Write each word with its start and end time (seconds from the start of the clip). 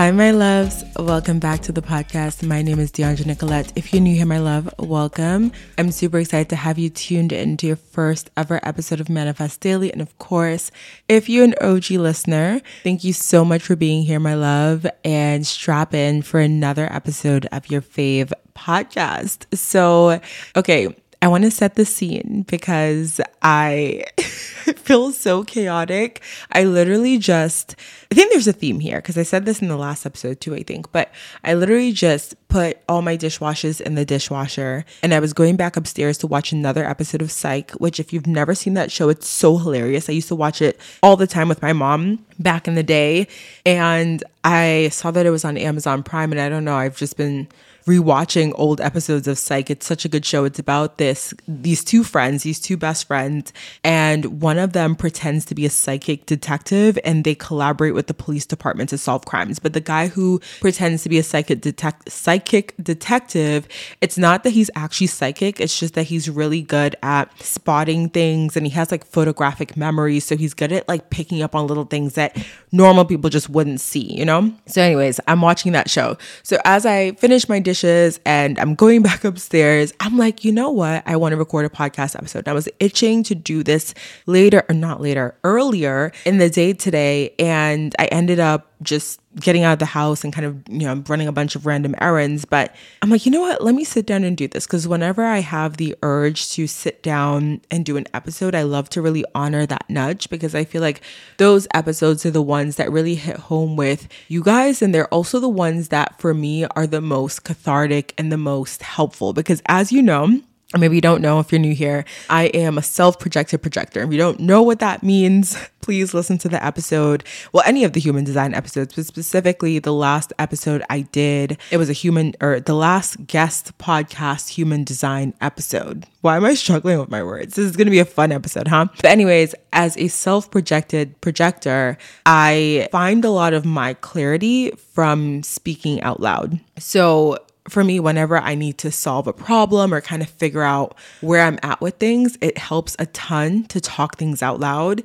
Hi, 0.00 0.10
my 0.12 0.30
loves. 0.30 0.82
Welcome 0.96 1.40
back 1.40 1.60
to 1.60 1.72
the 1.72 1.82
podcast. 1.82 2.42
My 2.42 2.62
name 2.62 2.78
is 2.78 2.90
Dheandra 2.90 3.26
Nicolette. 3.26 3.70
If 3.76 3.92
you're 3.92 4.00
new 4.00 4.14
here, 4.14 4.24
my 4.24 4.38
love, 4.38 4.72
welcome. 4.78 5.52
I'm 5.76 5.90
super 5.90 6.18
excited 6.18 6.48
to 6.48 6.56
have 6.56 6.78
you 6.78 6.88
tuned 6.88 7.34
in 7.34 7.58
to 7.58 7.66
your 7.66 7.76
first 7.76 8.30
ever 8.34 8.60
episode 8.62 9.00
of 9.00 9.10
Manifest 9.10 9.60
Daily. 9.60 9.92
And 9.92 10.00
of 10.00 10.16
course, 10.16 10.70
if 11.06 11.28
you're 11.28 11.44
an 11.44 11.54
OG 11.60 11.90
listener, 11.90 12.62
thank 12.82 13.04
you 13.04 13.12
so 13.12 13.44
much 13.44 13.60
for 13.60 13.76
being 13.76 14.02
here, 14.02 14.18
my 14.18 14.32
love, 14.32 14.86
and 15.04 15.46
strap 15.46 15.92
in 15.92 16.22
for 16.22 16.40
another 16.40 16.90
episode 16.90 17.44
of 17.52 17.70
your 17.70 17.82
fave 17.82 18.32
podcast. 18.56 19.54
So, 19.54 20.18
okay, 20.56 20.96
I 21.22 21.28
want 21.28 21.44
to 21.44 21.50
set 21.50 21.74
the 21.74 21.84
scene 21.84 22.46
because 22.48 23.20
I 23.42 24.04
feel 24.16 25.12
so 25.12 25.44
chaotic. 25.44 26.22
I 26.50 26.64
literally 26.64 27.18
just, 27.18 27.76
I 28.10 28.14
think 28.14 28.32
there's 28.32 28.48
a 28.48 28.54
theme 28.54 28.80
here 28.80 28.96
because 28.96 29.18
I 29.18 29.22
said 29.22 29.44
this 29.44 29.60
in 29.60 29.68
the 29.68 29.76
last 29.76 30.06
episode 30.06 30.40
too, 30.40 30.54
I 30.54 30.62
think, 30.62 30.90
but 30.92 31.12
I 31.44 31.52
literally 31.52 31.92
just 31.92 32.36
put 32.48 32.78
all 32.88 33.02
my 33.02 33.18
dishwashes 33.18 33.82
in 33.82 33.96
the 33.96 34.06
dishwasher 34.06 34.86
and 35.02 35.12
I 35.12 35.20
was 35.20 35.34
going 35.34 35.56
back 35.56 35.76
upstairs 35.76 36.16
to 36.18 36.26
watch 36.26 36.52
another 36.52 36.86
episode 36.86 37.20
of 37.20 37.30
Psych, 37.30 37.72
which, 37.72 38.00
if 38.00 38.14
you've 38.14 38.26
never 38.26 38.54
seen 38.54 38.72
that 38.74 38.90
show, 38.90 39.10
it's 39.10 39.28
so 39.28 39.58
hilarious. 39.58 40.08
I 40.08 40.14
used 40.14 40.28
to 40.28 40.34
watch 40.34 40.62
it 40.62 40.80
all 41.02 41.16
the 41.16 41.26
time 41.26 41.50
with 41.50 41.60
my 41.60 41.74
mom 41.74 42.24
back 42.38 42.66
in 42.66 42.76
the 42.76 42.82
day. 42.82 43.28
And 43.66 44.24
I 44.42 44.88
saw 44.90 45.10
that 45.10 45.26
it 45.26 45.30
was 45.30 45.44
on 45.44 45.58
Amazon 45.58 46.02
Prime, 46.02 46.32
and 46.32 46.40
I 46.40 46.48
don't 46.48 46.64
know, 46.64 46.76
I've 46.76 46.96
just 46.96 47.18
been 47.18 47.46
rewatching 47.86 48.52
old 48.56 48.80
episodes 48.80 49.26
of 49.26 49.38
Psych. 49.38 49.70
It's 49.70 49.86
such 49.86 50.04
a 50.04 50.08
good 50.08 50.24
show. 50.24 50.44
It's 50.44 50.58
about 50.58 50.98
this 50.98 51.34
these 51.48 51.84
two 51.84 52.04
friends, 52.04 52.42
these 52.42 52.60
two 52.60 52.76
best 52.76 53.06
friends, 53.06 53.52
and 53.82 54.40
one 54.40 54.58
of 54.58 54.72
them 54.72 54.94
pretends 54.94 55.44
to 55.46 55.54
be 55.54 55.66
a 55.66 55.70
psychic 55.70 56.26
detective 56.26 56.98
and 57.04 57.24
they 57.24 57.34
collaborate 57.34 57.94
with 57.94 58.06
the 58.06 58.14
police 58.14 58.46
department 58.46 58.90
to 58.90 58.98
solve 58.98 59.24
crimes. 59.24 59.58
But 59.58 59.72
the 59.72 59.80
guy 59.80 60.08
who 60.08 60.40
pretends 60.60 61.02
to 61.04 61.08
be 61.08 61.18
a 61.18 61.22
psychic 61.22 61.60
detect 61.60 62.10
psychic 62.10 62.74
detective, 62.82 63.66
it's 64.00 64.18
not 64.18 64.44
that 64.44 64.50
he's 64.50 64.70
actually 64.74 65.08
psychic, 65.08 65.60
it's 65.60 65.78
just 65.78 65.94
that 65.94 66.04
he's 66.04 66.28
really 66.28 66.62
good 66.62 66.96
at 67.02 67.30
spotting 67.42 68.08
things 68.08 68.56
and 68.56 68.66
he 68.66 68.70
has 68.72 68.90
like 68.90 69.04
photographic 69.04 69.76
memory, 69.76 70.20
so 70.20 70.36
he's 70.36 70.54
good 70.54 70.72
at 70.72 70.88
like 70.88 71.10
picking 71.10 71.42
up 71.42 71.54
on 71.54 71.66
little 71.66 71.84
things 71.84 72.14
that 72.14 72.36
normal 72.72 73.04
people 73.04 73.30
just 73.30 73.48
wouldn't 73.48 73.80
see, 73.80 74.16
you 74.16 74.24
know? 74.24 74.52
So 74.66 74.82
anyways, 74.82 75.20
I'm 75.26 75.40
watching 75.40 75.72
that 75.72 75.90
show. 75.90 76.16
So 76.42 76.58
as 76.64 76.86
I 76.86 77.12
finish 77.12 77.48
my 77.48 77.60
dishes 77.70 78.18
and 78.26 78.58
I'm 78.58 78.74
going 78.74 79.02
back 79.10 79.24
upstairs, 79.24 79.92
I'm 80.00 80.18
like, 80.18 80.44
you 80.44 80.52
know 80.52 80.70
what? 80.70 81.02
I 81.06 81.16
want 81.16 81.32
to 81.32 81.36
record 81.36 81.64
a 81.66 81.68
podcast 81.68 82.16
episode. 82.16 82.48
I 82.48 82.52
was 82.52 82.68
itching 82.80 83.22
to 83.24 83.34
do 83.34 83.62
this 83.62 83.94
later, 84.26 84.64
or 84.68 84.74
not 84.74 85.00
later, 85.00 85.36
earlier 85.44 86.12
in 86.24 86.38
the 86.38 86.50
day 86.50 86.72
today. 86.72 87.34
And 87.38 87.94
I 87.98 88.06
ended 88.06 88.40
up 88.40 88.69
just 88.82 89.20
getting 89.36 89.62
out 89.62 89.74
of 89.74 89.78
the 89.78 89.84
house 89.84 90.24
and 90.24 90.32
kind 90.32 90.46
of, 90.46 90.62
you 90.68 90.86
know, 90.86 91.02
running 91.06 91.28
a 91.28 91.32
bunch 91.32 91.54
of 91.54 91.66
random 91.66 91.94
errands. 92.00 92.44
But 92.44 92.74
I'm 93.02 93.10
like, 93.10 93.26
you 93.26 93.32
know 93.32 93.40
what? 93.40 93.62
Let 93.62 93.74
me 93.74 93.84
sit 93.84 94.06
down 94.06 94.24
and 94.24 94.36
do 94.36 94.48
this. 94.48 94.66
Because 94.66 94.88
whenever 94.88 95.24
I 95.24 95.38
have 95.38 95.76
the 95.76 95.94
urge 96.02 96.50
to 96.52 96.66
sit 96.66 97.02
down 97.02 97.60
and 97.70 97.84
do 97.84 97.96
an 97.96 98.06
episode, 98.14 98.54
I 98.54 98.62
love 98.62 98.88
to 98.90 99.02
really 99.02 99.24
honor 99.34 99.66
that 99.66 99.88
nudge 99.88 100.30
because 100.30 100.54
I 100.54 100.64
feel 100.64 100.82
like 100.82 101.02
those 101.36 101.68
episodes 101.74 102.24
are 102.26 102.30
the 102.30 102.42
ones 102.42 102.76
that 102.76 102.90
really 102.90 103.14
hit 103.14 103.36
home 103.36 103.76
with 103.76 104.08
you 104.28 104.42
guys. 104.42 104.82
And 104.82 104.94
they're 104.94 105.08
also 105.08 105.38
the 105.38 105.48
ones 105.48 105.88
that 105.88 106.20
for 106.20 106.34
me 106.34 106.64
are 106.64 106.86
the 106.86 107.00
most 107.00 107.44
cathartic 107.44 108.14
and 108.18 108.32
the 108.32 108.38
most 108.38 108.82
helpful. 108.82 109.32
Because 109.32 109.62
as 109.66 109.92
you 109.92 110.02
know, 110.02 110.40
or 110.74 110.78
maybe 110.78 110.94
you 110.94 111.00
don't 111.00 111.20
know 111.20 111.40
if 111.40 111.50
you're 111.50 111.58
new 111.58 111.74
here, 111.74 112.04
I 112.28 112.44
am 112.44 112.78
a 112.78 112.82
self 112.82 113.18
projected 113.18 113.60
projector. 113.60 114.02
If 114.02 114.12
you 114.12 114.18
don't 114.18 114.38
know 114.38 114.62
what 114.62 114.78
that 114.78 115.02
means, 115.02 115.56
please 115.80 116.14
listen 116.14 116.38
to 116.38 116.48
the 116.48 116.64
episode. 116.64 117.24
Well, 117.52 117.64
any 117.66 117.82
of 117.82 117.92
the 117.92 118.00
human 118.00 118.22
design 118.24 118.54
episodes, 118.54 118.94
but 118.94 119.06
specifically 119.06 119.80
the 119.80 119.92
last 119.92 120.32
episode 120.38 120.82
I 120.88 121.00
did, 121.00 121.58
it 121.72 121.76
was 121.76 121.90
a 121.90 121.94
human 121.94 122.34
or 122.40 122.60
the 122.60 122.74
last 122.74 123.26
guest 123.26 123.76
podcast 123.78 124.50
human 124.50 124.84
design 124.84 125.34
episode. 125.40 126.06
Why 126.20 126.36
am 126.36 126.44
I 126.44 126.54
struggling 126.54 127.00
with 127.00 127.10
my 127.10 127.22
words? 127.22 127.56
This 127.56 127.64
is 127.64 127.76
going 127.76 127.86
to 127.86 127.92
be 127.92 127.98
a 127.98 128.04
fun 128.04 128.30
episode, 128.30 128.68
huh? 128.68 128.86
But, 128.96 129.06
anyways, 129.06 129.54
as 129.72 129.96
a 129.96 130.06
self 130.08 130.50
projected 130.50 131.20
projector, 131.20 131.98
I 132.26 132.88
find 132.92 133.24
a 133.24 133.30
lot 133.30 133.54
of 133.54 133.64
my 133.64 133.94
clarity 133.94 134.70
from 134.70 135.42
speaking 135.42 136.00
out 136.02 136.20
loud. 136.20 136.60
So, 136.78 137.38
for 137.70 137.84
me, 137.84 138.00
whenever 138.00 138.38
I 138.38 138.54
need 138.54 138.78
to 138.78 138.90
solve 138.90 139.26
a 139.26 139.32
problem 139.32 139.94
or 139.94 140.00
kind 140.00 140.22
of 140.22 140.28
figure 140.28 140.62
out 140.62 140.96
where 141.20 141.42
I'm 141.42 141.58
at 141.62 141.80
with 141.80 141.96
things, 141.96 142.36
it 142.40 142.58
helps 142.58 142.96
a 142.98 143.06
ton 143.06 143.64
to 143.66 143.80
talk 143.80 144.16
things 144.18 144.42
out 144.42 144.60
loud. 144.60 145.02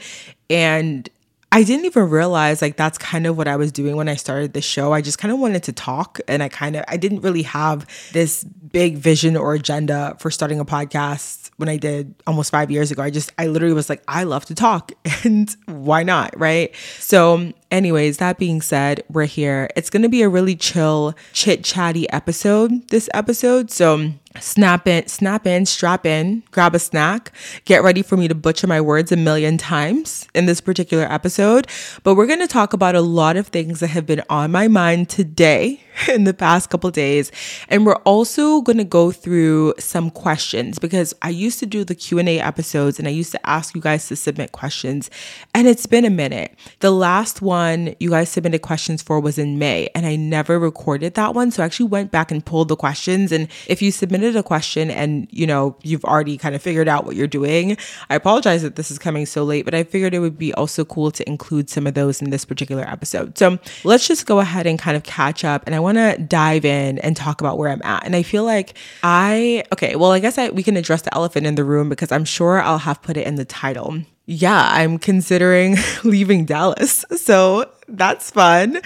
And 0.50 1.10
I 1.52 1.64
didn't 1.64 1.86
even 1.86 2.10
realize 2.10 2.62
like 2.62 2.76
that's 2.76 2.98
kind 2.98 3.26
of 3.26 3.38
what 3.38 3.48
I 3.48 3.56
was 3.56 3.72
doing 3.72 3.96
when 3.96 4.10
I 4.10 4.16
started 4.16 4.52
the 4.52 4.62
show. 4.62 4.92
I 4.92 5.02
just 5.02 5.20
kind 5.20 5.32
of 5.32 5.40
wanted 5.40 5.64
to 5.64 5.72
talk 5.72 6.20
and 6.28 6.44
I 6.44 6.50
kind 6.50 6.76
of 6.76 6.84
I 6.90 6.98
didn't 6.98 7.22
really 7.22 7.44
have 7.44 7.88
this 8.12 8.44
big 8.44 8.98
vision 8.98 9.38
or 9.38 9.54
agenda 9.54 10.18
for 10.20 10.30
starting 10.30 10.60
a 10.60 10.66
podcast 10.66 11.52
when 11.56 11.70
I 11.70 11.78
did 11.78 12.14
almost 12.28 12.52
5 12.52 12.72
years 12.72 12.92
ago. 12.92 13.02
I 13.02 13.10
just 13.10 13.32
I 13.38 13.48
literally 13.48 13.74
was 13.74 13.88
like 13.88 14.04
I 14.06 14.26
love 14.26 14.44
to 14.48 14.56
talk 14.56 14.92
and 15.24 15.56
why 15.68 16.04
not, 16.04 16.38
right? 16.38 16.76
So 17.00 17.54
anyways, 17.76 18.18
that 18.18 18.38
being 18.38 18.62
said, 18.62 19.04
we're 19.10 19.26
here. 19.26 19.70
It's 19.76 19.90
going 19.90 20.02
to 20.02 20.10
be 20.10 20.22
a 20.22 20.30
really 20.30 20.56
chill, 20.56 21.14
chit-chatty 21.34 22.10
episode 22.12 22.88
this 22.88 23.10
episode. 23.14 23.70
So 23.70 24.14
snap 24.40 24.88
in, 24.88 25.08
snap 25.08 25.46
in, 25.46 25.66
strap 25.66 26.06
in, 26.06 26.44
grab 26.52 26.76
a 26.76 26.80
snack, 26.80 27.32
get 27.66 27.84
ready 27.84 28.02
for 28.02 28.18
me 28.18 28.28
to 28.28 28.36
butcher 28.36 28.68
my 28.68 28.82
words 28.82 29.12
a 29.12 29.18
million 29.18 29.58
times 29.58 30.28
in 30.34 30.46
this 30.46 30.62
particular 30.62 31.06
episode. 31.12 31.68
But 32.04 32.16
we're 32.16 32.28
going 32.28 32.40
to 32.40 32.48
talk 32.48 32.74
about 32.74 32.96
a 32.96 33.02
lot 33.02 33.38
of 33.38 33.48
things 33.48 33.80
that 33.82 33.88
have 33.88 34.06
been 34.06 34.24
on 34.30 34.52
my 34.52 34.68
mind 34.68 35.10
today 35.10 35.82
in 36.08 36.24
the 36.24 36.34
past 36.34 36.70
couple 36.70 36.90
days. 36.92 37.32
And 37.70 37.86
we're 37.86 37.96
also 37.98 38.62
going 38.62 38.78
to 38.78 38.84
go 38.84 39.12
through 39.12 39.74
some 39.80 40.10
questions 40.10 40.80
because 40.80 41.14
I 41.22 41.30
used 41.30 41.60
to 41.60 41.66
do 41.66 41.84
the 41.84 41.96
Q&A 41.96 42.40
episodes 42.40 43.00
and 43.00 43.08
I 43.08 43.12
used 43.12 43.32
to 43.32 43.50
ask 43.50 43.76
you 43.76 43.82
guys 43.82 44.08
to 44.08 44.16
submit 44.16 44.52
questions. 44.52 45.10
And 45.54 45.68
it's 45.68 45.86
been 45.86 46.06
a 46.06 46.10
minute. 46.10 46.58
The 46.80 46.92
last 46.92 47.42
one 47.42 47.96
you 48.00 48.10
guys 48.10 48.30
submitted 48.30 48.62
questions 48.62 49.02
for 49.02 49.20
was 49.20 49.38
in 49.38 49.60
May 49.60 49.90
and 49.96 50.06
I 50.06 50.16
never 50.16 50.60
recorded 50.60 51.14
that 51.16 51.34
one. 51.34 51.52
So 51.52 51.64
I 51.64 51.66
actually 51.66 51.90
went 51.90 52.12
back 52.12 52.32
and 52.32 52.46
pulled 52.46 52.68
the 52.68 52.76
questions. 52.76 53.32
And 53.32 53.48
if 53.68 53.82
you 53.82 53.92
submitted 53.92 54.36
a 54.36 54.44
question 54.44 54.92
and 54.92 55.28
you 55.32 55.48
know 55.48 55.78
you've 55.84 56.06
already 56.06 56.38
kind 56.38 56.56
of 56.56 56.62
figured 56.62 56.88
out 56.88 57.06
what 57.06 57.16
you're 57.16 57.28
doing, 57.28 57.78
I 58.10 58.16
apologize 58.16 58.62
that 58.64 58.76
this 58.76 58.92
is 58.92 59.00
coming 59.00 59.26
so 59.26 59.44
late 59.44 59.66
but 59.66 59.74
I 59.74 59.84
figured 59.84 60.14
it 60.14 60.20
would 60.20 60.38
be 60.38 60.54
also 60.54 60.86
cool 60.86 61.12
to 61.12 61.28
include 61.28 61.70
some 61.70 61.88
of 61.88 61.94
those 61.94 62.22
in 62.22 62.30
this 62.30 62.46
particular 62.46 62.84
episode. 62.84 63.38
So, 63.38 63.60
let's 63.84 64.08
just 64.08 64.26
go 64.26 64.40
ahead 64.40 64.68
and 64.68 64.78
kind 64.78 64.98
of 64.98 65.04
catch 65.04 65.44
up. 65.44 65.64
And 65.66 65.76
I 65.76 65.80
want 65.86 65.98
to 65.98 66.18
dive 66.18 66.66
in 66.66 66.98
and 67.00 67.16
talk 67.16 67.42
about 67.42 67.58
where 67.58 67.70
I'm 67.70 67.82
at. 67.84 68.06
And 68.06 68.16
I 68.16 68.24
feel 68.24 68.44
like 68.44 68.76
I, 69.04 69.64
okay, 69.72 69.96
well, 69.96 70.12
I 70.12 70.20
guess 70.20 70.38
I, 70.38 70.50
we 70.50 70.64
can 70.64 70.76
address 70.78 71.04
the 71.04 71.14
elephant 71.14 71.46
in 71.46 71.56
the 71.56 71.64
room 71.64 71.90
because 71.90 72.12
I'm 72.12 72.26
sure 72.26 72.60
I'll 72.60 72.80
have 72.80 73.02
put 73.02 73.18
it 73.18 73.28
in 73.28 73.36
the 73.36 73.46
title. 73.46 74.02
Yeah, 74.26 74.70
I'm 74.72 74.98
considering 74.98 75.78
leaving 76.04 76.46
Dallas. 76.46 77.06
So 77.26 77.72
that's 77.88 78.30
fun. 78.30 78.82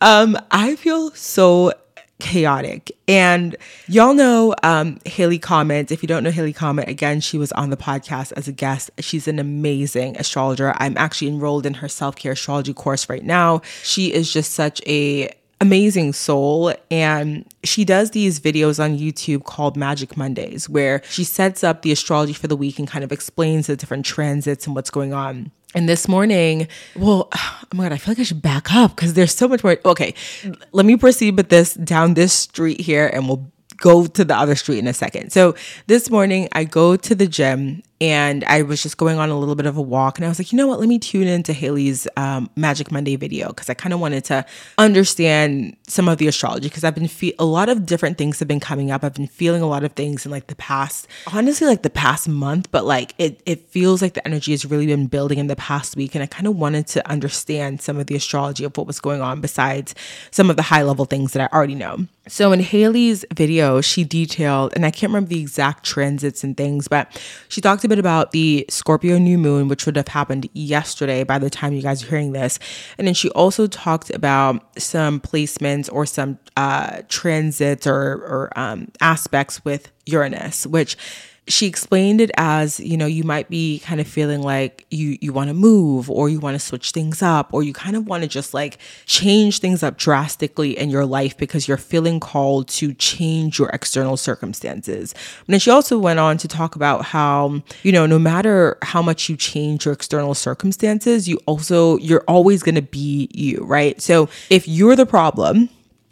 Um, 0.00 0.38
I 0.50 0.76
feel 0.76 1.10
so 1.12 1.72
chaotic. 2.20 2.92
And 3.08 3.56
y'all 3.88 4.14
know 4.14 4.54
um, 4.62 4.98
Haley 5.04 5.38
Comet. 5.38 5.90
If 5.90 6.02
you 6.02 6.06
don't 6.06 6.22
know 6.22 6.30
Haley 6.30 6.52
Comet, 6.52 6.88
again, 6.88 7.20
she 7.20 7.36
was 7.36 7.50
on 7.52 7.70
the 7.70 7.76
podcast 7.76 8.32
as 8.36 8.46
a 8.46 8.52
guest. 8.52 8.90
She's 9.00 9.26
an 9.26 9.38
amazing 9.40 10.16
astrologer. 10.18 10.74
I'm 10.76 10.96
actually 10.96 11.28
enrolled 11.28 11.66
in 11.66 11.74
her 11.74 11.88
self 11.88 12.14
care 12.14 12.32
astrology 12.32 12.74
course 12.74 13.08
right 13.08 13.24
now. 13.24 13.62
She 13.82 14.12
is 14.12 14.32
just 14.32 14.52
such 14.52 14.80
a 14.86 15.32
amazing 15.60 16.12
soul 16.12 16.72
and 16.90 17.44
she 17.64 17.84
does 17.84 18.12
these 18.12 18.40
videos 18.40 18.82
on 18.82 18.96
YouTube 18.96 19.44
called 19.44 19.76
Magic 19.76 20.16
Mondays 20.16 20.68
where 20.68 21.02
she 21.08 21.22
sets 21.22 21.62
up 21.62 21.82
the 21.82 21.92
astrology 21.92 22.32
for 22.32 22.46
the 22.48 22.56
week 22.56 22.78
and 22.78 22.88
kind 22.88 23.04
of 23.04 23.12
explains 23.12 23.66
the 23.66 23.76
different 23.76 24.06
transits 24.06 24.66
and 24.66 24.74
what's 24.74 24.90
going 24.90 25.12
on. 25.12 25.50
And 25.74 25.88
this 25.88 26.08
morning, 26.08 26.66
well, 26.96 27.28
oh 27.36 27.62
my 27.74 27.84
God, 27.84 27.92
I 27.92 27.98
feel 27.98 28.12
like 28.12 28.20
I 28.20 28.24
should 28.24 28.42
back 28.42 28.72
up 28.72 28.96
because 28.96 29.14
there's 29.14 29.34
so 29.34 29.46
much 29.46 29.62
more. 29.62 29.78
Okay, 29.84 30.14
let 30.72 30.86
me 30.86 30.96
proceed 30.96 31.36
with 31.36 31.50
this 31.50 31.74
down 31.74 32.14
this 32.14 32.32
street 32.32 32.80
here 32.80 33.08
and 33.12 33.28
we'll 33.28 33.50
go 33.76 34.06
to 34.06 34.24
the 34.24 34.36
other 34.36 34.54
street 34.54 34.78
in 34.78 34.86
a 34.86 34.94
second. 34.94 35.30
So 35.30 35.54
this 35.86 36.10
morning, 36.10 36.48
I 36.52 36.64
go 36.64 36.96
to 36.96 37.14
the 37.14 37.26
gym 37.26 37.82
and 38.00 38.44
I 38.44 38.62
was 38.62 38.82
just 38.82 38.96
going 38.96 39.18
on 39.18 39.28
a 39.28 39.38
little 39.38 39.54
bit 39.54 39.66
of 39.66 39.76
a 39.76 39.82
walk, 39.82 40.18
and 40.18 40.24
I 40.24 40.28
was 40.28 40.38
like, 40.38 40.52
you 40.52 40.56
know 40.56 40.66
what? 40.66 40.80
Let 40.80 40.88
me 40.88 40.98
tune 40.98 41.28
into 41.28 41.52
Haley's 41.52 42.08
um, 42.16 42.48
Magic 42.56 42.90
Monday 42.90 43.16
video 43.16 43.48
because 43.48 43.68
I 43.68 43.74
kind 43.74 43.92
of 43.92 44.00
wanted 44.00 44.24
to 44.26 44.46
understand 44.78 45.76
some 45.86 46.08
of 46.08 46.18
the 46.18 46.26
astrology 46.26 46.68
because 46.68 46.82
I've 46.82 46.94
been 46.94 47.08
fe- 47.08 47.34
a 47.38 47.44
lot 47.44 47.68
of 47.68 47.84
different 47.84 48.16
things 48.16 48.38
have 48.38 48.48
been 48.48 48.60
coming 48.60 48.90
up. 48.90 49.04
I've 49.04 49.14
been 49.14 49.26
feeling 49.26 49.60
a 49.60 49.66
lot 49.66 49.84
of 49.84 49.92
things 49.92 50.24
in 50.24 50.30
like 50.30 50.46
the 50.46 50.54
past, 50.54 51.08
honestly, 51.32 51.66
like 51.66 51.82
the 51.82 51.90
past 51.90 52.28
month, 52.28 52.70
but 52.70 52.86
like 52.86 53.14
it 53.18 53.42
it 53.44 53.68
feels 53.68 54.00
like 54.00 54.14
the 54.14 54.26
energy 54.26 54.52
has 54.52 54.64
really 54.64 54.86
been 54.86 55.06
building 55.06 55.38
in 55.38 55.48
the 55.48 55.56
past 55.56 55.94
week, 55.94 56.14
and 56.14 56.24
I 56.24 56.26
kind 56.26 56.46
of 56.46 56.56
wanted 56.56 56.86
to 56.88 57.10
understand 57.10 57.82
some 57.82 57.98
of 57.98 58.06
the 58.06 58.16
astrology 58.16 58.64
of 58.64 58.76
what 58.78 58.86
was 58.86 59.00
going 59.00 59.20
on 59.20 59.40
besides 59.42 59.94
some 60.30 60.48
of 60.48 60.56
the 60.56 60.62
high 60.62 60.82
level 60.82 61.04
things 61.04 61.32
that 61.34 61.42
I 61.42 61.54
already 61.54 61.74
know. 61.74 62.06
So 62.28 62.52
in 62.52 62.60
Haley's 62.60 63.24
video, 63.34 63.80
she 63.80 64.04
detailed, 64.04 64.72
and 64.76 64.86
I 64.86 64.90
can't 64.90 65.10
remember 65.10 65.30
the 65.30 65.40
exact 65.40 65.84
transits 65.84 66.44
and 66.44 66.56
things, 66.56 66.86
but 66.86 67.20
she 67.48 67.60
talked 67.60 67.82
a 67.84 67.88
bit 67.90 67.98
about 67.98 68.30
the 68.30 68.64
Scorpio 68.70 69.18
new 69.18 69.36
moon, 69.36 69.68
which 69.68 69.84
would 69.84 69.96
have 69.96 70.08
happened 70.08 70.48
yesterday 70.54 71.24
by 71.24 71.38
the 71.38 71.50
time 71.50 71.72
you 71.72 71.82
guys 71.82 72.02
are 72.02 72.06
hearing 72.06 72.32
this. 72.32 72.58
And 72.96 73.06
then 73.06 73.14
she 73.14 73.28
also 73.30 73.66
talked 73.66 74.10
about 74.10 74.80
some 74.80 75.20
placements 75.20 75.92
or 75.92 76.06
some 76.06 76.38
uh, 76.56 77.02
transits 77.08 77.86
or, 77.86 77.94
or 77.94 78.52
um, 78.56 78.88
aspects 79.00 79.64
with 79.64 79.90
Uranus, 80.06 80.66
which 80.66 80.96
she 81.50 81.66
explained 81.66 82.20
it 82.20 82.30
as 82.36 82.80
you 82.80 82.96
know 82.96 83.06
you 83.06 83.24
might 83.24 83.48
be 83.50 83.80
kind 83.80 84.00
of 84.00 84.06
feeling 84.06 84.42
like 84.42 84.86
you 84.90 85.18
you 85.20 85.32
want 85.32 85.48
to 85.48 85.54
move 85.54 86.10
or 86.10 86.28
you 86.28 86.40
want 86.40 86.54
to 86.54 86.58
switch 86.58 86.92
things 86.92 87.22
up 87.22 87.52
or 87.52 87.62
you 87.62 87.72
kind 87.72 87.96
of 87.96 88.06
want 88.06 88.22
to 88.22 88.28
just 88.28 88.54
like 88.54 88.78
change 89.06 89.58
things 89.58 89.82
up 89.82 89.98
drastically 89.98 90.78
in 90.78 90.90
your 90.90 91.04
life 91.04 91.36
because 91.36 91.66
you're 91.66 91.76
feeling 91.76 92.20
called 92.20 92.68
to 92.68 92.94
change 92.94 93.58
your 93.58 93.68
external 93.70 94.16
circumstances. 94.16 95.12
And 95.46 95.52
then 95.52 95.60
she 95.60 95.70
also 95.70 95.98
went 95.98 96.20
on 96.20 96.38
to 96.38 96.48
talk 96.48 96.76
about 96.76 97.04
how 97.04 97.62
you 97.82 97.92
know 97.92 98.06
no 98.06 98.18
matter 98.18 98.78
how 98.82 99.02
much 99.02 99.28
you 99.28 99.36
change 99.36 99.84
your 99.84 99.94
external 99.94 100.34
circumstances 100.34 101.28
you 101.28 101.38
also 101.46 101.96
you're 101.98 102.24
always 102.28 102.62
going 102.62 102.74
to 102.76 102.82
be 102.82 103.28
you 103.32 103.64
right? 103.64 104.00
So 104.00 104.28
if 104.48 104.68
you're 104.68 104.96
the 104.96 105.06
problem 105.06 105.68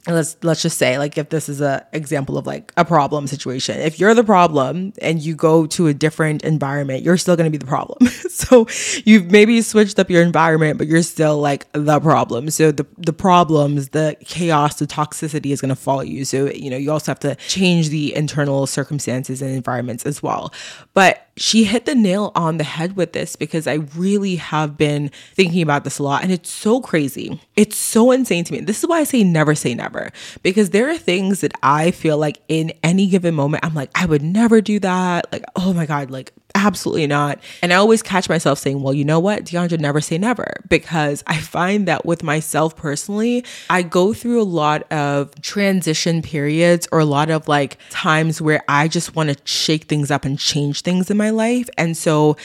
let's 0.08 0.36
let's 0.42 0.62
just 0.62 0.78
say 0.78 0.98
like 0.98 1.18
if 1.18 1.28
this 1.28 1.48
is 1.48 1.60
a 1.60 1.86
example 1.92 2.38
of 2.38 2.46
like 2.46 2.72
a 2.76 2.84
problem 2.84 3.26
situation. 3.26 3.78
If 3.80 3.98
you're 4.00 4.14
the 4.14 4.24
problem 4.24 4.92
and 5.02 5.20
you 5.20 5.34
go 5.34 5.66
to 5.66 5.86
a 5.86 5.94
different 5.94 6.44
environment 6.44 7.02
you're 7.02 7.16
still 7.16 7.36
going 7.36 7.50
to 7.50 7.50
be 7.50 7.58
the 7.58 7.66
problem. 7.66 8.10
So 8.38 8.68
you've 9.04 9.30
maybe 9.30 9.60
switched 9.62 9.98
up 9.98 10.08
your 10.08 10.22
environment 10.22 10.78
but 10.78 10.86
you're 10.86 11.02
still 11.02 11.38
like 11.38 11.66
the 11.72 12.00
problem. 12.00 12.50
So 12.50 12.70
the 12.70 12.86
the 12.96 13.12
problems 13.12 13.90
the 13.90 14.16
chaos 14.24 14.78
the 14.78 14.86
toxicity 14.86 15.46
is 15.52 15.60
going 15.60 15.70
to 15.70 15.76
follow 15.76 16.02
you. 16.02 16.24
So 16.24 16.46
you 16.50 16.70
know 16.70 16.76
you 16.76 16.90
also 16.92 17.10
have 17.10 17.20
to 17.20 17.34
change 17.48 17.88
the 17.90 18.14
internal 18.14 18.66
circumstances 18.66 19.42
and 19.42 19.50
environments 19.50 20.06
as 20.06 20.22
well. 20.22 20.52
But 20.94 21.27
she 21.38 21.64
hit 21.64 21.86
the 21.86 21.94
nail 21.94 22.32
on 22.34 22.58
the 22.58 22.64
head 22.64 22.96
with 22.96 23.12
this 23.12 23.36
because 23.36 23.66
I 23.66 23.74
really 23.96 24.36
have 24.36 24.76
been 24.76 25.10
thinking 25.34 25.62
about 25.62 25.84
this 25.84 25.98
a 25.98 26.02
lot 26.02 26.22
and 26.22 26.32
it's 26.32 26.50
so 26.50 26.80
crazy. 26.80 27.40
It's 27.56 27.76
so 27.76 28.10
insane 28.10 28.44
to 28.44 28.52
me. 28.52 28.60
This 28.60 28.78
is 28.78 28.88
why 28.88 29.00
I 29.00 29.04
say 29.04 29.24
never 29.24 29.54
say 29.54 29.74
never 29.74 30.10
because 30.42 30.70
there 30.70 30.90
are 30.90 30.98
things 30.98 31.40
that 31.40 31.52
I 31.62 31.90
feel 31.90 32.18
like 32.18 32.40
in 32.48 32.72
any 32.82 33.06
given 33.06 33.34
moment, 33.34 33.64
I'm 33.64 33.74
like, 33.74 33.90
I 33.94 34.06
would 34.06 34.22
never 34.22 34.60
do 34.60 34.78
that. 34.80 35.30
Like, 35.32 35.44
oh 35.56 35.72
my 35.72 35.86
God, 35.86 36.10
like 36.10 36.32
absolutely 36.54 37.06
not. 37.06 37.38
And 37.62 37.72
I 37.72 37.76
always 37.76 38.02
catch 38.02 38.28
myself 38.28 38.58
saying, 38.58 38.82
well, 38.82 38.94
you 38.94 39.04
know 39.04 39.20
what, 39.20 39.44
Dheandra, 39.44 39.78
never 39.78 40.00
say 40.00 40.18
never, 40.18 40.56
because 40.68 41.22
I 41.26 41.38
find 41.38 41.86
that 41.88 42.04
with 42.04 42.22
myself 42.22 42.76
personally, 42.76 43.44
I 43.70 43.82
go 43.82 44.12
through 44.12 44.40
a 44.40 44.44
lot 44.44 44.90
of 44.92 45.40
transition 45.42 46.22
periods 46.22 46.88
or 46.90 46.98
a 46.98 47.04
lot 47.04 47.30
of 47.30 47.48
like 47.48 47.78
times 47.90 48.40
where 48.40 48.62
I 48.68 48.88
just 48.88 49.14
want 49.14 49.30
to 49.30 49.36
shake 49.44 49.84
things 49.84 50.10
up 50.10 50.24
and 50.24 50.38
change 50.38 50.82
things 50.82 51.10
in 51.10 51.16
my 51.16 51.30
life. 51.30 51.68
And 51.76 51.96
so 51.96 52.36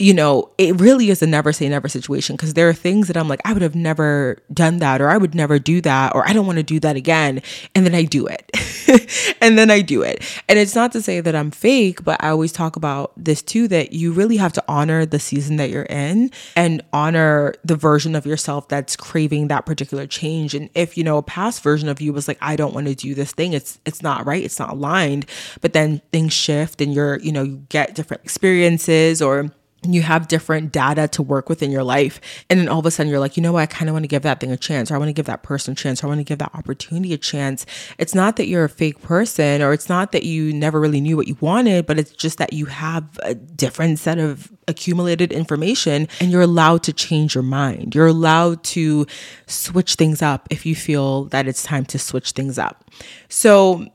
you 0.00 0.14
know, 0.14 0.50
it 0.56 0.80
really 0.80 1.10
is 1.10 1.20
a 1.20 1.26
never 1.26 1.52
say 1.52 1.68
never 1.68 1.86
situation 1.86 2.34
because 2.34 2.54
there 2.54 2.70
are 2.70 2.72
things 2.72 3.06
that 3.08 3.18
I'm 3.18 3.28
like, 3.28 3.42
I 3.44 3.52
would 3.52 3.60
have 3.60 3.74
never 3.74 4.38
done 4.50 4.78
that, 4.78 5.02
or 5.02 5.10
I 5.10 5.18
would 5.18 5.34
never 5.34 5.58
do 5.58 5.82
that, 5.82 6.14
or 6.14 6.26
I 6.26 6.32
don't 6.32 6.46
want 6.46 6.56
to 6.56 6.62
do 6.62 6.80
that 6.80 6.96
again. 6.96 7.42
And 7.74 7.84
then 7.84 7.94
I 7.94 8.04
do 8.04 8.26
it. 8.26 8.50
and 9.42 9.58
then 9.58 9.70
I 9.70 9.82
do 9.82 10.00
it. 10.00 10.24
And 10.48 10.58
it's 10.58 10.74
not 10.74 10.92
to 10.92 11.02
say 11.02 11.20
that 11.20 11.36
I'm 11.36 11.50
fake, 11.50 12.02
but 12.02 12.22
I 12.24 12.30
always 12.30 12.50
talk 12.50 12.76
about 12.76 13.12
this 13.14 13.42
too 13.42 13.68
that 13.68 13.92
you 13.92 14.10
really 14.10 14.38
have 14.38 14.54
to 14.54 14.64
honor 14.66 15.04
the 15.04 15.20
season 15.20 15.56
that 15.56 15.68
you're 15.68 15.82
in 15.82 16.30
and 16.56 16.82
honor 16.94 17.52
the 17.62 17.76
version 17.76 18.14
of 18.14 18.24
yourself 18.24 18.68
that's 18.68 18.96
craving 18.96 19.48
that 19.48 19.66
particular 19.66 20.06
change. 20.06 20.54
And 20.54 20.70
if, 20.74 20.96
you 20.96 21.04
know, 21.04 21.18
a 21.18 21.22
past 21.22 21.62
version 21.62 21.90
of 21.90 22.00
you 22.00 22.14
was 22.14 22.26
like, 22.26 22.38
I 22.40 22.56
don't 22.56 22.72
want 22.72 22.86
to 22.86 22.94
do 22.94 23.14
this 23.14 23.32
thing, 23.32 23.52
it's 23.52 23.78
it's 23.84 24.02
not 24.02 24.24
right, 24.24 24.42
it's 24.42 24.58
not 24.58 24.70
aligned. 24.70 25.26
But 25.60 25.74
then 25.74 26.00
things 26.10 26.32
shift 26.32 26.80
and 26.80 26.94
you're, 26.94 27.18
you 27.18 27.32
know, 27.32 27.42
you 27.42 27.66
get 27.68 27.94
different 27.94 28.24
experiences 28.24 29.20
or 29.20 29.50
you 29.82 30.02
have 30.02 30.28
different 30.28 30.72
data 30.72 31.08
to 31.08 31.22
work 31.22 31.48
with 31.48 31.62
in 31.62 31.70
your 31.70 31.82
life. 31.82 32.20
And 32.50 32.60
then 32.60 32.68
all 32.68 32.80
of 32.80 32.86
a 32.86 32.90
sudden 32.90 33.10
you're 33.10 33.20
like, 33.20 33.36
you 33.36 33.42
know 33.42 33.52
what? 33.52 33.62
I 33.62 33.66
kind 33.66 33.88
of 33.88 33.94
want 33.94 34.02
to 34.02 34.08
give 34.08 34.22
that 34.22 34.40
thing 34.40 34.52
a 34.52 34.56
chance, 34.56 34.90
or 34.90 34.94
I 34.94 34.98
want 34.98 35.08
to 35.08 35.14
give 35.14 35.26
that 35.26 35.42
person 35.42 35.72
a 35.72 35.74
chance, 35.74 36.02
or 36.02 36.06
I 36.06 36.08
want 36.08 36.20
to 36.20 36.24
give 36.24 36.38
that 36.38 36.54
opportunity 36.54 37.14
a 37.14 37.18
chance. 37.18 37.64
It's 37.98 38.14
not 38.14 38.36
that 38.36 38.46
you're 38.46 38.64
a 38.64 38.68
fake 38.68 39.00
person, 39.00 39.62
or 39.62 39.72
it's 39.72 39.88
not 39.88 40.12
that 40.12 40.24
you 40.24 40.52
never 40.52 40.78
really 40.78 41.00
knew 41.00 41.16
what 41.16 41.28
you 41.28 41.36
wanted, 41.40 41.86
but 41.86 41.98
it's 41.98 42.10
just 42.10 42.38
that 42.38 42.52
you 42.52 42.66
have 42.66 43.18
a 43.22 43.34
different 43.34 43.98
set 43.98 44.18
of 44.18 44.52
accumulated 44.68 45.32
information 45.32 46.08
and 46.20 46.30
you're 46.30 46.42
allowed 46.42 46.82
to 46.84 46.92
change 46.92 47.34
your 47.34 47.42
mind. 47.42 47.94
You're 47.94 48.06
allowed 48.06 48.62
to 48.64 49.06
switch 49.46 49.94
things 49.94 50.22
up 50.22 50.46
if 50.50 50.64
you 50.66 50.76
feel 50.76 51.24
that 51.26 51.48
it's 51.48 51.62
time 51.62 51.84
to 51.86 51.98
switch 51.98 52.32
things 52.32 52.58
up. 52.58 52.90
So 53.28 53.86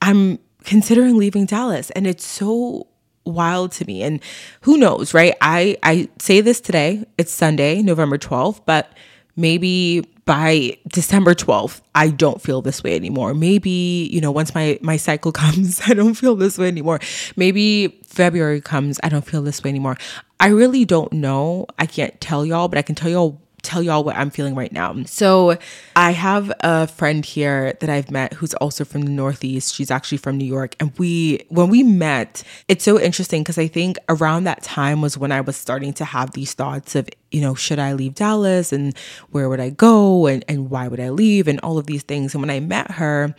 I'm 0.00 0.38
considering 0.64 1.16
leaving 1.16 1.46
Dallas, 1.46 1.90
and 1.90 2.06
it's 2.06 2.24
so 2.24 2.86
wild 3.24 3.72
to 3.72 3.84
me. 3.84 4.02
And 4.02 4.20
who 4.62 4.76
knows 4.76 5.14
right? 5.14 5.34
I 5.40 5.76
i 5.82 6.08
say 6.18 6.40
this 6.40 6.60
today 6.60 7.04
it's 7.18 7.32
sunday 7.32 7.82
november 7.82 8.18
12th 8.18 8.60
but 8.66 8.92
maybe 9.36 10.00
by 10.24 10.76
december 10.88 11.34
12th 11.34 11.80
i 11.94 12.08
don't 12.08 12.40
feel 12.40 12.62
this 12.62 12.82
way 12.82 12.94
anymore. 12.96 13.34
Maybe 13.34 14.08
you 14.12 14.20
know 14.20 14.30
once 14.30 14.54
my 14.54 14.78
my 14.82 14.96
cycle 14.96 15.32
comes 15.42 15.80
i 15.86 15.94
don't 15.94 16.14
feel 16.14 16.36
this 16.36 16.58
way 16.58 16.68
anymore. 16.68 17.00
Maybe 17.36 18.00
february 18.04 18.60
comes 18.60 18.98
i 19.02 19.08
don't 19.08 19.26
feel 19.26 19.42
this 19.42 19.62
way 19.62 19.70
anymore. 19.70 19.96
I 20.40 20.48
really 20.48 20.84
don't 20.84 21.12
know. 21.12 21.66
I 21.78 21.86
can't 21.86 22.20
tell 22.20 22.44
y'all 22.46 22.68
but 22.68 22.78
i 22.78 22.82
can 22.82 22.94
tell 22.94 23.10
y'all 23.10 23.41
tell 23.62 23.82
y'all 23.82 24.04
what 24.04 24.16
I'm 24.16 24.30
feeling 24.30 24.54
right 24.54 24.72
now. 24.72 25.02
So, 25.04 25.58
I 25.96 26.12
have 26.12 26.52
a 26.60 26.86
friend 26.86 27.24
here 27.24 27.74
that 27.80 27.88
I've 27.88 28.10
met 28.10 28.32
who's 28.34 28.54
also 28.54 28.84
from 28.84 29.02
the 29.02 29.10
Northeast. 29.10 29.74
She's 29.74 29.90
actually 29.90 30.18
from 30.18 30.38
New 30.38 30.44
York. 30.44 30.74
And 30.80 30.96
we, 30.98 31.44
when 31.48 31.68
we 31.68 31.82
met, 31.82 32.42
it's 32.68 32.84
so 32.84 32.98
interesting 32.98 33.42
because 33.42 33.58
I 33.58 33.68
think 33.68 33.98
around 34.08 34.44
that 34.44 34.62
time 34.62 35.00
was 35.00 35.16
when 35.16 35.32
I 35.32 35.40
was 35.40 35.56
starting 35.56 35.92
to 35.94 36.04
have 36.04 36.32
these 36.32 36.54
thoughts 36.54 36.94
of, 36.94 37.08
you 37.30 37.40
know, 37.40 37.54
should 37.54 37.78
I 37.78 37.92
leave 37.92 38.14
Dallas 38.14 38.72
and 38.72 38.96
where 39.30 39.48
would 39.48 39.60
I 39.60 39.70
go 39.70 40.26
and, 40.26 40.44
and 40.48 40.70
why 40.70 40.88
would 40.88 41.00
I 41.00 41.10
leave 41.10 41.48
and 41.48 41.60
all 41.60 41.78
of 41.78 41.86
these 41.86 42.02
things. 42.02 42.34
And 42.34 42.42
when 42.42 42.50
I 42.50 42.60
met 42.60 42.92
her, 42.92 43.34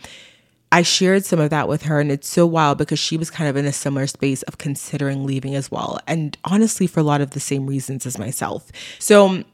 I 0.74 0.82
shared 0.82 1.24
some 1.24 1.38
of 1.38 1.50
that 1.50 1.68
with 1.68 1.82
her, 1.82 2.00
and 2.00 2.10
it's 2.10 2.28
so 2.28 2.46
wild 2.46 2.78
because 2.78 2.98
she 2.98 3.16
was 3.16 3.30
kind 3.30 3.48
of 3.48 3.54
in 3.54 3.64
a 3.64 3.72
similar 3.72 4.08
space 4.08 4.42
of 4.42 4.58
considering 4.58 5.24
leaving 5.24 5.54
as 5.54 5.70
well. 5.70 6.00
And 6.08 6.36
honestly, 6.42 6.88
for 6.88 6.98
a 6.98 7.04
lot 7.04 7.20
of 7.20 7.30
the 7.30 7.38
same 7.38 7.68
reasons 7.68 8.06
as 8.06 8.18
myself. 8.18 8.72
So, 8.98 9.44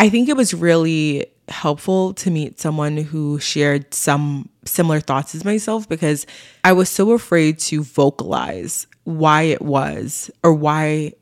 I 0.00 0.08
think 0.08 0.28
it 0.28 0.36
was 0.36 0.54
really 0.54 1.26
helpful 1.48 2.14
to 2.14 2.30
meet 2.30 2.60
someone 2.60 2.96
who 2.96 3.38
shared 3.40 3.92
some 3.92 4.48
similar 4.64 5.00
thoughts 5.00 5.34
as 5.34 5.44
myself 5.44 5.88
because 5.88 6.26
I 6.62 6.72
was 6.72 6.88
so 6.88 7.12
afraid 7.12 7.58
to 7.60 7.82
vocalize 7.82 8.86
why 9.04 9.42
it 9.42 9.62
was 9.62 10.30
or 10.44 10.52
why 10.52 11.14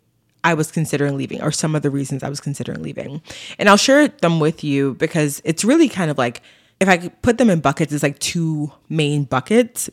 I 0.44 0.54
was 0.54 0.70
considering 0.70 1.16
leaving 1.16 1.42
or 1.42 1.52
some 1.52 1.74
of 1.74 1.82
the 1.82 1.90
reasons 1.90 2.22
I 2.22 2.28
was 2.28 2.40
considering 2.40 2.82
leaving. 2.82 3.22
And 3.58 3.68
I'll 3.68 3.76
share 3.76 4.08
them 4.08 4.40
with 4.40 4.62
you 4.62 4.94
because 4.94 5.40
it's 5.44 5.64
really 5.64 5.88
kind 5.88 6.10
of 6.10 6.18
like 6.18 6.42
if 6.78 6.88
I 6.88 7.08
put 7.08 7.38
them 7.38 7.48
in 7.48 7.60
buckets, 7.60 7.92
it's 7.92 8.02
like 8.02 8.18
two 8.18 8.72
main 8.88 9.24
buckets. 9.24 9.88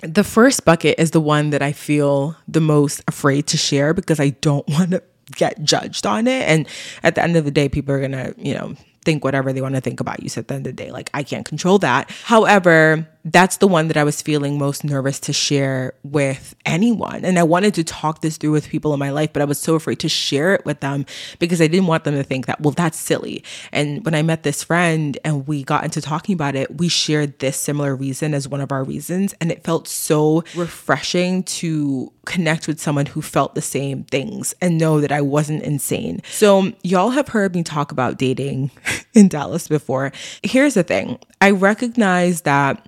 The 0.00 0.24
first 0.24 0.64
bucket 0.64 0.98
is 0.98 1.12
the 1.12 1.20
one 1.20 1.50
that 1.50 1.62
I 1.62 1.72
feel 1.72 2.36
the 2.48 2.60
most 2.60 3.02
afraid 3.06 3.46
to 3.48 3.56
share 3.56 3.94
because 3.94 4.18
I 4.18 4.30
don't 4.30 4.68
want 4.68 4.90
to 4.90 5.02
get 5.32 5.62
judged 5.62 6.06
on 6.06 6.26
it. 6.26 6.48
And 6.48 6.66
at 7.02 7.14
the 7.14 7.22
end 7.22 7.36
of 7.36 7.44
the 7.44 7.50
day, 7.50 7.68
people 7.68 7.94
are 7.94 8.00
going 8.00 8.12
to, 8.12 8.34
you 8.36 8.54
know, 8.54 8.74
think 9.04 9.24
whatever 9.24 9.52
they 9.52 9.60
want 9.60 9.74
to 9.74 9.80
think 9.80 10.00
about 10.00 10.22
you. 10.22 10.28
So 10.28 10.40
at 10.40 10.48
the 10.48 10.54
end 10.54 10.66
of 10.66 10.76
the 10.76 10.82
day, 10.82 10.90
like 10.90 11.10
I 11.14 11.22
can't 11.22 11.44
control 11.44 11.78
that. 11.80 12.10
However, 12.24 13.08
that's 13.24 13.56
the 13.56 13.66
one 13.66 13.88
that 13.88 13.96
I 13.96 14.04
was 14.04 14.20
feeling 14.20 14.58
most 14.58 14.84
nervous 14.84 15.18
to 15.20 15.32
share 15.32 15.94
with 16.02 16.54
anyone. 16.66 17.24
And 17.24 17.38
I 17.38 17.42
wanted 17.42 17.72
to 17.74 17.84
talk 17.84 18.20
this 18.20 18.36
through 18.36 18.52
with 18.52 18.68
people 18.68 18.92
in 18.92 18.98
my 18.98 19.10
life, 19.10 19.32
but 19.32 19.40
I 19.40 19.46
was 19.46 19.58
so 19.58 19.74
afraid 19.74 19.98
to 20.00 20.10
share 20.10 20.54
it 20.54 20.64
with 20.66 20.80
them 20.80 21.06
because 21.38 21.62
I 21.62 21.66
didn't 21.66 21.86
want 21.86 22.04
them 22.04 22.14
to 22.14 22.22
think 22.22 22.44
that, 22.46 22.60
well, 22.60 22.72
that's 22.72 22.98
silly. 22.98 23.42
And 23.72 24.04
when 24.04 24.14
I 24.14 24.22
met 24.22 24.42
this 24.42 24.62
friend 24.62 25.16
and 25.24 25.46
we 25.46 25.64
got 25.64 25.84
into 25.84 26.02
talking 26.02 26.34
about 26.34 26.54
it, 26.54 26.76
we 26.76 26.88
shared 26.88 27.38
this 27.38 27.56
similar 27.56 27.96
reason 27.96 28.34
as 28.34 28.46
one 28.46 28.60
of 28.60 28.70
our 28.70 28.84
reasons. 28.84 29.34
And 29.40 29.50
it 29.50 29.64
felt 29.64 29.88
so 29.88 30.44
refreshing 30.54 31.44
to 31.44 32.12
connect 32.26 32.68
with 32.68 32.78
someone 32.78 33.06
who 33.06 33.22
felt 33.22 33.54
the 33.54 33.62
same 33.62 34.04
things 34.04 34.54
and 34.60 34.76
know 34.76 35.00
that 35.00 35.12
I 35.12 35.22
wasn't 35.22 35.62
insane. 35.62 36.20
So, 36.30 36.72
y'all 36.82 37.10
have 37.10 37.28
heard 37.28 37.54
me 37.54 37.62
talk 37.62 37.90
about 37.90 38.18
dating 38.18 38.70
in 39.14 39.28
Dallas 39.28 39.68
before. 39.68 40.12
Here's 40.42 40.74
the 40.74 40.82
thing 40.82 41.18
I 41.40 41.50
recognize 41.50 42.42
that 42.42 42.86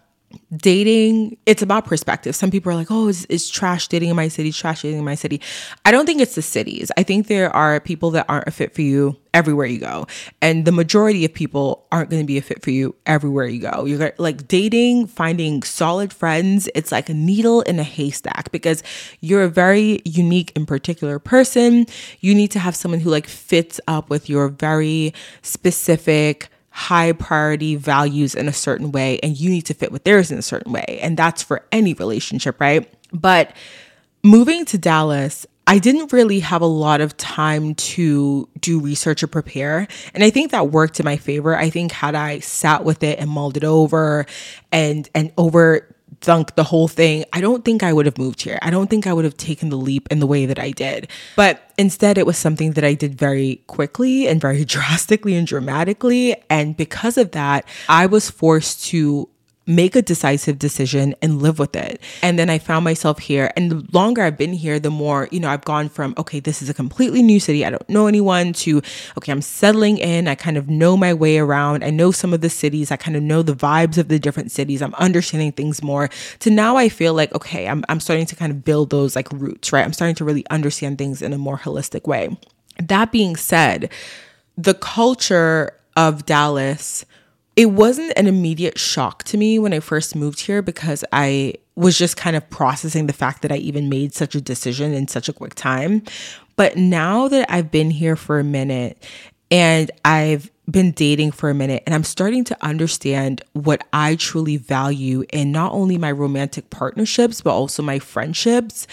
dating 0.57 1.37
it's 1.47 1.63
about 1.63 1.85
perspective. 1.85 2.35
Some 2.35 2.51
people 2.51 2.73
are 2.73 2.75
like 2.75 2.91
oh 2.91 3.09
it's, 3.09 3.49
trash 3.49 3.89
dating 3.89 4.11
in 4.11 4.17
my 4.17 4.29
city 4.29 4.53
trash 4.53 4.83
dating 4.83 4.99
in 4.99 5.05
my 5.05 5.15
city. 5.15 5.41
I 5.85 5.93
don't 5.93 6.07
think 6.07 6.21
it's 6.21 6.35
the 6.35 6.43
cities. 6.43 6.91
I 6.97 7.03
think 7.03 7.27
there 7.27 7.55
are 7.55 7.81
people 7.81 8.11
that 8.13 8.27
aren't 8.29 8.49
a 8.49 8.51
fit 8.51 8.75
for 8.75 8.83
you 8.83 9.17
everywhere 9.33 9.67
you 9.67 9.79
go. 9.79 10.07
And 10.41 10.65
the 10.65 10.73
majority 10.73 11.25
of 11.25 11.35
people 11.35 11.87
aren't 11.93 12.09
going 12.09 12.23
to 12.23 12.27
be 12.27 12.39
a 12.39 12.43
fit 12.43 12.63
for 12.63 12.71
you 12.71 12.95
everywhere 13.05 13.47
you 13.47 13.61
go. 13.61 13.85
You're 13.85 14.13
like 14.19 14.49
dating 14.49 15.07
finding 15.07 15.63
solid 15.63 16.13
friends 16.13 16.69
it's 16.75 16.91
like 16.93 17.09
a 17.09 17.15
needle 17.15 17.61
in 17.63 17.79
a 17.79 17.83
haystack 17.83 18.51
because 18.51 18.83
you're 19.21 19.43
a 19.43 19.49
very 19.49 20.01
unique 20.05 20.53
and 20.57 20.67
particular 20.67 21.19
person. 21.19 21.87
You 22.21 22.35
need 22.35 22.51
to 22.53 22.59
have 22.59 22.75
someone 22.75 23.01
who 23.01 23.11
like 23.11 23.27
fits 23.27 23.81
up 23.87 24.11
with 24.11 24.29
your 24.29 24.49
very 24.49 25.15
specific 25.43 26.49
high 26.77 27.11
priority 27.11 27.75
values 27.75 28.35
in 28.35 28.49
a 28.49 28.53
certain 28.53 28.93
way 28.93 29.19
and 29.23 29.41
you 29.41 29.49
need 29.49 29.63
to 29.63 29.73
fit 29.73 29.91
with 29.91 30.05
theirs 30.05 30.31
in 30.31 30.37
a 30.37 30.43
certain 30.43 30.71
way. 30.71 30.99
And 31.01 31.17
that's 31.17 31.43
for 31.43 31.65
any 31.73 31.95
relationship, 31.95 32.61
right? 32.61 32.87
But 33.15 33.57
moving 34.23 34.67
to 34.67 34.77
Dallas, 34.77 35.47
I 35.67 35.79
didn't 35.79 36.13
really 36.13 36.41
have 36.41 36.61
a 36.61 36.67
lot 36.67 37.01
of 37.01 37.17
time 37.17 37.77
to 37.77 38.47
do 38.61 38.79
research 38.79 39.23
or 39.23 39.27
prepare. 39.27 39.89
And 40.13 40.23
I 40.23 40.29
think 40.29 40.51
that 40.51 40.71
worked 40.71 41.01
in 41.01 41.05
my 41.05 41.17
favor. 41.17 41.57
I 41.57 41.71
think 41.71 41.93
had 41.93 42.15
I 42.15 42.41
sat 42.41 42.85
with 42.85 43.03
it 43.03 43.19
and 43.19 43.31
mulled 43.31 43.57
it 43.57 43.65
over 43.65 44.27
and 44.71 45.09
and 45.15 45.33
over 45.39 45.96
thunk 46.27 46.57
the 46.57 46.65
whole 46.65 46.89
thing, 46.89 47.25
I 47.33 47.41
don't 47.41 47.65
think 47.65 47.85
I 47.85 47.93
would 47.93 48.05
have 48.05 48.19
moved 48.19 48.43
here. 48.43 48.59
I 48.61 48.71
don't 48.71 48.91
think 48.91 49.07
I 49.07 49.13
would 49.13 49.25
have 49.25 49.37
taken 49.37 49.69
the 49.69 49.77
leap 49.77 50.09
in 50.11 50.19
the 50.19 50.27
way 50.27 50.45
that 50.45 50.59
I 50.59 50.73
did. 50.73 51.09
But 51.37 51.71
instead, 51.79 52.19
it 52.19 52.27
was 52.27 52.37
something 52.37 52.73
that 52.73 52.83
I 52.83 52.95
did 52.95 53.17
very 53.17 53.63
quickly 53.69 54.27
and 54.27 54.41
very 54.41 54.65
drastically 54.77 55.37
and 55.37 55.47
dramatically. 55.47 56.37
And 56.51 56.77
because 56.77 57.17
of 57.17 57.31
that, 57.31 57.65
I 57.89 58.07
was 58.07 58.29
forced 58.29 58.85
to 58.87 59.29
make 59.67 59.97
a 59.97 60.03
decisive 60.03 60.59
decision 60.59 61.15
and 61.21 61.43
live 61.43 61.59
with 61.59 61.75
it. 61.75 62.01
And 62.23 62.39
then 62.39 62.49
I 62.49 62.59
found 62.59 62.85
myself 62.85 63.19
here. 63.19 63.53
And 63.57 63.71
the 63.71 63.87
longer 63.93 64.23
I've 64.23 64.39
been 64.39 64.53
here, 64.53 64.79
the 64.79 64.91
more, 64.91 65.29
you 65.33 65.41
know, 65.41 65.51
I've 65.51 65.65
gone 65.65 65.89
from, 65.89 66.15
okay, 66.19 66.39
this 66.39 66.63
is 66.63 66.69
a 66.69 66.75
completely 66.75 67.23
new 67.23 67.41
city. 67.41 67.65
I 67.65 67.71
don't 67.71 67.89
know 67.89 68.07
anyone 68.07 68.53
to, 68.55 68.81
okay, 69.19 69.33
I'm 69.33 69.43
settling 69.43 69.99
in. 69.99 70.29
I 70.29 70.37
kind 70.37 70.57
of 70.57 70.69
know 70.69 70.97
my 70.97 71.13
way 71.13 71.39
around. 71.39 71.83
I 71.83 71.91
know 71.91 72.13
some 72.13 72.33
of 72.33 72.41
the 72.41 72.51
cities. 72.51 72.91
I 72.91 72.97
kind 72.97 73.17
of 73.17 73.23
know 73.23 73.43
the 73.43 73.55
vibes 73.55 73.99
of 73.99 74.09
the 74.09 74.19
different 74.19 74.53
cities. 74.53 74.83
I'm 74.83 74.95
understanding 74.95 75.53
things 75.53 75.83
more. 75.83 76.09
To 76.41 76.51
now 76.51 76.77
I 76.77 76.89
feel 76.89 77.15
like, 77.15 77.35
okay, 77.35 77.67
I'm, 77.67 77.85
I'm 77.89 78.01
starting 78.01 78.27
to 78.27 78.37
kind 78.37 78.53
of 78.53 78.65
build 78.65 78.91
those 78.91 79.17
like 79.17 79.31
roots, 79.33 79.73
right? 79.73 79.85
I'm 79.85 79.93
starting 79.93 80.15
to 80.17 80.25
really 80.25 80.47
understand 80.49 80.99
things 80.99 81.23
in 81.23 81.33
a 81.33 81.39
more 81.39 81.59
holistic 81.59 82.07
way. 82.07 82.37
That 82.79 83.11
being 83.11 83.37
said, 83.37 83.91
the 84.57 84.75
culture 84.75 85.73
of 85.97 86.27
Dallas 86.27 87.05
it 87.57 87.67
wasn't 87.67 88.13
an 88.17 88.27
immediate 88.27 88.79
shock 88.79 89.25
to 89.25 89.39
me 89.39 89.59
when 89.59 89.73
I 89.73 89.81
first 89.81 90.15
moved 90.15 90.41
here 90.41 90.61
because 90.61 91.03
I 91.11 91.55
was 91.75 91.97
just 91.97 92.17
kind 92.17 92.37
of 92.37 92.49
processing 92.51 93.07
the 93.07 93.15
fact 93.15 93.43
that 93.43 93.51
I 93.51 93.57
even 93.57 93.89
made 93.89 94.15
such 94.15 94.35
a 94.35 94.41
decision 94.41 94.93
in 94.93 95.09
such 95.09 95.29
a 95.29 95.33
quick 95.33 95.55
time. 95.55 96.03
But 96.57 96.77
now 96.77 97.29
that 97.29 97.51
I've 97.51 97.71
been 97.71 97.91
here 97.91 98.15
for 98.15 98.39
a 98.39 98.45
minute 98.45 99.03
and 99.51 99.91
I've 100.05 100.51
been 100.71 100.93
dating 100.93 101.33
for 101.33 101.49
a 101.49 101.55
minute 101.55 101.83
and 101.87 101.95
I'm 101.95 102.05
starting 102.05 102.45
to 102.45 102.57
understand 102.65 103.43
what 103.53 103.87
I 103.93 104.17
truly 104.17 104.57
value 104.57 105.25
in 105.33 105.53
not 105.53 105.73
only 105.73 105.97
my 105.97 106.13
romantic 106.13 106.69
partnerships, 106.71 107.41
but 107.41 107.55
also 107.55 107.83
my 107.83 107.99
friendships. 107.99 108.87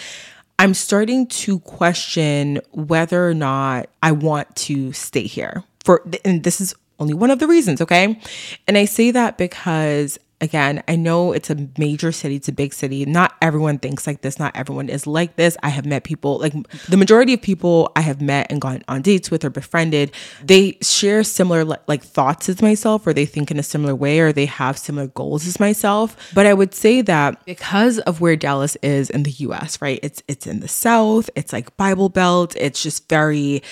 I'm 0.60 0.74
starting 0.74 1.28
to 1.28 1.60
question 1.60 2.62
whether 2.72 3.28
or 3.28 3.34
not 3.34 3.90
I 4.02 4.12
want 4.12 4.56
to 4.58 4.94
stay 4.94 5.24
here. 5.24 5.64
For 5.84 6.02
and 6.24 6.44
this 6.44 6.62
is 6.62 6.76
only 7.04 7.14
one 7.14 7.30
of 7.30 7.40
the 7.40 7.48
reasons, 7.48 7.82
okay? 7.82 8.20
And 8.68 8.78
I 8.78 8.86
say 8.86 9.12
that 9.12 9.38
because 9.38 10.18
again, 10.44 10.84
I 10.90 10.98
know 10.98 11.32
it's 11.32 11.50
a 11.50 11.70
major 11.78 12.12
city, 12.12 12.36
it's 12.36 12.50
a 12.50 12.52
big 12.52 12.74
city. 12.74 13.06
Not 13.06 13.34
everyone 13.42 13.80
thinks 13.80 14.06
like 14.06 14.22
this, 14.22 14.38
not 14.38 14.54
everyone 14.56 14.90
is 14.90 15.08
like 15.08 15.38
this. 15.38 15.56
I 15.64 15.70
have 15.70 15.86
met 15.86 16.04
people, 16.04 16.38
like 16.40 16.54
the 16.90 16.98
majority 16.98 17.34
of 17.34 17.42
people 17.42 17.92
I 17.96 18.02
have 18.02 18.22
met 18.22 18.48
and 18.52 18.60
gone 18.60 18.84
on 18.90 19.02
dates 19.02 19.32
with 19.32 19.46
or 19.46 19.50
befriended, 19.50 20.12
they 20.44 20.78
share 20.82 21.24
similar 21.24 21.64
like 21.64 22.04
thoughts 22.04 22.50
as 22.50 22.62
myself, 22.62 23.08
or 23.08 23.14
they 23.14 23.26
think 23.26 23.52
in 23.52 23.58
a 23.58 23.64
similar 23.64 23.96
way, 23.96 24.20
or 24.20 24.34
they 24.34 24.46
have 24.46 24.78
similar 24.78 25.08
goals 25.08 25.48
as 25.48 25.62
myself. 25.62 26.18
But 26.34 26.46
I 26.46 26.54
would 26.54 26.76
say 26.76 27.02
that 27.02 27.46
because 27.46 28.00
of 28.00 28.20
where 28.20 28.36
Dallas 28.36 28.76
is 28.84 29.10
in 29.10 29.24
the 29.24 29.32
US, 29.32 29.82
right? 29.82 30.00
It's 30.04 30.22
it's 30.28 30.46
in 30.46 30.60
the 30.60 30.68
south, 30.68 31.30
it's 31.36 31.54
like 31.54 31.76
Bible 31.78 32.10
Belt, 32.10 32.54
it's 32.58 32.84
just 32.84 33.08
very 33.08 33.64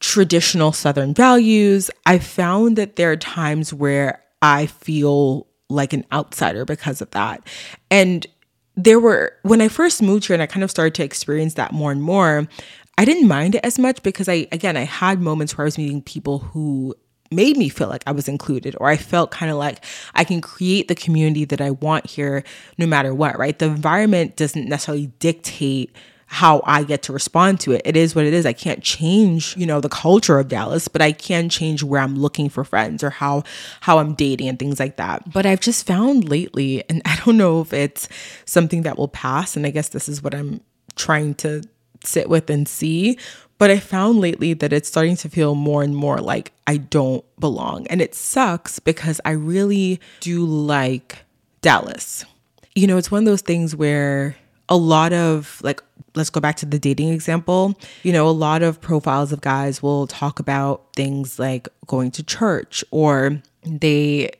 traditional 0.00 0.72
Southern 0.72 1.14
values, 1.14 1.90
I 2.06 2.18
found 2.18 2.76
that 2.76 2.96
there 2.96 3.10
are 3.10 3.16
times 3.16 3.72
where 3.72 4.22
I 4.42 4.66
feel 4.66 5.46
like 5.68 5.92
an 5.92 6.06
outsider 6.12 6.64
because 6.64 7.00
of 7.00 7.10
that. 7.10 7.46
And 7.90 8.26
there 8.76 9.00
were, 9.00 9.34
when 9.42 9.60
I 9.60 9.68
first 9.68 10.00
moved 10.02 10.26
here 10.26 10.34
and 10.34 10.42
I 10.42 10.46
kind 10.46 10.62
of 10.62 10.70
started 10.70 10.94
to 10.96 11.04
experience 11.04 11.54
that 11.54 11.72
more 11.72 11.90
and 11.90 12.02
more, 12.02 12.46
I 12.96 13.04
didn't 13.04 13.28
mind 13.28 13.56
it 13.56 13.64
as 13.64 13.78
much 13.78 14.02
because 14.02 14.28
I, 14.28 14.46
again, 14.52 14.76
I 14.76 14.84
had 14.84 15.20
moments 15.20 15.56
where 15.56 15.64
I 15.64 15.66
was 15.66 15.78
meeting 15.78 16.02
people 16.02 16.38
who 16.38 16.94
made 17.30 17.56
me 17.56 17.68
feel 17.68 17.88
like 17.88 18.02
I 18.06 18.12
was 18.12 18.28
included, 18.28 18.74
or 18.80 18.88
I 18.88 18.96
felt 18.96 19.30
kind 19.30 19.50
of 19.50 19.58
like 19.58 19.84
I 20.14 20.24
can 20.24 20.40
create 20.40 20.88
the 20.88 20.94
community 20.94 21.44
that 21.44 21.60
I 21.60 21.72
want 21.72 22.06
here 22.06 22.42
no 22.78 22.86
matter 22.86 23.14
what, 23.14 23.38
right? 23.38 23.58
The 23.58 23.66
environment 23.66 24.36
doesn't 24.36 24.68
necessarily 24.68 25.08
dictate 25.18 25.94
how 26.30 26.62
I 26.66 26.84
get 26.84 27.02
to 27.04 27.12
respond 27.12 27.58
to 27.60 27.72
it. 27.72 27.82
It 27.86 27.96
is 27.96 28.14
what 28.14 28.26
it 28.26 28.34
is. 28.34 28.44
I 28.44 28.52
can't 28.52 28.82
change, 28.82 29.56
you 29.56 29.64
know, 29.64 29.80
the 29.80 29.88
culture 29.88 30.38
of 30.38 30.48
Dallas, 30.48 30.86
but 30.86 31.00
I 31.00 31.10
can 31.10 31.48
change 31.48 31.82
where 31.82 32.02
I'm 32.02 32.18
looking 32.18 32.50
for 32.50 32.64
friends 32.64 33.02
or 33.02 33.08
how 33.08 33.44
how 33.80 33.98
I'm 33.98 34.14
dating 34.14 34.46
and 34.48 34.58
things 34.58 34.78
like 34.78 34.96
that. 34.96 35.32
But 35.32 35.46
I've 35.46 35.60
just 35.60 35.86
found 35.86 36.28
lately 36.28 36.84
and 36.90 37.00
I 37.06 37.16
don't 37.24 37.38
know 37.38 37.62
if 37.62 37.72
it's 37.72 38.08
something 38.44 38.82
that 38.82 38.98
will 38.98 39.08
pass 39.08 39.56
and 39.56 39.66
I 39.66 39.70
guess 39.70 39.88
this 39.88 40.08
is 40.08 40.22
what 40.22 40.34
I'm 40.34 40.60
trying 40.96 41.34
to 41.36 41.62
sit 42.04 42.28
with 42.28 42.50
and 42.50 42.68
see, 42.68 43.18
but 43.56 43.70
I 43.70 43.80
found 43.80 44.20
lately 44.20 44.52
that 44.52 44.72
it's 44.72 44.88
starting 44.88 45.16
to 45.16 45.30
feel 45.30 45.54
more 45.54 45.82
and 45.82 45.96
more 45.96 46.18
like 46.18 46.52
I 46.66 46.76
don't 46.76 47.24
belong. 47.40 47.86
And 47.88 48.02
it 48.02 48.14
sucks 48.14 48.78
because 48.78 49.20
I 49.24 49.30
really 49.30 49.98
do 50.20 50.44
like 50.44 51.24
Dallas. 51.62 52.24
You 52.74 52.86
know, 52.86 52.98
it's 52.98 53.10
one 53.10 53.20
of 53.20 53.26
those 53.26 53.40
things 53.40 53.74
where 53.74 54.36
a 54.68 54.76
lot 54.76 55.12
of 55.12 55.60
like 55.62 55.82
let's 56.14 56.30
go 56.30 56.40
back 56.40 56.56
to 56.56 56.66
the 56.66 56.78
dating 56.78 57.08
example. 57.10 57.78
You 58.02 58.12
know, 58.12 58.28
a 58.28 58.30
lot 58.30 58.62
of 58.62 58.80
profiles 58.80 59.32
of 59.32 59.40
guys 59.40 59.82
will 59.82 60.06
talk 60.06 60.40
about 60.40 60.94
things 60.94 61.38
like 61.38 61.68
going 61.86 62.10
to 62.12 62.22
church 62.22 62.84
or 62.90 63.40
they 63.64 64.30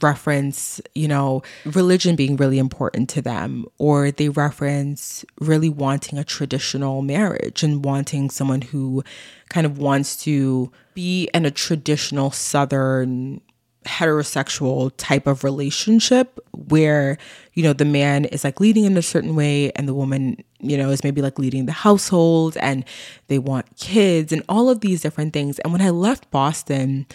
reference, 0.00 0.80
you 0.94 1.08
know, 1.08 1.42
religion 1.64 2.16
being 2.16 2.36
really 2.36 2.58
important 2.58 3.08
to 3.10 3.22
them, 3.22 3.66
or 3.78 4.10
they 4.10 4.28
reference 4.28 5.24
really 5.40 5.68
wanting 5.68 6.18
a 6.18 6.24
traditional 6.24 7.02
marriage 7.02 7.62
and 7.62 7.84
wanting 7.84 8.30
someone 8.30 8.62
who 8.62 9.02
kind 9.48 9.66
of 9.66 9.78
wants 9.78 10.16
to 10.22 10.70
be 10.94 11.28
in 11.34 11.44
a 11.44 11.50
traditional 11.50 12.30
Southern 12.30 13.40
heterosexual 13.84 14.92
type 14.96 15.26
of 15.26 15.44
relationship 15.44 16.38
where 16.52 17.18
you 17.52 17.62
know 17.62 17.72
the 17.72 17.84
man 17.84 18.24
is 18.26 18.44
like 18.44 18.60
leading 18.60 18.84
in 18.84 18.96
a 18.96 19.02
certain 19.02 19.36
way 19.36 19.70
and 19.72 19.88
the 19.88 19.94
woman 19.94 20.42
you 20.60 20.76
know 20.76 20.90
is 20.90 21.04
maybe 21.04 21.22
like 21.22 21.38
leading 21.38 21.66
the 21.66 21.72
household 21.72 22.56
and 22.58 22.84
they 23.28 23.38
want 23.38 23.76
kids 23.76 24.32
and 24.32 24.42
all 24.48 24.70
of 24.70 24.80
these 24.80 25.02
different 25.02 25.32
things. 25.32 25.58
And 25.60 25.72
when 25.72 25.82
i 25.82 25.90
left 25.90 26.30
boston 26.30 27.06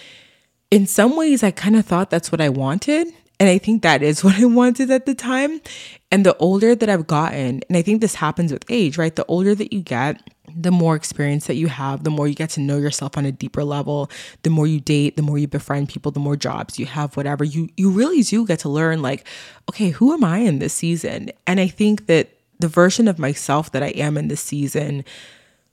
in 0.71 0.85
some 0.85 1.15
ways 1.15 1.43
i 1.43 1.51
kind 1.51 1.75
of 1.75 1.85
thought 1.85 2.09
that's 2.09 2.31
what 2.31 2.41
i 2.41 2.49
wanted. 2.49 3.07
And 3.39 3.49
i 3.49 3.57
think 3.57 3.81
that 3.83 4.01
is 4.01 4.23
what 4.23 4.39
i 4.39 4.45
wanted 4.45 4.91
at 4.91 5.05
the 5.05 5.15
time. 5.15 5.61
And 6.11 6.25
the 6.25 6.37
older 6.37 6.75
that 6.75 6.89
i've 6.89 7.07
gotten 7.07 7.61
and 7.67 7.77
i 7.77 7.81
think 7.81 8.01
this 8.01 8.15
happens 8.15 8.51
with 8.51 8.65
age 8.69 8.97
right? 8.97 9.15
The 9.15 9.25
older 9.25 9.55
that 9.55 9.73
you 9.73 9.81
get 9.81 10.21
the 10.55 10.71
more 10.71 10.95
experience 10.95 11.47
that 11.47 11.55
you 11.55 11.67
have, 11.67 12.03
the 12.03 12.09
more 12.09 12.27
you 12.27 12.35
get 12.35 12.49
to 12.51 12.61
know 12.61 12.77
yourself 12.77 13.17
on 13.17 13.25
a 13.25 13.31
deeper 13.31 13.63
level, 13.63 14.09
the 14.43 14.49
more 14.49 14.67
you 14.67 14.79
date, 14.79 15.15
the 15.15 15.21
more 15.21 15.37
you 15.37 15.47
befriend 15.47 15.89
people, 15.89 16.11
the 16.11 16.19
more 16.19 16.35
jobs 16.35 16.79
you 16.79 16.85
have, 16.85 17.15
whatever, 17.17 17.43
you 17.43 17.69
you 17.77 17.89
really 17.89 18.21
do 18.21 18.45
get 18.45 18.59
to 18.59 18.69
learn 18.69 19.01
like, 19.01 19.25
okay, 19.69 19.89
who 19.89 20.13
am 20.13 20.23
I 20.23 20.39
in 20.39 20.59
this 20.59 20.73
season? 20.73 21.31
And 21.47 21.59
I 21.59 21.67
think 21.67 22.07
that 22.07 22.29
the 22.59 22.67
version 22.67 23.07
of 23.07 23.19
myself 23.19 23.71
that 23.71 23.83
I 23.83 23.89
am 23.89 24.17
in 24.17 24.27
this 24.27 24.41
season 24.41 25.05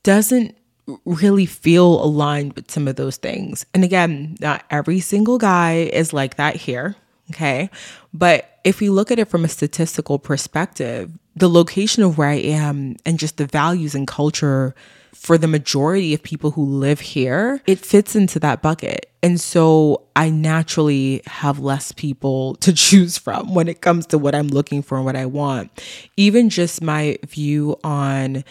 doesn't 0.02 0.56
really 1.04 1.46
feel 1.46 2.02
aligned 2.02 2.52
with 2.54 2.70
some 2.70 2.86
of 2.86 2.96
those 2.96 3.16
things. 3.16 3.66
And 3.74 3.82
again, 3.82 4.36
not 4.40 4.64
every 4.70 5.00
single 5.00 5.38
guy 5.38 5.90
is 5.92 6.12
like 6.12 6.36
that 6.36 6.54
here, 6.56 6.94
okay? 7.30 7.70
But 8.14 8.60
if 8.62 8.80
we 8.80 8.88
look 8.88 9.10
at 9.10 9.18
it 9.18 9.28
from 9.28 9.44
a 9.44 9.48
statistical 9.48 10.18
perspective, 10.18 11.10
the 11.36 11.48
location 11.48 12.02
of 12.02 12.16
where 12.16 12.30
I 12.30 12.36
am 12.36 12.96
and 13.04 13.18
just 13.18 13.36
the 13.36 13.46
values 13.46 13.94
and 13.94 14.06
culture 14.06 14.74
for 15.12 15.38
the 15.38 15.46
majority 15.46 16.14
of 16.14 16.22
people 16.22 16.50
who 16.52 16.64
live 16.64 17.00
here, 17.00 17.60
it 17.66 17.78
fits 17.78 18.16
into 18.16 18.38
that 18.40 18.62
bucket. 18.62 19.10
And 19.22 19.40
so 19.40 20.02
I 20.14 20.30
naturally 20.30 21.22
have 21.26 21.58
less 21.58 21.92
people 21.92 22.54
to 22.60 22.72
choose 22.72 23.18
from 23.18 23.54
when 23.54 23.68
it 23.68 23.80
comes 23.80 24.06
to 24.06 24.18
what 24.18 24.34
I'm 24.34 24.48
looking 24.48 24.82
for 24.82 24.96
and 24.96 25.04
what 25.04 25.16
I 25.16 25.26
want. 25.26 25.82
Even 26.16 26.48
just 26.48 26.82
my 26.82 27.18
view 27.26 27.76
on 27.84 28.44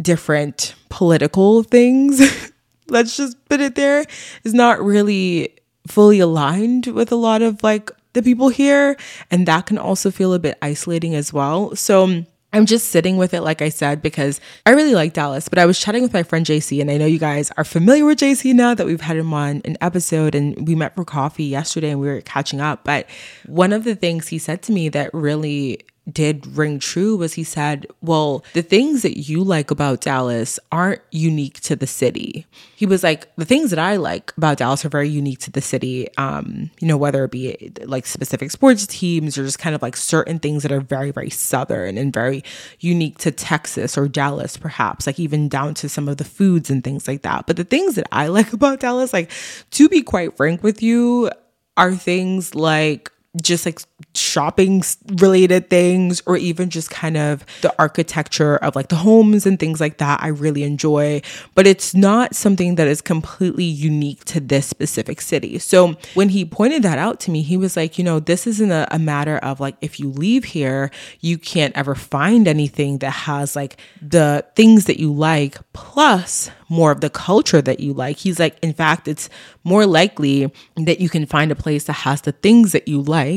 different 0.00 0.74
political 0.88 1.62
things, 1.62 2.52
let's 2.88 3.16
just 3.16 3.44
put 3.48 3.60
it 3.60 3.74
there, 3.74 4.04
is 4.44 4.54
not 4.54 4.82
really 4.82 5.54
fully 5.86 6.20
aligned 6.20 6.86
with 6.86 7.10
a 7.10 7.16
lot 7.16 7.42
of 7.42 7.62
like 7.62 7.90
the 8.12 8.22
people 8.22 8.48
here. 8.48 8.96
And 9.30 9.46
that 9.46 9.66
can 9.66 9.78
also 9.78 10.10
feel 10.10 10.34
a 10.34 10.38
bit 10.38 10.58
isolating 10.62 11.14
as 11.14 11.32
well. 11.32 11.74
So, 11.76 12.04
um, 12.04 12.26
I'm 12.52 12.64
just 12.64 12.88
sitting 12.88 13.18
with 13.18 13.34
it, 13.34 13.42
like 13.42 13.60
I 13.60 13.68
said, 13.68 14.00
because 14.00 14.40
I 14.64 14.70
really 14.70 14.94
like 14.94 15.12
Dallas. 15.12 15.48
But 15.48 15.58
I 15.58 15.66
was 15.66 15.78
chatting 15.78 16.02
with 16.02 16.14
my 16.14 16.22
friend 16.22 16.46
JC, 16.46 16.80
and 16.80 16.90
I 16.90 16.96
know 16.96 17.04
you 17.04 17.18
guys 17.18 17.52
are 17.58 17.64
familiar 17.64 18.06
with 18.06 18.18
JC 18.18 18.54
now 18.54 18.74
that 18.74 18.86
we've 18.86 19.02
had 19.02 19.18
him 19.18 19.34
on 19.34 19.60
an 19.66 19.76
episode 19.82 20.34
and 20.34 20.66
we 20.66 20.74
met 20.74 20.94
for 20.94 21.04
coffee 21.04 21.44
yesterday 21.44 21.90
and 21.90 22.00
we 22.00 22.06
were 22.06 22.22
catching 22.22 22.60
up. 22.60 22.84
But 22.84 23.06
one 23.46 23.72
of 23.72 23.84
the 23.84 23.94
things 23.94 24.28
he 24.28 24.38
said 24.38 24.62
to 24.62 24.72
me 24.72 24.88
that 24.88 25.12
really 25.12 25.80
did 26.10 26.46
ring 26.46 26.78
true 26.78 27.16
was 27.16 27.34
he 27.34 27.44
said, 27.44 27.86
Well, 28.00 28.44
the 28.54 28.62
things 28.62 29.02
that 29.02 29.18
you 29.18 29.42
like 29.42 29.70
about 29.70 30.00
Dallas 30.00 30.58
aren't 30.72 31.02
unique 31.10 31.60
to 31.60 31.76
the 31.76 31.86
city. 31.86 32.46
He 32.76 32.86
was 32.86 33.02
like, 33.02 33.34
The 33.36 33.44
things 33.44 33.70
that 33.70 33.78
I 33.78 33.96
like 33.96 34.32
about 34.36 34.58
Dallas 34.58 34.84
are 34.84 34.88
very 34.88 35.08
unique 35.08 35.38
to 35.40 35.50
the 35.50 35.60
city. 35.60 36.08
Um, 36.16 36.70
you 36.80 36.88
know, 36.88 36.96
whether 36.96 37.24
it 37.24 37.30
be 37.30 37.72
like 37.84 38.06
specific 38.06 38.50
sports 38.50 38.86
teams 38.86 39.36
or 39.36 39.44
just 39.44 39.58
kind 39.58 39.74
of 39.74 39.82
like 39.82 39.96
certain 39.96 40.38
things 40.38 40.62
that 40.62 40.72
are 40.72 40.80
very, 40.80 41.10
very 41.10 41.30
southern 41.30 41.98
and 41.98 42.12
very 42.12 42.42
unique 42.80 43.18
to 43.18 43.30
Texas 43.30 43.98
or 43.98 44.08
Dallas, 44.08 44.56
perhaps, 44.56 45.06
like 45.06 45.18
even 45.18 45.48
down 45.48 45.74
to 45.74 45.88
some 45.88 46.08
of 46.08 46.16
the 46.16 46.24
foods 46.24 46.70
and 46.70 46.82
things 46.82 47.06
like 47.06 47.22
that. 47.22 47.46
But 47.46 47.56
the 47.56 47.64
things 47.64 47.94
that 47.96 48.06
I 48.12 48.26
like 48.28 48.52
about 48.52 48.80
Dallas, 48.80 49.12
like 49.12 49.30
to 49.72 49.88
be 49.88 50.02
quite 50.02 50.36
frank 50.36 50.62
with 50.62 50.82
you, 50.82 51.30
are 51.76 51.94
things 51.94 52.56
like 52.56 53.12
just 53.42 53.66
like 53.66 53.80
shopping 54.14 54.82
related 55.20 55.70
things 55.70 56.22
or 56.26 56.36
even 56.36 56.70
just 56.70 56.90
kind 56.90 57.16
of 57.16 57.44
the 57.62 57.74
architecture 57.78 58.56
of 58.56 58.76
like 58.76 58.88
the 58.88 58.96
homes 58.96 59.46
and 59.46 59.58
things 59.58 59.80
like 59.80 59.98
that 59.98 60.22
I 60.22 60.28
really 60.28 60.62
enjoy. 60.62 61.22
But 61.54 61.66
it's 61.66 61.94
not 61.94 62.34
something 62.34 62.76
that 62.76 62.88
is 62.88 63.00
completely 63.00 63.64
unique 63.64 64.24
to 64.26 64.40
this 64.40 64.66
specific 64.66 65.20
city. 65.20 65.58
So 65.58 65.96
when 66.14 66.30
he 66.30 66.44
pointed 66.44 66.82
that 66.82 66.98
out 66.98 67.20
to 67.20 67.30
me 67.30 67.42
he 67.42 67.56
was 67.56 67.76
like 67.76 67.98
you 67.98 68.04
know 68.04 68.20
this 68.20 68.46
isn't 68.46 68.70
a, 68.70 68.86
a 68.90 68.98
matter 68.98 69.38
of 69.38 69.60
like 69.60 69.76
if 69.80 69.98
you 70.00 70.10
leave 70.10 70.44
here 70.44 70.90
you 71.20 71.38
can't 71.38 71.76
ever 71.76 71.94
find 71.94 72.48
anything 72.48 72.98
that 72.98 73.10
has 73.10 73.56
like 73.56 73.76
the 74.00 74.44
things 74.54 74.86
that 74.86 74.98
you 74.98 75.12
like 75.12 75.58
plus 75.72 76.50
more 76.68 76.92
of 76.92 77.00
the 77.00 77.10
culture 77.10 77.62
that 77.62 77.80
you 77.80 77.92
like. 77.92 78.18
He's 78.18 78.38
like, 78.38 78.58
in 78.62 78.72
fact, 78.72 79.08
it's 79.08 79.28
more 79.64 79.86
likely 79.86 80.52
that 80.76 81.00
you 81.00 81.08
can 81.08 81.26
find 81.26 81.50
a 81.50 81.54
place 81.54 81.84
that 81.84 81.94
has 81.94 82.22
the 82.22 82.32
things 82.32 82.72
that 82.72 82.88
you 82.88 83.00
like 83.00 83.27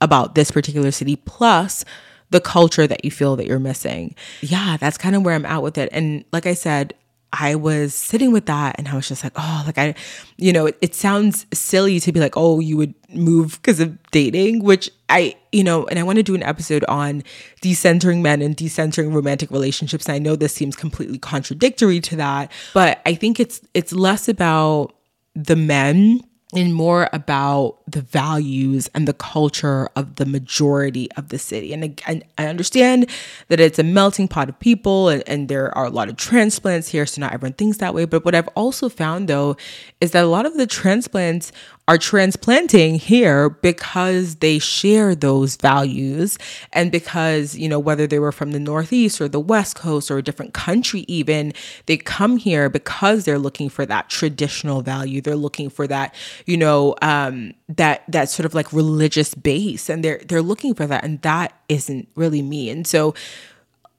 about 0.00 0.34
this 0.34 0.50
particular 0.50 0.90
city, 0.90 1.16
plus 1.16 1.84
the 2.30 2.40
culture 2.40 2.86
that 2.86 3.04
you 3.04 3.10
feel 3.10 3.36
that 3.36 3.46
you're 3.46 3.58
missing. 3.58 4.14
Yeah, 4.40 4.76
that's 4.78 4.98
kind 4.98 5.14
of 5.14 5.24
where 5.24 5.34
I'm 5.34 5.46
at 5.46 5.62
with 5.62 5.78
it. 5.78 5.88
And 5.92 6.24
like 6.32 6.46
I 6.46 6.54
said, 6.54 6.94
I 7.32 7.54
was 7.54 7.92
sitting 7.94 8.32
with 8.32 8.46
that 8.46 8.76
and 8.78 8.88
I 8.88 8.94
was 8.94 9.08
just 9.08 9.22
like, 9.22 9.32
oh, 9.36 9.62
like 9.66 9.78
I, 9.78 9.94
you 10.36 10.52
know, 10.52 10.66
it, 10.66 10.78
it 10.80 10.94
sounds 10.94 11.44
silly 11.52 12.00
to 12.00 12.12
be 12.12 12.20
like, 12.20 12.36
oh, 12.36 12.60
you 12.60 12.76
would 12.76 12.94
move 13.10 13.58
because 13.60 13.80
of 13.80 13.98
dating, 14.10 14.62
which 14.62 14.90
I, 15.08 15.36
you 15.52 15.62
know, 15.62 15.86
and 15.86 15.98
I 15.98 16.02
want 16.02 16.16
to 16.16 16.22
do 16.22 16.34
an 16.34 16.42
episode 16.42 16.84
on 16.88 17.22
decentering 17.62 18.22
men 18.22 18.42
and 18.42 18.56
decentering 18.56 19.12
romantic 19.12 19.50
relationships. 19.50 20.06
And 20.06 20.14
I 20.14 20.18
know 20.18 20.36
this 20.36 20.54
seems 20.54 20.76
completely 20.76 21.18
contradictory 21.18 22.00
to 22.00 22.16
that, 22.16 22.50
but 22.72 23.00
I 23.04 23.14
think 23.14 23.38
it's 23.38 23.60
it's 23.74 23.92
less 23.92 24.28
about 24.28 24.94
the 25.34 25.56
men 25.56 26.20
and 26.54 26.72
more 26.72 27.08
about 27.12 27.78
the 27.90 28.00
values 28.00 28.88
and 28.94 29.08
the 29.08 29.12
culture 29.12 29.88
of 29.96 30.14
the 30.14 30.24
majority 30.24 31.10
of 31.16 31.30
the 31.30 31.38
city. 31.38 31.72
And 31.72 31.82
again, 31.82 32.22
I 32.38 32.46
understand 32.46 33.10
that 33.48 33.58
it's 33.58 33.80
a 33.80 33.82
melting 33.82 34.28
pot 34.28 34.48
of 34.48 34.58
people 34.60 35.08
and, 35.08 35.24
and 35.26 35.48
there 35.48 35.76
are 35.76 35.86
a 35.86 35.90
lot 35.90 36.08
of 36.08 36.16
transplants 36.16 36.88
here, 36.88 37.04
so 37.04 37.20
not 37.20 37.32
everyone 37.32 37.54
thinks 37.54 37.78
that 37.78 37.94
way. 37.94 38.04
But 38.04 38.24
what 38.24 38.36
I've 38.36 38.48
also 38.48 38.88
found 38.88 39.28
though 39.28 39.56
is 40.00 40.12
that 40.12 40.22
a 40.22 40.28
lot 40.28 40.46
of 40.46 40.56
the 40.56 40.68
transplants 40.68 41.50
are 41.88 41.98
transplanting 41.98 42.96
here 42.96 43.48
because 43.48 44.36
they 44.36 44.58
share 44.58 45.14
those 45.14 45.54
values 45.54 46.36
and 46.72 46.90
because, 46.90 47.54
you 47.56 47.68
know, 47.68 47.78
whether 47.78 48.08
they 48.08 48.18
were 48.18 48.32
from 48.32 48.50
the 48.50 48.58
Northeast 48.58 49.20
or 49.20 49.28
the 49.28 49.38
West 49.38 49.76
Coast 49.76 50.10
or 50.10 50.18
a 50.18 50.22
different 50.22 50.52
country, 50.52 51.04
even, 51.06 51.52
they 51.86 51.96
come 51.96 52.38
here 52.38 52.68
because 52.68 53.24
they're 53.24 53.38
looking 53.38 53.68
for 53.68 53.86
that 53.86 54.08
traditional 54.08 54.82
value. 54.82 55.20
They're 55.20 55.36
looking 55.36 55.70
for 55.70 55.86
that, 55.86 56.12
you 56.44 56.56
know, 56.56 56.96
um, 57.02 57.52
that 57.68 58.02
that 58.08 58.30
sort 58.30 58.46
of 58.46 58.54
like 58.54 58.72
religious 58.72 59.34
base 59.34 59.88
and 59.88 60.02
they're 60.02 60.20
they're 60.26 60.42
looking 60.42 60.74
for 60.74 60.86
that. 60.88 61.04
And 61.04 61.22
that 61.22 61.52
isn't 61.68 62.08
really 62.16 62.42
me. 62.42 62.68
And 62.68 62.84
so 62.84 63.14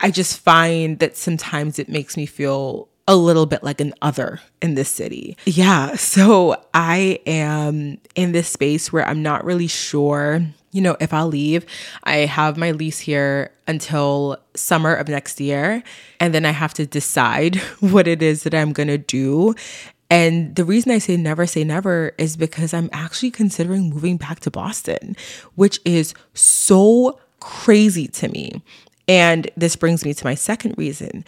I 0.02 0.12
just 0.12 0.40
find 0.40 1.00
that 1.00 1.16
sometimes 1.16 1.80
it 1.80 1.88
makes 1.88 2.18
me 2.18 2.26
feel 2.26 2.90
a 3.08 3.16
little 3.16 3.46
bit 3.46 3.64
like 3.64 3.80
an 3.80 3.94
other 4.02 4.42
in 4.62 4.76
this 4.76 4.90
city. 4.90 5.38
Yeah. 5.46 5.96
So 5.96 6.62
I 6.74 7.20
am 7.26 8.00
in 8.16 8.34
this 8.34 8.50
space 8.50 8.92
where 8.92 9.08
I'm 9.08 9.24
not 9.24 9.46
really 9.46 9.68
sure, 9.68 10.46
you 10.72 10.82
know, 10.82 10.98
if 11.00 11.14
I'll 11.14 11.28
leave. 11.28 11.66
I 12.04 12.18
have 12.18 12.58
my 12.58 12.72
lease 12.72 13.00
here 13.00 13.52
until 13.66 14.38
summer 14.56 14.94
of 14.94 15.08
next 15.08 15.40
year. 15.40 15.84
And 16.20 16.34
then 16.34 16.46
I 16.46 16.52
have 16.52 16.74
to 16.76 16.86
decide 16.86 17.56
what 17.80 18.08
it 18.08 18.22
is 18.22 18.44
that 18.44 18.54
I'm 18.54 18.74
going 18.74 18.90
to 18.90 18.98
do. 18.98 19.56
And 20.10 20.56
the 20.56 20.66
reason 20.66 20.92
I 20.92 21.00
say 21.00 21.18
never 21.18 21.46
say 21.46 21.64
never 21.64 22.14
is 22.18 22.38
because 22.38 22.74
I'm 22.74 22.90
actually 22.94 23.32
considering 23.32 23.90
moving 23.90 24.18
back 24.18 24.40
to 24.42 24.52
Boston, 24.52 25.16
which 25.56 25.80
is 25.86 26.14
so 26.34 27.20
crazy 27.40 28.08
to 28.08 28.30
me. 28.30 28.62
And 29.08 29.50
this 29.56 29.76
brings 29.76 30.04
me 30.04 30.14
to 30.14 30.26
my 30.26 30.36
second 30.36 30.78
reason 30.78 31.24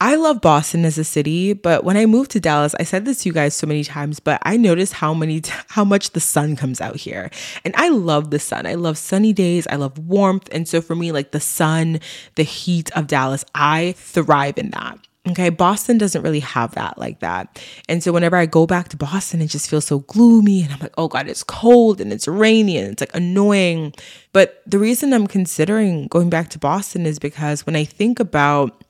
I 0.00 0.16
love 0.16 0.40
Boston 0.40 0.84
as 0.84 0.98
a 0.98 1.04
city, 1.04 1.52
but 1.52 1.84
when 1.84 1.96
I 1.96 2.06
moved 2.06 2.32
to 2.32 2.40
Dallas, 2.40 2.74
I 2.78 2.82
said 2.82 3.04
this 3.04 3.22
to 3.22 3.28
you 3.28 3.32
guys 3.32 3.54
so 3.54 3.66
many 3.66 3.84
times, 3.84 4.20
but 4.20 4.40
I 4.42 4.56
noticed 4.56 4.94
how 4.94 5.14
many 5.14 5.40
how 5.68 5.84
much 5.84 6.10
the 6.10 6.20
sun 6.20 6.56
comes 6.56 6.80
out 6.80 6.96
here. 6.96 7.30
And 7.64 7.74
I 7.76 7.88
love 7.88 8.30
the 8.30 8.38
sun. 8.38 8.66
I 8.66 8.74
love 8.74 8.98
sunny 8.98 9.32
days, 9.32 9.66
I 9.68 9.76
love 9.76 9.98
warmth, 9.98 10.48
and 10.52 10.68
so 10.68 10.80
for 10.80 10.94
me 10.94 11.12
like 11.12 11.30
the 11.30 11.40
sun, 11.40 12.00
the 12.34 12.42
heat 12.42 12.90
of 12.96 13.06
Dallas, 13.06 13.44
I 13.54 13.94
thrive 13.96 14.58
in 14.58 14.70
that. 14.70 14.98
Okay, 15.26 15.48
Boston 15.48 15.96
doesn't 15.96 16.20
really 16.20 16.40
have 16.40 16.74
that 16.74 16.98
like 16.98 17.20
that. 17.20 17.58
And 17.88 18.02
so 18.02 18.12
whenever 18.12 18.36
I 18.36 18.44
go 18.44 18.66
back 18.66 18.88
to 18.90 18.98
Boston, 18.98 19.40
it 19.40 19.46
just 19.46 19.70
feels 19.70 19.86
so 19.86 20.00
gloomy 20.00 20.62
and 20.62 20.70
I'm 20.70 20.80
like, 20.80 20.92
oh 20.98 21.08
God, 21.08 21.28
it's 21.28 21.42
cold 21.42 21.98
and 21.98 22.12
it's 22.12 22.28
rainy 22.28 22.76
and 22.76 22.92
it's 22.92 23.00
like 23.00 23.14
annoying. 23.14 23.94
But 24.34 24.62
the 24.66 24.78
reason 24.78 25.14
I'm 25.14 25.26
considering 25.26 26.08
going 26.08 26.28
back 26.28 26.50
to 26.50 26.58
Boston 26.58 27.06
is 27.06 27.18
because 27.18 27.64
when 27.64 27.74
I 27.74 27.84
think 27.84 28.20
about 28.20 28.83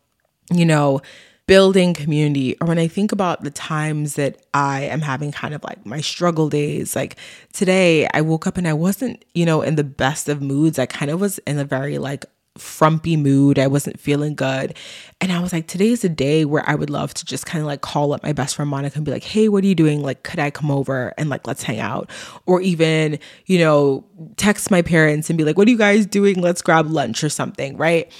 you 0.52 0.64
know, 0.64 1.00
building 1.46 1.92
community 1.92 2.56
or 2.60 2.66
when 2.66 2.78
I 2.78 2.88
think 2.88 3.12
about 3.12 3.42
the 3.42 3.50
times 3.50 4.14
that 4.14 4.40
I 4.54 4.82
am 4.82 5.02
having 5.02 5.30
kind 5.30 5.52
of 5.52 5.62
like 5.62 5.84
my 5.84 6.00
struggle 6.00 6.48
days, 6.48 6.96
like 6.96 7.16
today 7.52 8.08
I 8.14 8.22
woke 8.22 8.46
up 8.46 8.56
and 8.56 8.66
I 8.66 8.72
wasn't, 8.72 9.24
you 9.34 9.44
know, 9.44 9.60
in 9.60 9.76
the 9.76 9.84
best 9.84 10.28
of 10.28 10.40
moods. 10.40 10.78
I 10.78 10.86
kind 10.86 11.10
of 11.10 11.20
was 11.20 11.38
in 11.40 11.58
a 11.58 11.64
very 11.64 11.98
like 11.98 12.24
frumpy 12.56 13.16
mood. 13.16 13.58
I 13.58 13.66
wasn't 13.66 13.98
feeling 13.98 14.34
good. 14.34 14.76
And 15.20 15.32
I 15.32 15.40
was 15.40 15.52
like, 15.52 15.66
today's 15.66 16.04
a 16.04 16.08
day 16.08 16.44
where 16.44 16.62
I 16.68 16.76
would 16.76 16.88
love 16.88 17.12
to 17.14 17.24
just 17.24 17.46
kind 17.46 17.60
of 17.60 17.66
like 17.66 17.80
call 17.80 18.12
up 18.12 18.22
my 18.22 18.32
best 18.32 18.54
friend 18.54 18.70
Monica 18.70 18.96
and 18.96 19.04
be 19.04 19.10
like, 19.10 19.24
hey, 19.24 19.48
what 19.48 19.64
are 19.64 19.66
you 19.66 19.74
doing? 19.74 20.02
Like, 20.02 20.22
could 20.22 20.38
I 20.38 20.50
come 20.50 20.70
over 20.70 21.12
and 21.18 21.28
like, 21.28 21.46
let's 21.46 21.62
hang 21.64 21.80
out? 21.80 22.08
Or 22.46 22.60
even, 22.60 23.18
you 23.46 23.58
know, 23.58 24.04
text 24.36 24.70
my 24.70 24.82
parents 24.82 25.28
and 25.28 25.36
be 25.36 25.44
like, 25.44 25.58
what 25.58 25.66
are 25.66 25.70
you 25.70 25.78
guys 25.78 26.06
doing? 26.06 26.40
Let's 26.40 26.62
grab 26.62 26.86
lunch 26.86 27.24
or 27.24 27.28
something. 27.28 27.76
Right. 27.76 28.10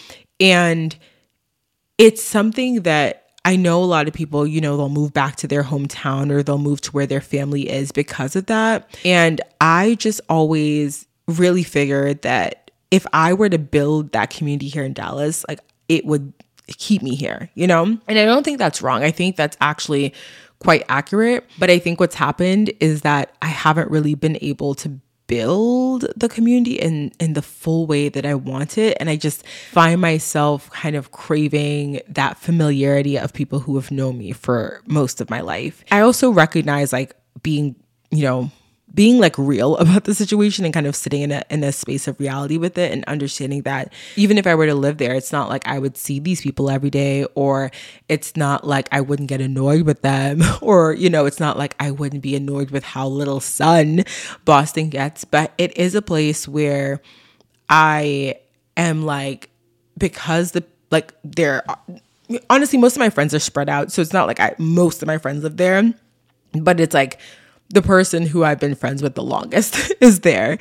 And 0.41 0.97
it's 1.99 2.23
something 2.23 2.83
that 2.83 3.25
I 3.45 3.57
know 3.57 3.83
a 3.83 3.85
lot 3.85 4.09
of 4.09 4.15
people, 4.15 4.47
you 4.47 4.61
know, 4.61 4.77
they'll 4.77 4.89
move 4.89 5.13
back 5.13 5.37
to 5.37 5.47
their 5.47 5.63
hometown 5.63 6.31
or 6.31 6.43
they'll 6.43 6.59
move 6.59 6.81
to 6.83 6.91
where 6.93 7.07
their 7.07 7.21
family 7.21 7.69
is 7.69 7.93
because 7.93 8.37
of 8.37 8.47
that. 8.47 8.89
And 9.05 9.41
I 9.61 9.97
just 9.97 10.21
always 10.29 11.07
really 11.29 11.63
figured 11.63 12.23
that 12.23 12.71
if 12.91 13.07
I 13.13 13.35
were 13.35 13.49
to 13.49 13.59
build 13.59 14.13
that 14.13 14.31
community 14.31 14.69
here 14.69 14.85
in 14.85 14.95
Dallas, 14.95 15.45
like 15.47 15.61
it 15.89 16.07
would 16.07 16.33
keep 16.69 17.03
me 17.03 17.15
here, 17.15 17.51
you 17.55 17.67
know? 17.67 17.85
And 17.85 18.19
I 18.19 18.25
don't 18.25 18.45
think 18.45 18.59
that's 18.59 18.81
wrong. 18.81 19.03
I 19.03 19.11
think 19.11 19.37
that's 19.37 19.57
actually 19.61 20.15
quite 20.61 20.85
accurate. 20.89 21.45
But 21.59 21.71
I 21.71 21.79
think 21.79 22.01
what's 22.01 22.15
happened 22.15 22.73
is 22.81 23.03
that 23.03 23.35
I 23.43 23.49
haven't 23.49 23.91
really 23.91 24.15
been 24.15 24.39
able 24.41 24.75
to 24.77 24.99
build 25.27 26.07
the 26.17 26.29
community 26.29 26.75
in 26.75 27.13
in 27.19 27.33
the 27.33 27.43
full 27.43 27.87
way 27.87 28.09
that 28.09 28.27
I 28.27 28.35
want 28.35 28.77
it 28.77 28.97
and 29.01 29.09
I 29.09 29.17
just 29.17 29.47
find 29.71 30.01
myself 30.01 30.71
kind 30.71 30.97
of 30.97 31.13
craving 31.13 32.01
that 32.09 32.39
familiarity 32.39 33.19
of 33.19 33.33
people 33.33 33.61
who 33.61 33.77
have 33.77 33.91
known 33.91 34.19
me 34.19 34.33
for 34.33 34.83
most 34.87 35.21
of 35.21 35.31
my 35.31 35.41
life. 35.41 35.85
I 35.91 36.01
also 36.01 36.31
recognize 36.31 36.93
like 36.93 37.17
being, 37.43 37.77
you 38.11 38.23
know, 38.23 38.51
being 38.95 39.19
like 39.19 39.37
real 39.37 39.77
about 39.79 40.05
the 40.05 40.15
situation 40.15 40.65
and 40.65 40.73
kind 40.73 40.87
of 40.87 40.97
sitting 40.97 41.23
in 41.23 41.33
a 41.33 41.43
in 41.51 41.65
a 41.65 41.73
space 41.73 42.07
of 42.07 42.19
reality 42.21 42.57
with 42.57 42.79
it 42.79 42.93
and 42.93 43.05
understanding 43.07 43.63
that 43.63 43.93
even 44.17 44.39
if 44.39 44.47
I 44.47 44.55
were 44.55 44.67
to 44.67 44.75
live 44.75 44.99
there, 44.99 45.15
it's 45.15 45.33
not 45.33 45.49
like 45.49 45.67
I 45.67 45.79
would 45.79 45.97
see 45.97 46.19
these 46.19 46.41
people 46.41 46.71
every 46.71 46.91
day 46.91 47.25
or 47.35 47.71
it's 48.09 48.37
not 48.37 48.67
like 48.67 48.89
I 48.93 49.01
wouldn't 49.01 49.29
get 49.29 49.41
annoyed 49.41 49.83
with 49.83 50.03
them 50.03 50.43
or 50.61 50.93
you 50.93 51.11
know, 51.11 51.27
it's 51.27 51.41
not 51.41 51.59
like 51.59 51.75
I 51.81 51.91
wouldn't 51.91 52.23
be 52.23 52.37
annoyed 52.37 52.71
with 52.71 52.85
how 52.85 53.09
little 53.09 53.41
sun 53.41 54.05
Boston 54.45 54.89
gets, 54.89 55.25
but 55.25 55.53
it 55.59 55.77
is 55.77 55.95
a 55.95 56.03
place 56.03 56.47
where 56.47 57.01
I 57.69 58.37
am 58.77 59.05
like 59.05 59.51
because 59.99 60.53
the 60.53 60.65
like 60.91 61.13
there 61.25 61.65
honestly 62.51 62.79
most 62.79 62.97
of 62.97 63.01
my 63.01 63.11
friends 63.11 63.35
are 63.35 63.39
spread 63.41 63.69
out, 63.69 63.93
so 63.93 64.03
it's 64.03 64.13
not 64.13 64.27
like 64.27 64.41
I 64.41 64.55
most 64.59 65.03
of 65.03 65.07
my 65.07 65.19
friends 65.19 65.43
live 65.43 65.57
there, 65.57 65.93
but 66.53 66.81
it's 66.81 66.95
like 66.95 67.19
the 67.71 67.83
person 67.83 68.27
who 68.27 68.45
I've 68.45 68.61
been 68.61 68.75
friends 68.75 69.03
with 69.03 69.15
the 69.15 69.23
longest 69.23 69.93
is 70.01 70.21
there 70.21 70.59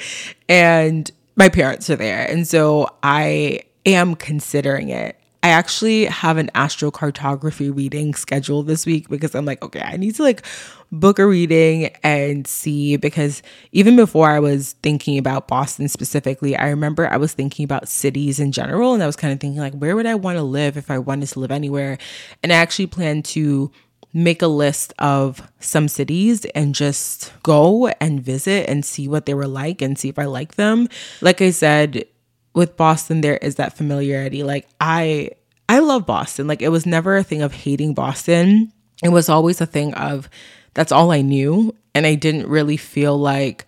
and 0.48 1.10
my 1.36 1.50
parents 1.50 1.89
are 1.89 1.96
there. 1.96 2.30
And 2.30 2.48
so 2.48 2.89
I 3.02 3.63
am 3.86 4.16
considering 4.16 4.89
it. 4.89 5.20
I 5.42 5.50
actually 5.50 6.06
have 6.06 6.38
an 6.38 6.50
astrocartography 6.56 7.76
reading 7.76 8.13
scheduled 8.13 8.66
this 8.66 8.86
week 8.86 9.10
because 9.10 9.36
I'm 9.36 9.44
like, 9.44 9.62
okay, 9.62 9.82
I 9.82 9.98
need 9.98 10.16
to 10.16 10.24
like 10.24 10.46
book 10.89 11.20
a 11.20 11.28
reading 11.28 11.92
and 12.02 12.48
see 12.48 12.96
because 12.96 13.42
even 13.74 13.98
before 13.98 14.30
I 14.30 14.39
was 14.39 14.74
thinking 14.84 15.18
about 15.18 15.50
Boston 15.50 15.89
specifically, 15.89 16.56
I 16.56 16.70
remember 16.70 17.10
I 17.10 17.18
was 17.18 17.34
thinking 17.34 17.66
about 17.66 17.89
cities 17.89 18.39
in 18.39 18.54
general 18.54 18.94
and 18.94 19.04
I 19.04 19.06
was 19.06 19.18
kind 19.18 19.34
of 19.34 19.42
thinking 19.42 19.60
like 19.60 19.74
where 19.74 19.98
would 19.98 20.06
I 20.06 20.16
want 20.16 20.38
to 20.38 20.44
live 20.44 20.78
if 20.78 20.89
I 20.89 20.98
wanted 20.98 21.28
to 21.30 21.39
live 21.39 21.52
anywhere? 21.52 21.98
And 22.42 22.54
I 22.54 22.56
actually 22.56 22.88
plan 22.88 23.22
to 23.24 23.70
make 24.13 24.41
a 24.41 24.47
list 24.47 24.93
of 24.99 25.41
some 25.60 25.88
cities 25.88 26.45
and 26.54 26.76
just 26.76 27.34
go 27.41 27.88
and 27.99 28.21
visit 28.21 28.69
and 28.69 28.86
see 28.86 29.08
what 29.08 29.26
they 29.26 29.34
were 29.34 29.47
like 29.47 29.82
and 29.82 29.97
see 29.97 30.10
if 30.10 30.19
I 30.19 30.26
like 30.26 30.56
them. 30.56 30.88
Like 31.21 31.41
I 31.41 31.49
said, 31.49 32.06
with 32.54 32.78
Boston 32.78 33.21
there 33.21 33.38
is 33.38 33.56
that 33.56 33.76
familiarity. 33.76 34.43
Like 34.43 34.67
I 34.80 35.32
I 35.67 35.80
love 35.80 36.06
Boston. 36.06 36.47
Like 36.47 36.62
it 36.62 36.69
was 36.69 36.86
never 36.86 37.17
a 37.17 37.23
thing 37.23 37.41
of 37.41 37.54
hating 37.54 37.95
Boston. 37.95 38.71
It 39.04 39.10
was 39.10 39.30
always 39.30 39.60
a 39.60 39.65
thing 39.65 39.93
of 39.95 40.30
that's 40.76 40.91
all 40.91 41.12
I 41.12 41.21
knew 41.21 41.76
and 41.95 42.06
I 42.06 42.15
didn't 42.15 42.47
really 42.47 42.78
feel 42.78 43.17
like 43.17 43.65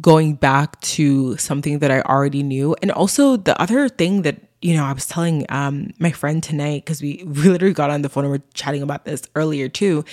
going 0.00 0.34
back 0.34 0.78
to 0.80 1.36
something 1.38 1.78
that 1.78 1.90
I 1.90 2.02
already 2.02 2.42
knew. 2.42 2.76
And 2.82 2.90
also 2.90 3.36
the 3.36 3.60
other 3.60 3.88
thing 3.88 4.22
that 4.22 4.45
you 4.62 4.74
know, 4.74 4.84
I 4.84 4.92
was 4.92 5.06
telling 5.06 5.46
um, 5.48 5.92
my 5.98 6.10
friend 6.10 6.42
tonight 6.42 6.84
because 6.84 7.02
we, 7.02 7.22
we 7.26 7.48
literally 7.48 7.74
got 7.74 7.90
on 7.90 8.02
the 8.02 8.08
phone 8.08 8.24
and 8.24 8.32
we're 8.32 8.42
chatting 8.54 8.82
about 8.82 9.04
this 9.04 9.22
earlier 9.34 9.68
too, 9.68 10.04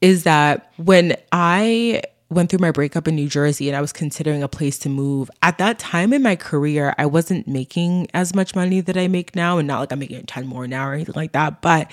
is 0.00 0.24
that 0.24 0.72
when 0.76 1.16
I 1.32 2.02
went 2.30 2.50
through 2.50 2.58
my 2.58 2.70
breakup 2.70 3.06
in 3.06 3.14
New 3.14 3.28
Jersey 3.28 3.68
and 3.68 3.76
I 3.76 3.80
was 3.80 3.92
considering 3.92 4.42
a 4.42 4.48
place 4.48 4.78
to 4.80 4.88
move, 4.88 5.30
at 5.42 5.58
that 5.58 5.78
time 5.78 6.12
in 6.12 6.22
my 6.22 6.36
career, 6.36 6.94
I 6.98 7.06
wasn't 7.06 7.46
making 7.46 8.08
as 8.12 8.34
much 8.34 8.54
money 8.54 8.80
that 8.80 8.96
I 8.96 9.08
make 9.08 9.36
now, 9.36 9.58
and 9.58 9.68
not 9.68 9.80
like 9.80 9.92
I'm 9.92 9.98
making 9.98 10.16
a 10.16 10.22
ton 10.24 10.46
more 10.46 10.66
now 10.66 10.88
or 10.88 10.94
anything 10.94 11.14
like 11.14 11.32
that. 11.32 11.62
But 11.62 11.90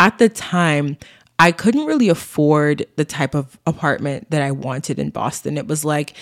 at 0.00 0.18
the 0.18 0.28
time, 0.28 0.96
I 1.38 1.52
couldn't 1.52 1.86
really 1.86 2.08
afford 2.08 2.86
the 2.96 3.04
type 3.04 3.34
of 3.34 3.58
apartment 3.66 4.30
that 4.30 4.42
I 4.42 4.52
wanted 4.52 4.98
in 4.98 5.10
Boston. 5.10 5.58
It 5.58 5.66
was 5.66 5.84
like 5.84 6.14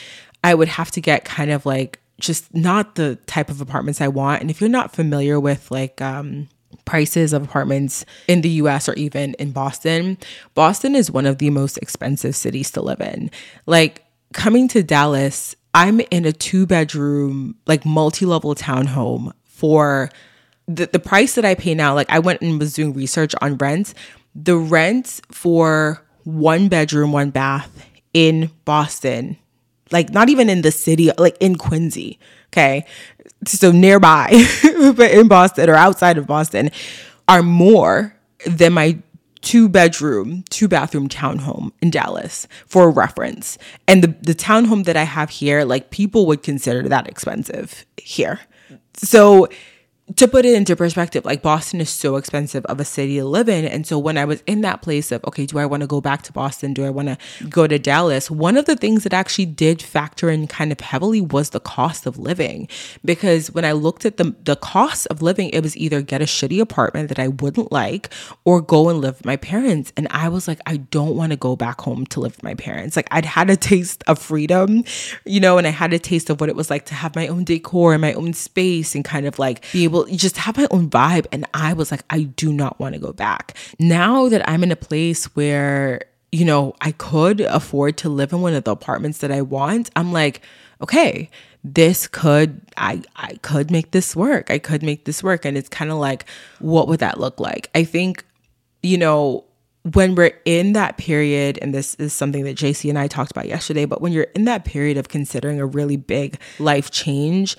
I 0.42 0.54
would 0.54 0.68
have 0.68 0.90
to 0.92 1.00
get 1.00 1.24
kind 1.24 1.50
of 1.50 1.66
like 1.66 1.99
just 2.20 2.54
not 2.54 2.94
the 2.94 3.16
type 3.26 3.50
of 3.50 3.60
apartments 3.60 4.00
I 4.00 4.08
want. 4.08 4.40
And 4.40 4.50
if 4.50 4.60
you're 4.60 4.70
not 4.70 4.94
familiar 4.94 5.40
with 5.40 5.70
like 5.70 6.00
um, 6.00 6.48
prices 6.84 7.32
of 7.32 7.42
apartments 7.42 8.04
in 8.28 8.42
the 8.42 8.48
US 8.50 8.88
or 8.88 8.94
even 8.94 9.34
in 9.34 9.52
Boston, 9.52 10.18
Boston 10.54 10.94
is 10.94 11.10
one 11.10 11.26
of 11.26 11.38
the 11.38 11.50
most 11.50 11.78
expensive 11.78 12.36
cities 12.36 12.70
to 12.72 12.82
live 12.82 13.00
in. 13.00 13.30
Like 13.66 14.04
coming 14.32 14.68
to 14.68 14.82
Dallas, 14.82 15.56
I'm 15.74 16.00
in 16.10 16.24
a 16.24 16.32
two 16.32 16.66
bedroom, 16.66 17.56
like 17.66 17.84
multi 17.84 18.26
level 18.26 18.54
townhome 18.54 19.32
for 19.44 20.10
the, 20.66 20.86
the 20.86 20.98
price 21.00 21.34
that 21.34 21.44
I 21.44 21.54
pay 21.54 21.74
now. 21.74 21.94
Like 21.94 22.10
I 22.10 22.18
went 22.18 22.40
and 22.42 22.58
was 22.58 22.74
doing 22.74 22.92
research 22.92 23.34
on 23.40 23.56
rents. 23.56 23.94
The 24.34 24.56
rent 24.56 25.20
for 25.32 26.04
one 26.24 26.68
bedroom, 26.68 27.12
one 27.12 27.30
bath 27.30 27.86
in 28.12 28.50
Boston 28.64 29.36
like 29.90 30.10
not 30.10 30.28
even 30.28 30.48
in 30.48 30.62
the 30.62 30.70
city, 30.70 31.10
like 31.18 31.36
in 31.40 31.56
Quincy. 31.56 32.18
Okay. 32.48 32.84
So 33.46 33.72
nearby, 33.72 34.28
but 34.96 35.10
in 35.10 35.28
Boston 35.28 35.70
or 35.70 35.74
outside 35.74 36.18
of 36.18 36.26
Boston, 36.26 36.70
are 37.28 37.42
more 37.42 38.14
than 38.46 38.72
my 38.72 38.98
two 39.40 39.68
bedroom, 39.68 40.44
two 40.50 40.68
bathroom 40.68 41.08
townhome 41.08 41.72
in 41.80 41.90
Dallas 41.90 42.46
for 42.66 42.90
reference. 42.90 43.56
And 43.88 44.02
the, 44.02 44.08
the 44.20 44.34
townhome 44.34 44.84
that 44.84 44.96
I 44.96 45.04
have 45.04 45.30
here, 45.30 45.64
like 45.64 45.90
people 45.90 46.26
would 46.26 46.42
consider 46.42 46.88
that 46.88 47.08
expensive 47.08 47.86
here. 47.96 48.40
So 48.94 49.48
to 50.16 50.26
put 50.26 50.44
it 50.44 50.54
into 50.54 50.74
perspective, 50.74 51.24
like 51.24 51.42
Boston 51.42 51.80
is 51.80 51.90
so 51.90 52.16
expensive 52.16 52.64
of 52.66 52.80
a 52.80 52.84
city 52.84 53.18
to 53.18 53.24
live 53.24 53.48
in. 53.48 53.64
And 53.64 53.86
so 53.86 53.98
when 53.98 54.18
I 54.18 54.24
was 54.24 54.42
in 54.46 54.62
that 54.62 54.82
place 54.82 55.12
of, 55.12 55.24
okay, 55.24 55.46
do 55.46 55.58
I 55.58 55.66
want 55.66 55.82
to 55.82 55.86
go 55.86 56.00
back 56.00 56.22
to 56.22 56.32
Boston? 56.32 56.74
Do 56.74 56.84
I 56.84 56.90
want 56.90 57.08
to 57.08 57.18
go 57.48 57.66
to 57.66 57.78
Dallas? 57.78 58.30
One 58.30 58.56
of 58.56 58.64
the 58.64 58.76
things 58.76 59.04
that 59.04 59.12
actually 59.12 59.46
did 59.46 59.80
factor 59.82 60.28
in 60.30 60.46
kind 60.48 60.72
of 60.72 60.80
heavily 60.80 61.20
was 61.20 61.50
the 61.50 61.60
cost 61.60 62.06
of 62.06 62.18
living. 62.18 62.68
Because 63.04 63.52
when 63.52 63.64
I 63.64 63.72
looked 63.72 64.04
at 64.04 64.16
the, 64.16 64.34
the 64.44 64.56
cost 64.56 65.06
of 65.08 65.22
living, 65.22 65.50
it 65.50 65.62
was 65.62 65.76
either 65.76 66.02
get 66.02 66.22
a 66.22 66.26
shitty 66.26 66.60
apartment 66.60 67.08
that 67.08 67.18
I 67.18 67.28
wouldn't 67.28 67.70
like 67.70 68.10
or 68.44 68.60
go 68.60 68.88
and 68.88 69.00
live 69.00 69.18
with 69.18 69.26
my 69.26 69.36
parents. 69.36 69.92
And 69.96 70.08
I 70.10 70.28
was 70.28 70.48
like, 70.48 70.60
I 70.66 70.78
don't 70.78 71.16
want 71.16 71.30
to 71.30 71.36
go 71.36 71.54
back 71.54 71.80
home 71.80 72.04
to 72.06 72.20
live 72.20 72.32
with 72.32 72.42
my 72.42 72.54
parents. 72.54 72.96
Like 72.96 73.08
I'd 73.10 73.24
had 73.24 73.48
a 73.48 73.56
taste 73.56 74.02
of 74.06 74.18
freedom, 74.18 74.84
you 75.24 75.40
know, 75.40 75.56
and 75.58 75.66
I 75.66 75.70
had 75.70 75.92
a 75.92 75.98
taste 75.98 76.30
of 76.30 76.40
what 76.40 76.48
it 76.48 76.56
was 76.56 76.70
like 76.70 76.86
to 76.86 76.94
have 76.94 77.14
my 77.14 77.28
own 77.28 77.44
decor 77.44 77.92
and 77.92 78.00
my 78.00 78.12
own 78.14 78.32
space 78.32 78.94
and 78.94 79.04
kind 79.04 79.26
of 79.26 79.38
like 79.38 79.70
be 79.72 79.84
able 79.84 79.99
just 80.06 80.36
have 80.38 80.56
my 80.56 80.66
own 80.70 80.90
vibe. 80.90 81.26
And 81.32 81.46
I 81.54 81.72
was 81.72 81.90
like, 81.90 82.02
I 82.10 82.22
do 82.22 82.52
not 82.52 82.78
want 82.78 82.94
to 82.94 83.00
go 83.00 83.12
back. 83.12 83.56
Now 83.78 84.28
that 84.28 84.48
I'm 84.48 84.62
in 84.62 84.72
a 84.72 84.76
place 84.76 85.26
where, 85.36 86.02
you 86.32 86.44
know, 86.44 86.74
I 86.80 86.92
could 86.92 87.40
afford 87.40 87.96
to 87.98 88.08
live 88.08 88.32
in 88.32 88.40
one 88.40 88.54
of 88.54 88.64
the 88.64 88.72
apartments 88.72 89.18
that 89.18 89.32
I 89.32 89.42
want, 89.42 89.90
I'm 89.96 90.12
like, 90.12 90.42
okay, 90.80 91.30
this 91.62 92.08
could 92.08 92.60
I 92.76 93.02
I 93.16 93.34
could 93.42 93.70
make 93.70 93.90
this 93.90 94.16
work. 94.16 94.50
I 94.50 94.58
could 94.58 94.82
make 94.82 95.04
this 95.04 95.22
work. 95.22 95.44
And 95.44 95.58
it's 95.58 95.68
kind 95.68 95.90
of 95.90 95.98
like, 95.98 96.24
what 96.58 96.88
would 96.88 97.00
that 97.00 97.20
look 97.20 97.38
like? 97.38 97.68
I 97.74 97.84
think, 97.84 98.24
you 98.82 98.96
know, 98.96 99.44
when 99.82 100.14
we're 100.14 100.38
in 100.44 100.74
that 100.74 100.98
period, 100.98 101.58
and 101.62 101.74
this 101.74 101.94
is 101.96 102.12
something 102.12 102.44
that 102.44 102.56
JC 102.56 102.90
and 102.90 102.98
I 102.98 103.06
talked 103.06 103.30
about 103.30 103.48
yesterday, 103.48 103.86
but 103.86 104.00
when 104.00 104.12
you're 104.12 104.24
in 104.34 104.44
that 104.44 104.64
period 104.64 104.98
of 104.98 105.08
considering 105.08 105.58
a 105.58 105.66
really 105.66 105.96
big 105.96 106.38
life 106.58 106.90
change, 106.90 107.56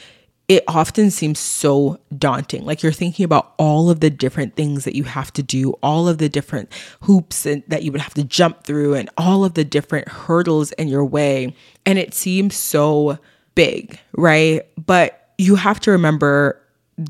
it 0.51 0.65
often 0.67 1.09
seems 1.09 1.39
so 1.39 1.97
daunting. 2.17 2.65
Like 2.65 2.83
you're 2.83 2.91
thinking 2.91 3.23
about 3.23 3.53
all 3.57 3.89
of 3.89 4.01
the 4.01 4.09
different 4.09 4.57
things 4.57 4.83
that 4.83 4.97
you 4.97 5.05
have 5.05 5.31
to 5.33 5.41
do, 5.41 5.71
all 5.81 6.09
of 6.09 6.17
the 6.17 6.27
different 6.27 6.69
hoops 7.03 7.45
and, 7.45 7.63
that 7.69 7.83
you 7.83 7.91
would 7.93 8.01
have 8.01 8.13
to 8.15 8.23
jump 8.25 8.65
through, 8.65 8.95
and 8.95 9.09
all 9.17 9.45
of 9.45 9.53
the 9.53 9.63
different 9.63 10.09
hurdles 10.09 10.73
in 10.73 10.89
your 10.89 11.05
way. 11.05 11.55
And 11.85 11.97
it 11.97 12.13
seems 12.13 12.53
so 12.53 13.17
big, 13.55 13.97
right? 14.11 14.63
But 14.77 15.29
you 15.37 15.55
have 15.55 15.79
to 15.81 15.91
remember 15.91 16.60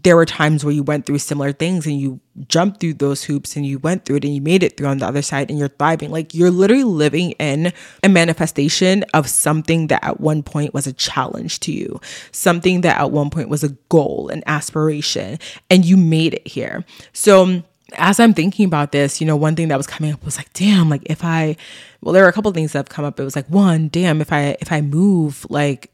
there 0.04 0.16
were 0.16 0.26
times 0.26 0.64
where 0.64 0.74
you 0.74 0.84
went 0.84 1.06
through 1.06 1.18
similar 1.18 1.52
things 1.52 1.86
and 1.86 2.00
you 2.00 2.20
jumped 2.48 2.80
through 2.80 2.94
those 2.94 3.24
hoops 3.24 3.56
and 3.56 3.66
you 3.66 3.78
went 3.80 4.06
through 4.06 4.18
it 4.18 4.26
and 4.26 4.34
you 4.34 4.42
made 4.42 4.64
it 4.64 4.78
through 4.78 4.88
on 4.88 5.00
the 5.00 5.06
other 5.06 5.22
side 5.22 5.50
and 5.50 5.60
you're 5.60 5.68
thriving. 5.68 6.12
Like 6.12 6.34
you're 6.34 6.52
literally 6.52 6.84
living 6.84 7.32
in 7.32 7.74
a 8.04 8.10
manifestation 8.10 9.04
of 9.14 9.28
something 9.28 9.88
that 9.88 10.04
at 10.04 10.20
one 10.20 10.44
point 10.44 10.74
was 10.74 10.88
a 10.88 10.94
challenge 10.94 11.60
to 11.62 11.74
you, 11.74 12.00
something 12.32 12.82
that 12.82 13.00
at 13.00 13.12
one 13.12 13.30
point 13.30 13.50
was 13.50 13.64
a 13.64 13.70
goal, 13.90 14.30
an 14.30 14.44
aspiration, 14.46 15.40
and 15.70 15.84
you 15.84 15.98
made 15.98 16.36
it 16.36 16.48
here. 16.48 16.86
So, 17.14 17.64
as 17.98 18.22
I'm 18.22 18.34
thinking 18.34 18.66
about 18.66 18.94
this, 18.94 19.20
you 19.20 19.28
know, 19.28 19.36
one 19.36 19.58
thing 19.58 19.68
that 19.68 19.78
was 19.78 19.88
coming 19.88 20.14
up 20.14 20.24
was 20.24 20.38
like, 20.38 20.54
damn, 20.54 20.90
like 20.90 21.02
if 21.08 21.26
I, 21.26 21.58
well, 22.00 22.14
there 22.14 22.24
were 22.24 22.30
a 22.30 22.34
couple 22.34 22.50
things 22.54 22.72
that 22.72 22.80
have 22.80 22.90
come 22.90 23.04
up. 23.04 23.20
It 23.20 23.24
was 23.26 23.36
like, 23.36 23.48
one, 23.48 23.90
damn, 23.90 24.22
if 24.22 24.32
I, 24.32 24.56
if 24.62 24.72
I 24.72 24.80
move, 24.80 25.46
like 25.50 25.91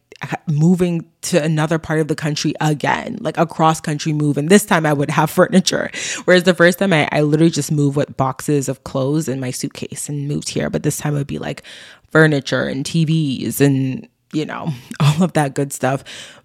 moving 0.47 1.09
to 1.21 1.43
another 1.43 1.77
part 1.77 1.99
of 1.99 2.07
the 2.07 2.15
country 2.15 2.53
again, 2.61 3.17
like 3.21 3.37
a 3.37 3.45
cross 3.45 3.79
country 3.79 4.13
move. 4.13 4.37
And 4.37 4.49
this 4.49 4.65
time 4.65 4.85
I 4.85 4.93
would 4.93 5.09
have 5.09 5.29
furniture. 5.37 5.91
Whereas 6.25 6.43
the 6.43 6.53
first 6.53 6.79
time 6.79 6.93
I, 6.93 7.07
I 7.11 7.21
literally 7.21 7.51
just 7.51 7.71
moved 7.71 7.97
with 7.97 8.17
boxes 8.17 8.69
of 8.69 8.83
clothes 8.83 9.27
in 9.27 9.39
my 9.39 9.51
suitcase 9.51 10.09
and 10.09 10.27
moved 10.27 10.49
here. 10.49 10.69
But 10.69 10.83
this 10.83 10.97
time 10.97 11.15
it 11.15 11.19
would 11.19 11.27
be 11.27 11.39
like 11.39 11.63
furniture 12.09 12.63
and 12.63 12.85
TVs 12.85 13.61
and, 13.61 14.07
you 14.33 14.45
know, 14.45 14.69
all 14.99 15.23
of 15.23 15.33
that 15.33 15.53
good 15.53 15.73
stuff. 15.73 16.03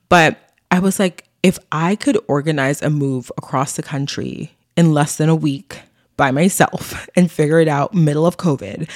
But 0.08 0.38
I 0.70 0.78
was 0.78 0.98
like, 0.98 1.24
if 1.42 1.58
I 1.70 1.96
could 1.96 2.18
organize 2.28 2.82
a 2.82 2.90
move 2.90 3.32
across 3.36 3.74
the 3.74 3.82
country 3.82 4.52
in 4.76 4.92
less 4.92 5.16
than 5.16 5.28
a 5.28 5.34
week 5.34 5.80
by 6.16 6.30
myself 6.30 7.08
and 7.16 7.30
figure 7.30 7.60
it 7.60 7.68
out 7.68 7.94
middle 7.94 8.26
of 8.26 8.36
COVID, 8.36 8.88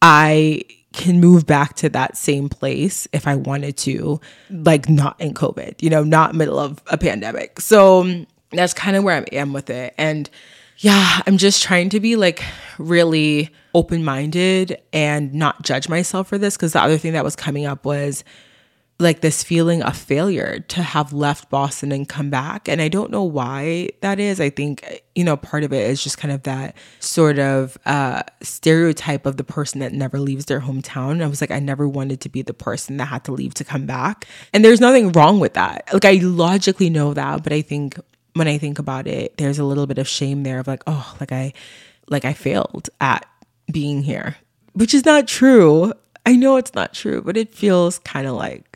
I 0.00 0.62
can 0.92 1.20
move 1.20 1.46
back 1.46 1.74
to 1.76 1.88
that 1.90 2.16
same 2.16 2.48
place 2.48 3.08
if 3.12 3.26
I 3.26 3.36
wanted 3.36 3.76
to, 3.78 4.20
like 4.50 4.88
not 4.88 5.20
in 5.20 5.34
COVID, 5.34 5.82
you 5.82 5.90
know, 5.90 6.04
not 6.04 6.34
middle 6.34 6.58
of 6.58 6.82
a 6.86 6.98
pandemic. 6.98 7.60
So 7.60 8.02
um, 8.02 8.26
that's 8.52 8.74
kind 8.74 8.96
of 8.96 9.04
where 9.04 9.16
I 9.16 9.24
am 9.32 9.52
with 9.52 9.70
it. 9.70 9.94
And 9.98 10.28
yeah, 10.78 11.20
I'm 11.26 11.38
just 11.38 11.62
trying 11.62 11.88
to 11.90 12.00
be 12.00 12.16
like 12.16 12.42
really 12.78 13.50
open 13.74 14.04
minded 14.04 14.80
and 14.92 15.32
not 15.32 15.62
judge 15.62 15.88
myself 15.88 16.28
for 16.28 16.38
this. 16.38 16.56
Cause 16.56 16.72
the 16.72 16.82
other 16.82 16.98
thing 16.98 17.12
that 17.12 17.24
was 17.24 17.36
coming 17.36 17.66
up 17.66 17.84
was 17.84 18.24
like 19.02 19.20
this 19.20 19.42
feeling 19.42 19.82
of 19.82 19.96
failure 19.96 20.60
to 20.68 20.82
have 20.82 21.12
left 21.12 21.50
Boston 21.50 21.92
and 21.92 22.08
come 22.08 22.30
back. 22.30 22.68
And 22.68 22.80
I 22.80 22.88
don't 22.88 23.10
know 23.10 23.24
why 23.24 23.90
that 24.00 24.18
is. 24.18 24.40
I 24.40 24.50
think, 24.50 25.02
you 25.14 25.24
know, 25.24 25.36
part 25.36 25.64
of 25.64 25.72
it 25.72 25.90
is 25.90 26.02
just 26.02 26.18
kind 26.18 26.32
of 26.32 26.44
that 26.44 26.76
sort 27.00 27.38
of 27.38 27.76
uh, 27.84 28.22
stereotype 28.40 29.26
of 29.26 29.36
the 29.36 29.44
person 29.44 29.80
that 29.80 29.92
never 29.92 30.18
leaves 30.18 30.46
their 30.46 30.60
hometown. 30.60 31.22
I 31.22 31.26
was 31.26 31.40
like, 31.40 31.50
I 31.50 31.58
never 31.58 31.88
wanted 31.88 32.20
to 32.22 32.28
be 32.28 32.42
the 32.42 32.54
person 32.54 32.96
that 32.96 33.06
had 33.06 33.24
to 33.24 33.32
leave 33.32 33.54
to 33.54 33.64
come 33.64 33.84
back. 33.84 34.26
And 34.52 34.64
there's 34.64 34.80
nothing 34.80 35.12
wrong 35.12 35.40
with 35.40 35.54
that. 35.54 35.88
Like, 35.92 36.04
I 36.04 36.14
logically 36.22 36.88
know 36.88 37.12
that, 37.14 37.42
but 37.42 37.52
I 37.52 37.62
think 37.62 37.98
when 38.34 38.48
I 38.48 38.56
think 38.56 38.78
about 38.78 39.06
it, 39.06 39.36
there's 39.36 39.58
a 39.58 39.64
little 39.64 39.86
bit 39.86 39.98
of 39.98 40.08
shame 40.08 40.42
there 40.42 40.60
of 40.60 40.66
like, 40.66 40.82
oh, 40.86 41.16
like 41.20 41.32
I, 41.32 41.52
like 42.08 42.24
I 42.24 42.32
failed 42.32 42.88
at 43.00 43.26
being 43.70 44.02
here, 44.02 44.36
which 44.72 44.94
is 44.94 45.04
not 45.04 45.28
true. 45.28 45.92
I 46.24 46.36
know 46.36 46.56
it's 46.56 46.74
not 46.74 46.94
true, 46.94 47.20
but 47.20 47.36
it 47.36 47.54
feels 47.54 47.98
kind 47.98 48.26
of 48.26 48.34
like 48.34 48.71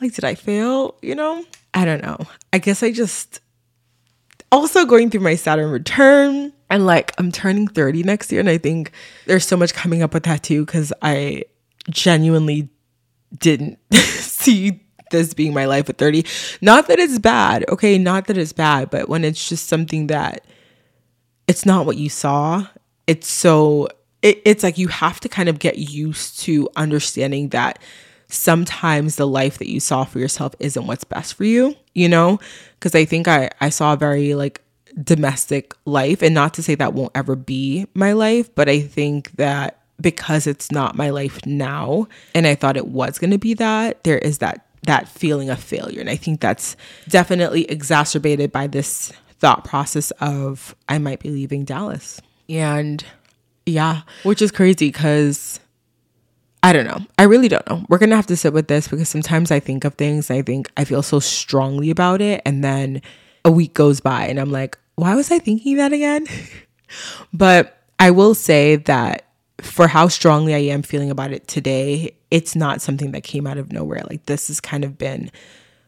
like, 0.00 0.14
did 0.14 0.24
I 0.24 0.34
fail? 0.34 0.96
You 1.02 1.14
know? 1.14 1.44
I 1.74 1.84
don't 1.84 2.02
know. 2.02 2.18
I 2.52 2.58
guess 2.58 2.82
I 2.82 2.92
just 2.92 3.40
also 4.52 4.84
going 4.84 5.10
through 5.10 5.20
my 5.20 5.34
Saturn 5.34 5.70
return 5.70 6.52
and 6.70 6.86
like 6.86 7.12
I'm 7.18 7.32
turning 7.32 7.68
30 7.68 8.02
next 8.02 8.30
year. 8.32 8.40
And 8.40 8.48
I 8.48 8.58
think 8.58 8.92
there's 9.26 9.46
so 9.46 9.56
much 9.56 9.74
coming 9.74 10.02
up 10.02 10.14
with 10.14 10.24
that 10.24 10.42
too, 10.42 10.64
because 10.64 10.92
I 11.02 11.44
genuinely 11.90 12.68
didn't 13.38 13.78
see 13.94 14.82
this 15.10 15.34
being 15.34 15.54
my 15.54 15.66
life 15.66 15.88
at 15.88 15.98
30. 15.98 16.24
Not 16.60 16.88
that 16.88 16.98
it's 16.98 17.18
bad, 17.18 17.64
okay? 17.68 17.98
Not 17.98 18.26
that 18.26 18.38
it's 18.38 18.52
bad, 18.52 18.90
but 18.90 19.08
when 19.08 19.24
it's 19.24 19.48
just 19.48 19.68
something 19.68 20.08
that 20.08 20.44
it's 21.46 21.64
not 21.64 21.86
what 21.86 21.96
you 21.96 22.08
saw, 22.08 22.66
it's 23.06 23.28
so, 23.28 23.88
it, 24.22 24.42
it's 24.44 24.64
like 24.64 24.78
you 24.78 24.88
have 24.88 25.20
to 25.20 25.28
kind 25.28 25.48
of 25.48 25.58
get 25.58 25.78
used 25.78 26.40
to 26.40 26.68
understanding 26.74 27.50
that 27.50 27.78
sometimes 28.28 29.16
the 29.16 29.26
life 29.26 29.58
that 29.58 29.70
you 29.70 29.80
saw 29.80 30.04
for 30.04 30.18
yourself 30.18 30.54
isn't 30.58 30.86
what's 30.86 31.04
best 31.04 31.34
for 31.34 31.44
you, 31.44 31.74
you 31.94 32.08
know? 32.08 32.38
Because 32.74 32.94
I 32.94 33.04
think 33.04 33.28
I, 33.28 33.50
I 33.60 33.68
saw 33.68 33.92
a 33.92 33.96
very 33.96 34.34
like 34.34 34.62
domestic 35.02 35.74
life, 35.84 36.22
and 36.22 36.34
not 36.34 36.54
to 36.54 36.62
say 36.62 36.74
that 36.74 36.94
won't 36.94 37.12
ever 37.14 37.36
be 37.36 37.86
my 37.94 38.12
life, 38.12 38.54
but 38.54 38.68
I 38.68 38.80
think 38.80 39.32
that 39.32 39.80
because 40.00 40.46
it's 40.46 40.70
not 40.70 40.96
my 40.96 41.10
life 41.10 41.44
now 41.46 42.06
and 42.34 42.46
I 42.46 42.54
thought 42.54 42.76
it 42.76 42.88
was 42.88 43.18
going 43.18 43.30
to 43.30 43.38
be 43.38 43.54
that, 43.54 44.04
there 44.04 44.18
is 44.18 44.38
that 44.38 44.66
that 44.82 45.08
feeling 45.08 45.50
of 45.50 45.58
failure. 45.58 46.00
And 46.00 46.08
I 46.08 46.16
think 46.16 46.40
that's 46.40 46.76
definitely 47.08 47.68
exacerbated 47.70 48.52
by 48.52 48.68
this 48.68 49.12
thought 49.38 49.64
process 49.64 50.12
of 50.20 50.76
I 50.88 50.98
might 50.98 51.20
be 51.20 51.30
leaving 51.30 51.64
Dallas. 51.64 52.20
And 52.48 53.04
yeah, 53.64 54.02
which 54.22 54.40
is 54.40 54.52
crazy 54.52 54.88
because 54.88 55.58
I 56.62 56.72
don't 56.72 56.86
know. 56.86 57.00
I 57.18 57.24
really 57.24 57.48
don't 57.48 57.66
know. 57.68 57.84
We're 57.88 57.98
going 57.98 58.10
to 58.10 58.16
have 58.16 58.26
to 58.26 58.36
sit 58.36 58.52
with 58.52 58.68
this 58.68 58.88
because 58.88 59.08
sometimes 59.08 59.50
I 59.50 59.60
think 59.60 59.84
of 59.84 59.94
things, 59.94 60.30
I 60.30 60.42
think 60.42 60.70
I 60.76 60.84
feel 60.84 61.02
so 61.02 61.20
strongly 61.20 61.90
about 61.90 62.20
it. 62.20 62.42
And 62.44 62.64
then 62.64 63.02
a 63.44 63.50
week 63.50 63.74
goes 63.74 64.00
by 64.00 64.26
and 64.26 64.40
I'm 64.40 64.50
like, 64.50 64.76
why 64.96 65.14
was 65.14 65.30
I 65.30 65.38
thinking 65.38 65.76
that 65.76 65.92
again? 65.92 66.26
but 67.32 67.82
I 68.00 68.10
will 68.10 68.34
say 68.34 68.76
that 68.76 69.26
for 69.60 69.88
how 69.88 70.08
strongly 70.08 70.54
I 70.54 70.58
am 70.58 70.82
feeling 70.82 71.10
about 71.10 71.32
it 71.32 71.46
today, 71.48 72.16
it's 72.30 72.56
not 72.56 72.82
something 72.82 73.12
that 73.12 73.22
came 73.22 73.46
out 73.46 73.58
of 73.58 73.72
nowhere. 73.72 74.02
Like, 74.08 74.26
this 74.26 74.48
has 74.48 74.60
kind 74.60 74.84
of 74.84 74.98
been 74.98 75.30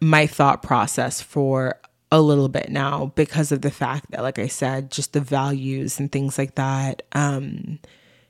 my 0.01 0.27
thought 0.27 0.63
process 0.63 1.21
for 1.21 1.75
a 2.11 2.21
little 2.21 2.49
bit 2.49 2.71
now 2.71 3.13
because 3.15 3.53
of 3.53 3.63
the 3.63 3.71
fact 3.71 4.11
that, 4.11 4.23
like 4.23 4.39
I 4.39 4.47
said, 4.47 4.91
just 4.91 5.13
the 5.13 5.21
values 5.21 5.99
and 5.99 6.11
things 6.11 6.39
like 6.39 6.55
that. 6.55 7.03
Um, 7.13 7.79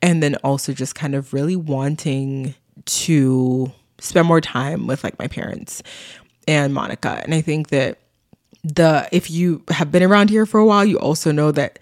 and 0.02 0.22
then 0.22 0.36
also 0.36 0.72
just 0.72 0.94
kind 0.94 1.14
of 1.14 1.32
really 1.32 1.56
wanting 1.56 2.54
to 2.84 3.72
spend 3.98 4.26
more 4.26 4.40
time 4.40 4.86
with 4.86 5.02
like 5.04 5.18
my 5.18 5.26
parents 5.26 5.82
and 6.46 6.72
Monica. 6.72 7.20
And 7.24 7.34
I 7.34 7.40
think 7.40 7.68
that 7.68 7.98
the 8.64 9.08
if 9.12 9.30
you 9.30 9.62
have 9.68 9.90
been 9.90 10.02
around 10.02 10.30
here 10.30 10.46
for 10.46 10.58
a 10.58 10.64
while, 10.64 10.84
you 10.84 10.98
also 10.98 11.32
know 11.32 11.52
that 11.52 11.78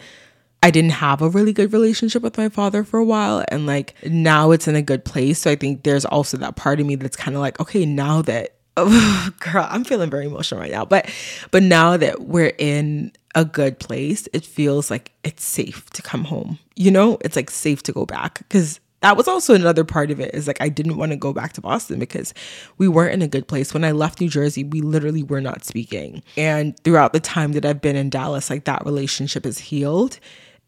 I 0.63 0.71
didn't 0.71 0.91
have 0.91 1.21
a 1.21 1.29
really 1.29 1.53
good 1.53 1.71
relationship 1.71 2.23
with 2.23 2.37
my 2.37 2.49
father 2.49 2.83
for 2.83 2.99
a 2.99 3.05
while 3.05 3.45
and 3.49 3.67
like 3.67 3.93
now 4.05 4.51
it's 4.51 4.67
in 4.67 4.75
a 4.75 4.81
good 4.81 5.05
place. 5.05 5.39
So 5.39 5.51
I 5.51 5.55
think 5.55 5.83
there's 5.83 6.05
also 6.05 6.37
that 6.37 6.55
part 6.55 6.79
of 6.79 6.85
me 6.85 6.95
that's 6.95 7.15
kind 7.15 7.35
of 7.35 7.41
like, 7.41 7.59
okay, 7.59 7.85
now 7.85 8.21
that 8.23 8.56
oh, 8.77 9.29
girl, 9.39 9.67
I'm 9.69 9.83
feeling 9.83 10.09
very 10.09 10.25
emotional 10.25 10.61
right 10.61 10.71
now. 10.71 10.85
But 10.85 11.09
but 11.51 11.63
now 11.63 11.97
that 11.97 12.21
we're 12.21 12.53
in 12.57 13.11
a 13.35 13.43
good 13.43 13.79
place, 13.79 14.27
it 14.31 14.45
feels 14.45 14.89
like 14.89 15.11
it's 15.23 15.43
safe 15.43 15.89
to 15.91 16.01
come 16.01 16.23
home. 16.23 16.59
You 16.75 16.91
know, 16.91 17.17
it's 17.21 17.35
like 17.35 17.49
safe 17.49 17.83
to 17.83 17.91
go 17.91 18.05
back 18.05 18.39
because 18.39 18.79
that 19.01 19.15
was 19.15 19.27
also 19.27 19.53
another 19.53 19.83
part 19.83 20.09
of 20.09 20.19
it 20.19 20.33
is 20.33 20.47
like 20.47 20.59
I 20.59 20.69
didn't 20.69 20.97
want 20.97 21.11
to 21.11 21.17
go 21.17 21.33
back 21.33 21.53
to 21.53 21.61
Boston 21.61 21.99
because 21.99 22.33
we 22.77 22.87
weren't 22.87 23.13
in 23.13 23.21
a 23.21 23.27
good 23.27 23.47
place. 23.47 23.73
When 23.73 23.83
I 23.83 23.91
left 23.91 24.19
New 24.19 24.29
Jersey, 24.29 24.63
we 24.63 24.81
literally 24.81 25.23
were 25.23 25.41
not 25.41 25.63
speaking. 25.63 26.23
And 26.35 26.77
throughout 26.83 27.13
the 27.13 27.19
time 27.19 27.51
that 27.51 27.65
I've 27.65 27.81
been 27.81 27.95
in 27.95 28.09
Dallas, 28.09 28.49
like 28.49 28.63
that 28.65 28.85
relationship 28.85 29.45
is 29.45 29.59
healed. 29.59 30.19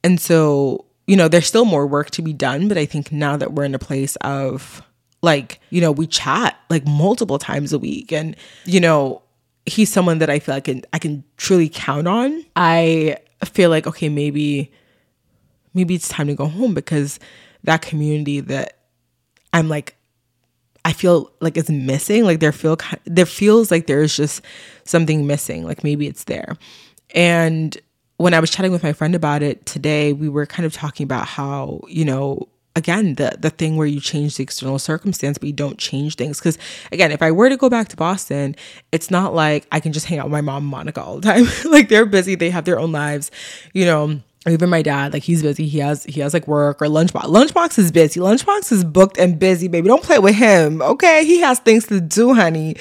And 0.03 0.21
so, 0.21 0.85
you 1.07 1.15
know, 1.15 1.27
there's 1.27 1.47
still 1.47 1.65
more 1.65 1.87
work 1.87 2.11
to 2.11 2.21
be 2.21 2.33
done, 2.33 2.67
but 2.67 2.77
I 2.77 2.85
think 2.85 3.11
now 3.11 3.35
that 3.35 3.53
we're 3.53 3.63
in 3.63 3.75
a 3.75 3.79
place 3.79 4.15
of 4.17 4.83
like, 5.21 5.59
you 5.69 5.81
know, 5.81 5.91
we 5.91 6.07
chat 6.07 6.57
like 6.69 6.87
multiple 6.87 7.39
times 7.39 7.73
a 7.73 7.79
week 7.79 8.11
and 8.11 8.35
you 8.65 8.79
know, 8.79 9.21
he's 9.65 9.91
someone 9.91 10.19
that 10.19 10.29
I 10.29 10.39
feel 10.39 10.55
like 10.55 10.69
I 10.69 10.73
can, 10.73 10.81
I 10.93 10.99
can 10.99 11.23
truly 11.37 11.69
count 11.69 12.07
on. 12.07 12.45
I 12.55 13.17
feel 13.45 13.69
like 13.69 13.87
okay, 13.87 14.09
maybe 14.09 14.71
maybe 15.73 15.95
it's 15.95 16.09
time 16.09 16.27
to 16.27 16.35
go 16.35 16.45
home 16.45 16.73
because 16.73 17.19
that 17.63 17.81
community 17.81 18.39
that 18.39 18.79
I'm 19.53 19.69
like 19.69 19.95
I 20.85 20.93
feel 20.93 21.31
like 21.41 21.57
it's 21.57 21.69
missing. 21.69 22.23
Like 22.23 22.39
there 22.39 22.51
feel 22.51 22.77
there 23.05 23.25
feels 23.25 23.69
like 23.69 23.87
there's 23.87 24.15
just 24.15 24.41
something 24.85 25.27
missing. 25.27 25.65
Like 25.65 25.83
maybe 25.83 26.07
it's 26.07 26.23
there. 26.23 26.57
And 27.13 27.77
when 28.17 28.33
I 28.33 28.39
was 28.39 28.49
chatting 28.49 28.71
with 28.71 28.83
my 28.83 28.93
friend 28.93 29.15
about 29.15 29.43
it 29.43 29.65
today, 29.65 30.13
we 30.13 30.29
were 30.29 30.45
kind 30.45 30.65
of 30.65 30.73
talking 30.73 31.03
about 31.03 31.27
how, 31.27 31.81
you 31.87 32.05
know, 32.05 32.47
again 32.79 33.15
the 33.15 33.37
the 33.37 33.51
thing 33.51 33.75
where 33.77 33.85
you 33.85 33.99
change 33.99 34.37
the 34.37 34.43
external 34.43 34.79
circumstance 34.79 35.37
but 35.37 35.45
you 35.47 35.53
don't 35.53 35.77
change 35.77 36.15
things. 36.15 36.39
Because 36.39 36.57
again 36.91 37.11
if 37.11 37.21
i 37.21 37.29
were 37.29 37.49
to 37.49 37.57
go 37.57 37.69
back 37.69 37.89
to 37.89 37.95
boston 37.95 38.55
it's 38.91 39.11
not 39.11 39.35
like 39.35 39.67
i 39.71 39.79
can 39.79 39.93
just 39.93 40.07
hang 40.07 40.17
out 40.17 40.25
with 40.25 40.31
my 40.31 40.41
mom 40.41 40.65
monica 40.65 41.03
all 41.03 41.19
the 41.19 41.21
time. 41.21 41.45
Like 41.69 41.89
they're 41.89 42.07
busy 42.07 42.33
they 42.33 42.49
have 42.49 42.65
their 42.65 42.79
own 42.79 42.91
lives 42.91 43.29
you 43.73 43.85
know 43.85 44.19
even 44.47 44.69
my 44.69 44.81
dad 44.81 45.13
like 45.13 45.23
he's 45.23 45.43
busy 45.43 45.67
he 45.67 45.79
has 45.79 46.03
he 46.05 46.21
has 46.21 46.33
like 46.33 46.47
work 46.47 46.81
or 46.81 46.87
lunchbox 46.87 47.25
lunchbox 47.25 47.77
is 47.77 47.91
busy 47.91 48.19
lunchbox 48.19 48.71
is 48.71 48.83
booked 48.83 49.17
and 49.19 49.37
busy 49.37 49.67
baby 49.67 49.87
don't 49.87 50.03
play 50.03 50.17
with 50.17 50.35
him 50.35 50.81
okay? 50.81 51.25
He 51.25 51.41
has 51.41 51.59
things 51.59 51.85
to 51.87 52.01
do 52.01 52.33
honey. 52.33 52.75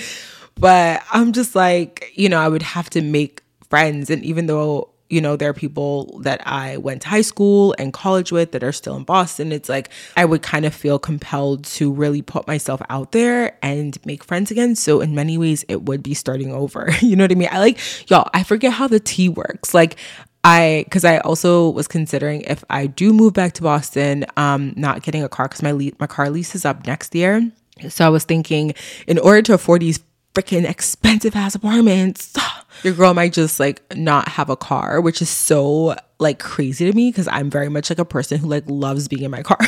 But 0.54 1.02
i'm 1.12 1.32
just 1.32 1.54
like 1.54 2.12
you 2.14 2.28
know 2.28 2.38
i 2.38 2.48
would 2.48 2.62
have 2.62 2.88
to 2.90 3.02
make 3.02 3.42
friends 3.68 4.08
and 4.10 4.24
even 4.24 4.46
though 4.46 4.90
you 5.10 5.20
know, 5.20 5.36
there 5.36 5.48
are 5.50 5.54
people 5.54 6.18
that 6.20 6.46
I 6.46 6.76
went 6.76 7.02
to 7.02 7.08
high 7.08 7.22
school 7.22 7.74
and 7.78 7.92
college 7.92 8.30
with 8.30 8.52
that 8.52 8.62
are 8.62 8.72
still 8.72 8.96
in 8.96 9.04
Boston. 9.04 9.52
It's 9.52 9.68
like 9.68 9.90
I 10.16 10.24
would 10.24 10.42
kind 10.42 10.66
of 10.66 10.74
feel 10.74 10.98
compelled 10.98 11.64
to 11.64 11.90
really 11.90 12.20
put 12.20 12.46
myself 12.46 12.82
out 12.90 13.12
there 13.12 13.56
and 13.62 13.98
make 14.04 14.22
friends 14.22 14.50
again. 14.50 14.76
So, 14.76 15.00
in 15.00 15.14
many 15.14 15.38
ways, 15.38 15.64
it 15.68 15.82
would 15.82 16.02
be 16.02 16.14
starting 16.14 16.52
over. 16.52 16.90
you 17.00 17.16
know 17.16 17.24
what 17.24 17.32
I 17.32 17.36
mean? 17.36 17.48
I 17.50 17.58
like, 17.58 17.78
y'all, 18.10 18.28
I 18.34 18.42
forget 18.42 18.72
how 18.72 18.86
the 18.86 19.00
T 19.00 19.28
works. 19.28 19.72
Like, 19.72 19.96
I 20.44 20.84
because 20.84 21.04
I 21.04 21.18
also 21.18 21.70
was 21.70 21.88
considering 21.88 22.42
if 22.42 22.62
I 22.70 22.86
do 22.86 23.12
move 23.12 23.32
back 23.32 23.54
to 23.54 23.62
Boston, 23.62 24.26
um, 24.36 24.74
not 24.76 25.02
getting 25.02 25.22
a 25.22 25.28
car 25.28 25.48
because 25.48 25.62
my 25.62 25.72
le- 25.72 25.92
my 25.98 26.06
car 26.06 26.30
lease 26.30 26.54
is 26.54 26.64
up 26.64 26.86
next 26.86 27.14
year. 27.14 27.50
So 27.88 28.04
I 28.04 28.08
was 28.08 28.24
thinking, 28.24 28.74
in 29.06 29.18
order 29.18 29.40
to 29.42 29.54
afford 29.54 29.82
these 29.82 30.00
freaking 30.34 30.68
expensive 30.68 31.34
ass 31.34 31.54
apartments, 31.54 32.36
your 32.82 32.94
girl 32.94 33.14
might 33.14 33.32
just 33.32 33.60
like 33.60 33.82
not 33.96 34.28
have 34.28 34.50
a 34.50 34.56
car, 34.56 35.00
which 35.00 35.22
is 35.22 35.30
so 35.30 35.96
like 36.20 36.40
crazy 36.40 36.90
to 36.90 36.96
me 36.96 37.10
because 37.10 37.28
I'm 37.28 37.48
very 37.48 37.68
much 37.68 37.90
like 37.90 37.98
a 37.98 38.04
person 38.04 38.38
who 38.38 38.48
like 38.48 38.64
loves 38.66 39.06
being 39.06 39.22
in 39.22 39.30
my 39.30 39.42
car. 39.42 39.58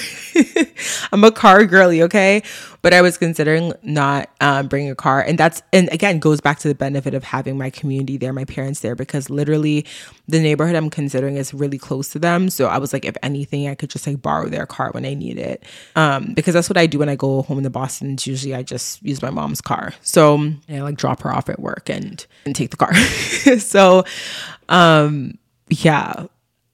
I'm 1.12 1.22
a 1.22 1.30
car 1.30 1.64
girly, 1.64 2.02
okay? 2.02 2.42
But 2.82 2.92
I 2.92 3.02
was 3.02 3.18
considering 3.18 3.72
not 3.82 4.30
um, 4.40 4.66
bringing 4.66 4.90
a 4.90 4.94
car, 4.94 5.20
and 5.20 5.38
that's 5.38 5.62
and 5.72 5.88
again 5.92 6.18
goes 6.18 6.40
back 6.40 6.58
to 6.60 6.68
the 6.68 6.74
benefit 6.74 7.14
of 7.14 7.24
having 7.24 7.58
my 7.58 7.70
community 7.70 8.16
there, 8.16 8.32
my 8.32 8.46
parents 8.46 8.80
there, 8.80 8.94
because 8.94 9.30
literally 9.30 9.86
the 10.26 10.40
neighborhood 10.40 10.74
I'm 10.74 10.90
considering 10.90 11.36
is 11.36 11.52
really 11.52 11.78
close 11.78 12.08
to 12.10 12.18
them. 12.18 12.48
So 12.48 12.66
I 12.66 12.78
was 12.78 12.92
like, 12.92 13.04
if 13.04 13.16
anything, 13.22 13.68
I 13.68 13.74
could 13.74 13.90
just 13.90 14.06
like 14.06 14.22
borrow 14.22 14.48
their 14.48 14.66
car 14.66 14.90
when 14.92 15.04
I 15.04 15.14
need 15.14 15.38
it, 15.38 15.62
um, 15.94 16.32
because 16.34 16.54
that's 16.54 16.70
what 16.70 16.78
I 16.78 16.86
do 16.86 16.98
when 16.98 17.08
I 17.08 17.16
go 17.16 17.42
home 17.42 17.62
to 17.62 17.70
Boston. 17.70 18.12
It's 18.12 18.26
usually 18.26 18.54
I 18.54 18.62
just 18.62 19.02
use 19.02 19.22
my 19.22 19.30
mom's 19.30 19.60
car, 19.60 19.92
so 20.00 20.52
I 20.68 20.80
like 20.80 20.96
drop 20.96 21.22
her 21.22 21.32
off 21.32 21.48
at 21.48 21.60
work 21.60 21.90
and 21.90 22.26
and 22.44 22.56
take 22.56 22.70
the 22.70 22.76
car. 22.76 22.92
so, 23.58 24.04
um, 24.68 25.38
yeah 25.68 26.26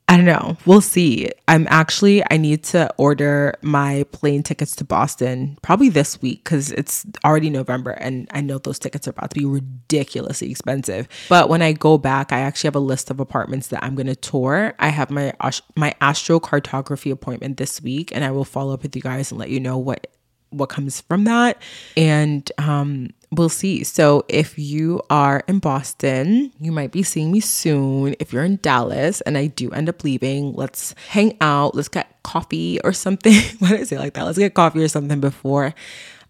I 0.09 0.17
don't 0.17 0.27
know. 0.27 0.57
We'll 0.67 0.81
see. 0.81 1.31
I'm 1.49 1.67
actually, 1.69 2.23
I 2.31 2.37
need 2.37 2.63
to 2.65 2.93
order 2.97 3.57
my 3.61 4.05
plane 4.13 4.45
tickets 4.45 4.77
to 4.77 4.85
Boston 4.85 5.59
probably 5.63 5.89
this 5.89 6.23
week 6.23 6.45
because 6.45 6.71
it's 6.71 7.05
already 7.25 7.51
November 7.51 7.91
and 7.91 8.29
I 8.33 8.41
know 8.41 8.59
those 8.59 8.79
tickets 8.79 9.09
are 9.09 9.11
about 9.11 9.31
to 9.31 9.41
be 9.41 9.45
ridiculously 9.45 10.49
expensive. 10.49 11.09
But 11.29 11.49
when 11.49 11.61
I 11.61 11.73
go 11.73 11.99
back, 11.99 12.33
I 12.33 12.39
actually 12.41 12.69
have 12.69 12.77
a 12.77 12.81
list 12.81 13.11
of 13.11 13.19
apartments 13.19 13.69
that 13.69 13.83
I'm 13.83 13.97
going 13.97 14.07
to 14.07 14.15
tour. 14.15 14.75
I 14.79 14.89
have 14.91 15.11
my, 15.11 15.33
my 15.75 15.93
astrocartography 16.01 17.11
appointment 17.11 17.57
this 17.57 17.83
week 17.83 18.15
and 18.15 18.25
I 18.25 18.31
will 18.31 18.45
follow 18.45 18.75
up 18.75 18.85
with 18.85 18.95
you 18.95 19.03
guys 19.03 19.33
and 19.33 19.41
let 19.41 19.51
you 19.51 19.59
know 19.59 19.77
what 19.77 20.07
what 20.51 20.69
comes 20.69 21.01
from 21.01 21.25
that. 21.25 21.61
And 21.97 22.51
um, 22.59 23.11
we'll 23.31 23.49
see. 23.49 23.85
So 23.85 24.25
if 24.29 24.59
you 24.59 25.03
are 25.11 25.43
in 25.49 25.59
Boston, 25.59 26.53
you 26.61 26.73
might 26.73 26.93
be 26.93 27.03
seeing 27.03 27.33
me 27.33 27.41
soon. 27.41 28.15
If 28.21 28.33
you're 28.33 28.45
in 28.45 28.57
Dallas 28.57 29.21
and 29.23 29.37
I 29.37 29.49
do 29.49 29.71
end 29.71 29.89
up 29.89 30.05
leaving, 30.05 30.55
let's 30.55 30.95
hang 31.09 31.37
out. 31.41 31.75
Let's 31.75 31.89
get 31.89 32.23
coffee 32.23 32.81
or 32.83 32.93
something. 32.93 33.35
Why 33.59 33.71
did 33.71 33.81
I 33.81 33.85
say 33.85 33.99
like 33.99 34.15
that? 34.15 34.25
Let's 34.25 34.39
get 34.39 34.55
coffee 34.55 34.83
or 34.83 34.89
something 34.89 35.21
before 35.21 35.75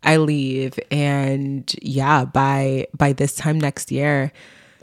I 0.02 0.16
leave. 0.16 0.78
And 0.90 1.72
yeah, 1.82 2.24
by 2.24 2.86
by 2.96 3.12
this 3.12 3.34
time 3.34 3.58
next 3.58 3.90
year, 3.90 4.32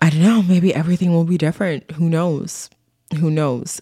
I 0.02 0.10
don't 0.10 0.22
know, 0.22 0.44
maybe 0.44 0.74
everything 0.74 1.14
will 1.14 1.24
be 1.24 1.38
different. 1.38 1.92
Who 1.92 2.10
knows? 2.10 2.70
Who 3.20 3.30
knows? 3.30 3.82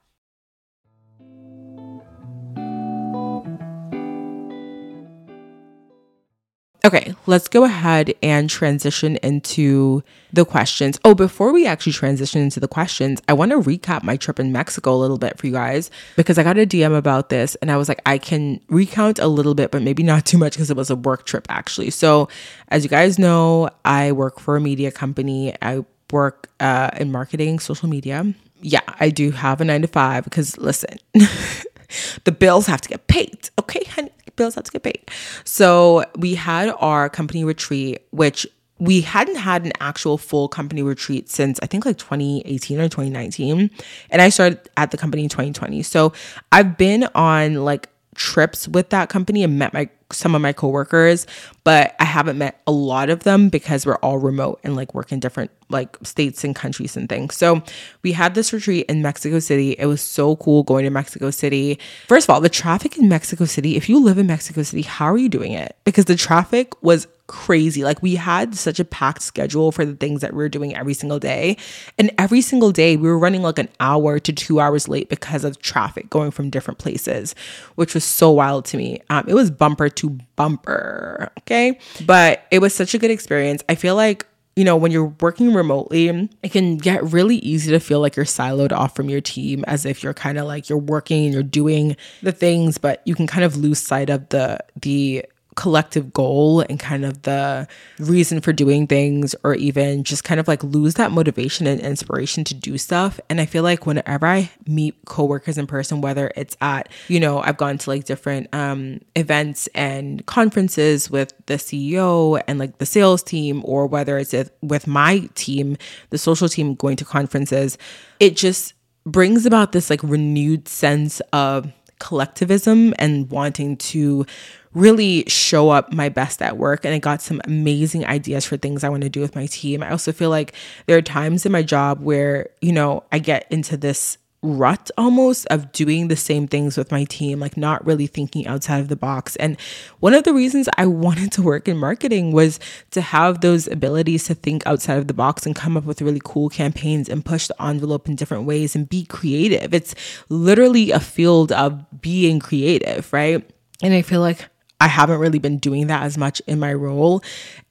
Okay, 6.83 7.13
let's 7.27 7.47
go 7.47 7.63
ahead 7.63 8.11
and 8.23 8.49
transition 8.49 9.17
into 9.17 10.03
the 10.33 10.43
questions. 10.43 10.99
Oh, 11.05 11.13
before 11.13 11.53
we 11.53 11.67
actually 11.67 11.93
transition 11.93 12.41
into 12.41 12.59
the 12.59 12.67
questions, 12.67 13.21
I 13.29 13.33
want 13.33 13.51
to 13.51 13.57
recap 13.57 14.01
my 14.01 14.17
trip 14.17 14.39
in 14.39 14.51
Mexico 14.51 14.95
a 14.95 14.97
little 14.97 15.19
bit 15.19 15.37
for 15.37 15.45
you 15.45 15.53
guys 15.53 15.91
because 16.15 16.39
I 16.39 16.43
got 16.43 16.57
a 16.57 16.65
DM 16.65 16.97
about 16.97 17.29
this 17.29 17.53
and 17.55 17.71
I 17.71 17.77
was 17.77 17.87
like, 17.87 18.01
I 18.07 18.17
can 18.17 18.59
recount 18.67 19.19
a 19.19 19.27
little 19.27 19.53
bit, 19.53 19.69
but 19.69 19.83
maybe 19.83 20.01
not 20.01 20.25
too 20.25 20.39
much 20.39 20.53
because 20.53 20.71
it 20.71 20.77
was 20.77 20.89
a 20.89 20.95
work 20.95 21.27
trip 21.27 21.45
actually. 21.49 21.91
So, 21.91 22.29
as 22.69 22.83
you 22.83 22.89
guys 22.89 23.19
know, 23.19 23.69
I 23.85 24.11
work 24.11 24.39
for 24.39 24.55
a 24.55 24.61
media 24.61 24.91
company. 24.91 25.53
I 25.61 25.85
work 26.11 26.49
uh, 26.59 26.89
in 26.97 27.11
marketing, 27.11 27.59
social 27.59 27.89
media. 27.89 28.33
Yeah, 28.63 28.81
I 28.99 29.09
do 29.09 29.29
have 29.29 29.61
a 29.61 29.65
nine 29.65 29.83
to 29.83 29.87
five 29.87 30.23
because 30.23 30.57
listen, 30.57 30.97
the 32.23 32.31
bills 32.31 32.65
have 32.65 32.81
to 32.81 32.89
get 32.89 33.05
paid. 33.05 33.51
Okay, 33.59 33.83
honey 33.83 34.11
have 34.43 34.63
to 34.63 34.71
get 34.71 34.83
paid. 34.83 35.09
So 35.43 36.03
we 36.17 36.35
had 36.35 36.69
our 36.79 37.09
company 37.09 37.43
retreat, 37.43 38.05
which 38.11 38.47
we 38.79 39.01
hadn't 39.01 39.35
had 39.35 39.63
an 39.63 39.71
actual 39.79 40.17
full 40.17 40.47
company 40.47 40.81
retreat 40.81 41.29
since 41.29 41.59
I 41.61 41.67
think 41.67 41.85
like 41.85 41.99
2018 41.99 42.79
or 42.79 42.85
2019. 42.85 43.69
And 44.09 44.21
I 44.21 44.29
started 44.29 44.59
at 44.75 44.89
the 44.89 44.97
company 44.97 45.23
in 45.23 45.29
2020. 45.29 45.83
So 45.83 46.13
I've 46.51 46.77
been 46.77 47.07
on 47.13 47.63
like 47.63 47.89
trips 48.15 48.67
with 48.67 48.89
that 48.89 49.09
company 49.09 49.43
and 49.43 49.59
met 49.59 49.73
my 49.73 49.87
some 50.13 50.35
of 50.35 50.41
my 50.41 50.53
coworkers, 50.53 51.27
but 51.63 51.95
I 51.99 52.05
haven't 52.05 52.37
met 52.37 52.61
a 52.65 52.71
lot 52.71 53.09
of 53.09 53.23
them 53.23 53.49
because 53.49 53.85
we're 53.85 53.95
all 53.97 54.17
remote 54.17 54.59
and 54.63 54.75
like 54.75 54.93
work 54.93 55.11
in 55.11 55.19
different 55.19 55.51
like 55.69 55.97
states 56.03 56.43
and 56.43 56.55
countries 56.55 56.97
and 56.97 57.07
things. 57.07 57.35
So 57.35 57.63
we 58.03 58.11
had 58.11 58.35
this 58.35 58.51
retreat 58.51 58.85
in 58.87 59.01
Mexico 59.01 59.39
City. 59.39 59.71
It 59.73 59.85
was 59.85 60.01
so 60.01 60.35
cool 60.37 60.63
going 60.63 60.83
to 60.85 60.89
Mexico 60.89 61.31
City. 61.31 61.79
First 62.07 62.27
of 62.27 62.33
all, 62.33 62.41
the 62.41 62.49
traffic 62.49 62.97
in 62.97 63.07
Mexico 63.07 63.45
City, 63.45 63.75
if 63.77 63.89
you 63.89 64.03
live 64.03 64.17
in 64.17 64.27
Mexico 64.27 64.63
City, 64.63 64.81
how 64.81 65.05
are 65.05 65.17
you 65.17 65.29
doing 65.29 65.53
it? 65.53 65.75
Because 65.85 66.05
the 66.05 66.15
traffic 66.15 66.81
was 66.83 67.07
crazy. 67.31 67.85
Like 67.85 68.01
we 68.01 68.15
had 68.15 68.55
such 68.55 68.77
a 68.77 68.83
packed 68.83 69.21
schedule 69.21 69.71
for 69.71 69.85
the 69.85 69.95
things 69.95 70.19
that 70.19 70.33
we 70.33 70.43
are 70.43 70.49
doing 70.49 70.75
every 70.75 70.93
single 70.93 71.17
day. 71.17 71.55
And 71.97 72.11
every 72.17 72.41
single 72.41 72.73
day 72.73 72.97
we 72.97 73.07
were 73.07 73.17
running 73.17 73.41
like 73.41 73.57
an 73.57 73.69
hour 73.79 74.19
to 74.19 74.33
two 74.33 74.59
hours 74.59 74.89
late 74.89 75.07
because 75.07 75.45
of 75.45 75.57
traffic 75.61 76.09
going 76.09 76.31
from 76.31 76.49
different 76.49 76.77
places, 76.77 77.33
which 77.75 77.93
was 77.93 78.03
so 78.03 78.31
wild 78.31 78.65
to 78.65 78.77
me. 78.77 79.01
Um, 79.09 79.23
it 79.29 79.33
was 79.33 79.49
bumper 79.49 79.87
to 80.01 80.17
bumper. 80.35 81.31
Okay. 81.39 81.79
But 82.05 82.45
it 82.51 82.59
was 82.59 82.73
such 82.73 82.93
a 82.93 82.97
good 82.97 83.11
experience. 83.11 83.63
I 83.69 83.75
feel 83.75 83.95
like 83.95 84.27
you 84.57 84.65
know, 84.65 84.75
when 84.75 84.91
you're 84.91 85.15
working 85.21 85.53
remotely, 85.53 86.09
it 86.43 86.51
can 86.51 86.77
get 86.77 87.01
really 87.05 87.37
easy 87.37 87.71
to 87.71 87.79
feel 87.79 88.01
like 88.01 88.17
you're 88.17 88.25
siloed 88.25 88.73
off 88.73 88.93
from 88.95 89.09
your 89.09 89.21
team 89.21 89.63
as 89.65 89.85
if 89.85 90.03
you're 90.03 90.13
kind 90.13 90.37
of 90.37 90.45
like 90.45 90.67
you're 90.67 90.77
working 90.77 91.23
and 91.23 91.33
you're 91.33 91.41
doing 91.41 91.95
the 92.21 92.33
things, 92.33 92.77
but 92.77 93.01
you 93.05 93.15
can 93.15 93.27
kind 93.27 93.45
of 93.45 93.55
lose 93.55 93.79
sight 93.79 94.09
of 94.09 94.27
the 94.27 94.59
the 94.81 95.25
collective 95.55 96.13
goal 96.13 96.61
and 96.61 96.79
kind 96.79 97.03
of 97.05 97.23
the 97.23 97.67
reason 97.99 98.41
for 98.41 98.53
doing 98.53 98.87
things 98.87 99.35
or 99.43 99.53
even 99.55 100.03
just 100.03 100.23
kind 100.23 100.39
of 100.39 100.47
like 100.47 100.63
lose 100.63 100.95
that 100.95 101.11
motivation 101.11 101.67
and 101.67 101.81
inspiration 101.81 102.43
to 102.43 102.53
do 102.53 102.77
stuff. 102.77 103.19
And 103.29 103.41
i 103.41 103.45
feel 103.45 103.63
like 103.63 103.85
whenever 103.85 104.25
i 104.25 104.49
meet 104.67 104.95
coworkers 105.05 105.57
in 105.57 105.67
person 105.67 106.01
whether 106.01 106.31
it's 106.35 106.55
at 106.61 106.89
you 107.07 107.19
know 107.19 107.39
i've 107.41 107.57
gone 107.57 107.77
to 107.77 107.89
like 107.89 108.05
different 108.05 108.47
um 108.53 109.01
events 109.15 109.67
and 109.75 110.25
conferences 110.25 111.09
with 111.09 111.33
the 111.47 111.55
ceo 111.55 112.41
and 112.47 112.59
like 112.59 112.77
the 112.77 112.85
sales 112.85 113.23
team 113.23 113.61
or 113.65 113.87
whether 113.87 114.17
it's 114.17 114.33
with 114.61 114.87
my 114.87 115.29
team 115.35 115.77
the 116.11 116.17
social 116.17 116.47
team 116.47 116.75
going 116.75 116.95
to 116.95 117.05
conferences 117.05 117.77
it 118.19 118.35
just 118.35 118.73
brings 119.05 119.45
about 119.45 119.71
this 119.71 119.89
like 119.89 120.01
renewed 120.03 120.67
sense 120.67 121.19
of 121.33 121.71
collectivism 122.01 122.93
and 122.99 123.29
wanting 123.29 123.77
to 123.77 124.25
really 124.73 125.23
show 125.27 125.69
up 125.69 125.93
my 125.93 126.09
best 126.09 126.41
at 126.41 126.57
work 126.57 126.83
and 126.83 126.93
I 126.93 126.97
got 126.97 127.21
some 127.21 127.41
amazing 127.45 128.05
ideas 128.05 128.45
for 128.45 128.57
things 128.57 128.83
I 128.83 128.89
want 128.89 129.03
to 129.03 129.09
do 129.09 129.21
with 129.21 129.35
my 129.35 129.45
team. 129.45 129.83
I 129.83 129.91
also 129.91 130.11
feel 130.11 130.29
like 130.29 130.53
there 130.87 130.97
are 130.97 131.01
times 131.01 131.45
in 131.45 131.51
my 131.51 131.61
job 131.61 132.01
where, 132.01 132.49
you 132.61 132.71
know, 132.71 133.03
I 133.11 133.19
get 133.19 133.45
into 133.51 133.77
this 133.77 134.17
rut 134.43 134.89
almost 134.97 135.45
of 135.47 135.71
doing 135.71 136.07
the 136.07 136.15
same 136.15 136.47
things 136.47 136.75
with 136.75 136.91
my 136.91 137.03
team, 137.03 137.39
like 137.39 137.57
not 137.57 137.85
really 137.85 138.07
thinking 138.07 138.47
outside 138.47 138.79
of 138.79 138.87
the 138.87 138.95
box. 138.95 139.35
And 139.35 139.59
one 139.99 140.13
of 140.13 140.23
the 140.23 140.33
reasons 140.33 140.67
I 140.77 140.85
wanted 140.87 141.31
to 141.33 141.41
work 141.41 141.67
in 141.67 141.77
marketing 141.77 142.31
was 142.31 142.59
to 142.91 143.01
have 143.01 143.41
those 143.41 143.67
abilities 143.67 144.25
to 144.25 144.33
think 144.33 144.65
outside 144.65 144.97
of 144.97 145.07
the 145.07 145.13
box 145.13 145.45
and 145.45 145.55
come 145.55 145.77
up 145.77 145.85
with 145.85 146.01
really 146.01 146.21
cool 146.23 146.49
campaigns 146.49 147.07
and 147.07 147.23
push 147.23 147.47
the 147.47 147.61
envelope 147.61 148.07
in 148.07 148.15
different 148.15 148.45
ways 148.45 148.75
and 148.75 148.89
be 148.89 149.05
creative. 149.05 149.73
It's 149.73 149.93
literally 150.29 150.91
a 150.91 150.99
field 150.99 151.51
of 151.51 152.01
being 152.01 152.39
creative, 152.39 153.11
right? 153.13 153.47
And 153.83 153.93
I 153.93 154.01
feel 154.01 154.21
like 154.21 154.49
I 154.79 154.87
haven't 154.87 155.19
really 155.19 155.39
been 155.39 155.59
doing 155.59 155.87
that 155.87 156.01
as 156.01 156.17
much 156.17 156.41
in 156.47 156.59
my 156.59 156.73
role. 156.73 157.21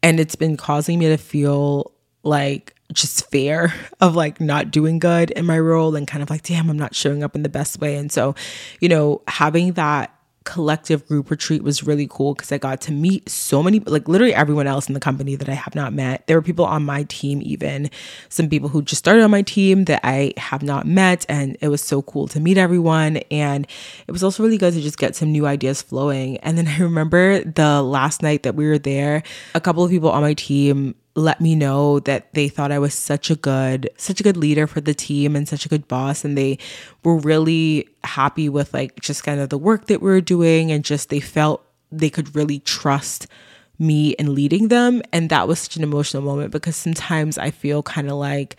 And 0.03 0.21
it's 0.21 0.37
been 0.37 0.57
causing 0.57 1.01
me 1.01 1.09
to 1.09 1.17
feel 1.17 1.93
like 2.23 2.77
just 2.93 3.29
fear 3.31 3.73
of 4.01 4.17
like 4.17 4.41
not 4.41 4.71
doing 4.71 4.99
good 4.99 5.31
in 5.33 5.47
my 5.47 5.59
role 5.59 5.95
and 5.95 6.07
kind 6.07 6.23
of 6.23 6.31
like, 6.31 6.43
damn, 6.43 6.69
I'm 6.71 6.79
not 6.79 6.95
showing 6.95 7.23
up 7.23 7.35
in 7.35 7.43
the 7.43 7.49
best 7.49 7.81
way. 7.81 7.97
And 7.97 8.11
so, 8.11 8.35
you 8.81 8.89
know, 8.89 9.23
having 9.29 9.73
that 9.75 10.15
collective 10.45 11.07
group 11.07 11.31
retreat 11.31 11.63
was 11.63 11.85
really 11.85 12.07
cool 12.11 12.35
because 12.35 12.51
I 12.51 12.59
got 12.59 12.81
to 12.83 12.93
meet 12.93 13.29
so 13.29 13.63
many, 13.63 13.79
like 13.81 14.09
literally 14.09 14.35
everyone 14.35 14.67
else 14.67 14.89
in 14.89 14.95
the 14.95 15.01
company 15.01 15.37
that 15.37 15.49
I 15.49 15.55
have 15.55 15.75
not 15.75 15.93
met. 15.93 16.27
There 16.27 16.37
were 16.37 16.43
people 16.43 16.65
on 16.65 16.83
my 16.83 17.05
team, 17.05 17.41
even 17.45 17.91
some 18.31 18.49
people 18.49 18.69
who 18.69 18.83
just 18.83 18.99
started 18.99 19.23
on 19.23 19.31
my 19.31 19.43
team 19.43 19.85
that 19.85 20.01
I 20.03 20.33
have 20.39 20.63
not 20.63 20.87
met. 20.87 21.27
And 21.29 21.57
it 21.61 21.69
was 21.69 21.83
so 21.83 22.03
cool 22.03 22.27
to 22.29 22.41
meet 22.41 22.59
everyone. 22.59 23.19
And 23.31 23.67
it 24.07 24.13
was 24.13 24.25
also 24.25 24.43
really 24.43 24.59
good 24.59 24.75
to 24.75 24.81
just 24.81 24.99
get 24.99 25.15
some 25.15 25.31
new 25.31 25.47
ideas 25.47 25.83
flowing. 25.83 26.39
And 26.39 26.57
then 26.57 26.67
I 26.69 26.79
remember 26.79 27.45
the 27.45 27.83
last 27.83 28.23
night 28.23 28.43
that 28.45 28.55
we 28.55 28.67
were 28.67 28.79
there, 28.79 29.23
a 29.55 29.61
couple 29.61 29.85
of 29.85 29.91
people 29.91 30.11
on 30.11 30.23
my 30.23 30.35
team 30.35 30.95
let 31.21 31.41
me 31.41 31.55
know 31.55 32.01
that 32.01 32.33
they 32.35 32.49
thought 32.49 32.73
I 32.73 32.79
was 32.79 32.95
such 32.95 33.31
a 33.31 33.37
good 33.37 33.89
such 33.97 34.21
a 34.21 34.23
good 34.23 34.37
leader 34.37 34.67
for 34.67 34.81
the 34.81 34.95
team 34.95 35.37
and 35.37 35.49
such 35.49 35.67
a 35.67 35.69
good 35.69 35.87
boss. 35.89 36.25
And 36.25 36.37
they 36.37 36.59
were 37.05 37.17
really 37.17 37.89
happy 38.05 38.49
with 38.49 38.73
like 38.75 39.01
just 39.01 39.25
kind 39.25 39.41
of 39.41 39.49
the 39.49 39.59
work 39.59 39.87
that 39.87 40.03
we 40.03 40.11
were 40.11 40.21
doing 40.21 40.73
and 40.73 40.85
just 40.85 41.09
they 41.09 41.21
felt 41.21 41.65
they 41.93 42.11
could 42.11 42.35
really 42.35 42.61
trust 42.61 43.27
me 43.79 44.11
in 44.11 44.35
leading 44.35 44.69
them. 44.69 45.03
And 45.13 45.31
that 45.31 45.49
was 45.49 45.59
such 45.59 45.77
an 45.77 45.83
emotional 45.83 46.23
moment 46.23 46.53
because 46.53 46.77
sometimes 46.77 47.39
I 47.39 47.51
feel 47.51 47.83
kind 47.83 48.11
of 48.11 48.17
like 48.17 48.57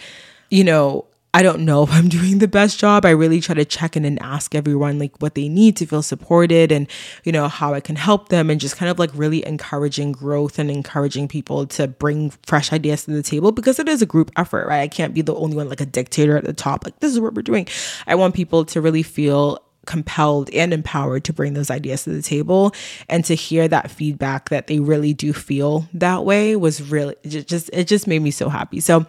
you 0.49 0.63
know 0.63 1.05
I 1.33 1.43
don't 1.43 1.61
know 1.61 1.83
if 1.83 1.91
I'm 1.91 2.09
doing 2.17 2.39
the 2.39 2.47
best 2.47 2.79
job. 2.79 3.05
I 3.05 3.11
really 3.11 3.39
try 3.39 3.55
to 3.55 3.65
check 3.65 3.95
in 3.95 4.05
and 4.05 4.21
ask 4.21 4.53
everyone 4.53 4.99
like 4.99 5.15
what 5.19 5.35
they 5.35 5.47
need 5.47 5.77
to 5.77 5.85
feel 5.85 6.01
supported 6.01 6.71
and, 6.71 6.87
you 7.23 7.31
know, 7.31 7.47
how 7.47 7.73
I 7.73 7.79
can 7.79 7.95
help 7.95 8.29
them 8.29 8.49
and 8.49 8.59
just 8.59 8.77
kind 8.77 8.89
of 8.89 8.99
like 8.99 9.11
really 9.13 9.45
encouraging 9.45 10.11
growth 10.11 10.59
and 10.59 10.69
encouraging 10.69 11.27
people 11.27 11.65
to 11.67 11.87
bring 11.87 12.31
fresh 12.45 12.73
ideas 12.73 13.05
to 13.05 13.11
the 13.11 13.23
table 13.23 13.51
because 13.51 13.79
it 13.79 13.87
is 13.87 14.01
a 14.01 14.05
group 14.05 14.31
effort, 14.35 14.67
right? 14.67 14.81
I 14.81 14.87
can't 14.87 15.13
be 15.13 15.21
the 15.21 15.35
only 15.35 15.55
one 15.55 15.69
like 15.69 15.81
a 15.81 15.85
dictator 15.85 16.37
at 16.37 16.43
the 16.43 16.53
top. 16.53 16.85
Like, 16.85 16.99
this 16.99 17.11
is 17.11 17.19
what 17.19 17.33
we're 17.33 17.41
doing. 17.41 17.67
I 18.07 18.15
want 18.15 18.35
people 18.35 18.65
to 18.65 18.81
really 18.81 19.03
feel 19.03 19.63
compelled 19.85 20.49
and 20.51 20.73
empowered 20.73 21.23
to 21.25 21.33
bring 21.33 21.53
those 21.53 21.71
ideas 21.71 22.03
to 22.03 22.11
the 22.11 22.21
table. 22.21 22.73
And 23.09 23.25
to 23.25 23.35
hear 23.35 23.67
that 23.67 23.91
feedback 23.91 24.49
that 24.49 24.67
they 24.67 24.79
really 24.79 25.13
do 25.13 25.33
feel 25.33 25.87
that 25.93 26.25
way 26.25 26.55
was 26.55 26.81
really 26.81 27.15
just 27.27 27.69
it 27.73 27.87
just 27.87 28.07
made 28.07 28.21
me 28.21 28.31
so 28.31 28.49
happy. 28.49 28.79
So 28.79 29.05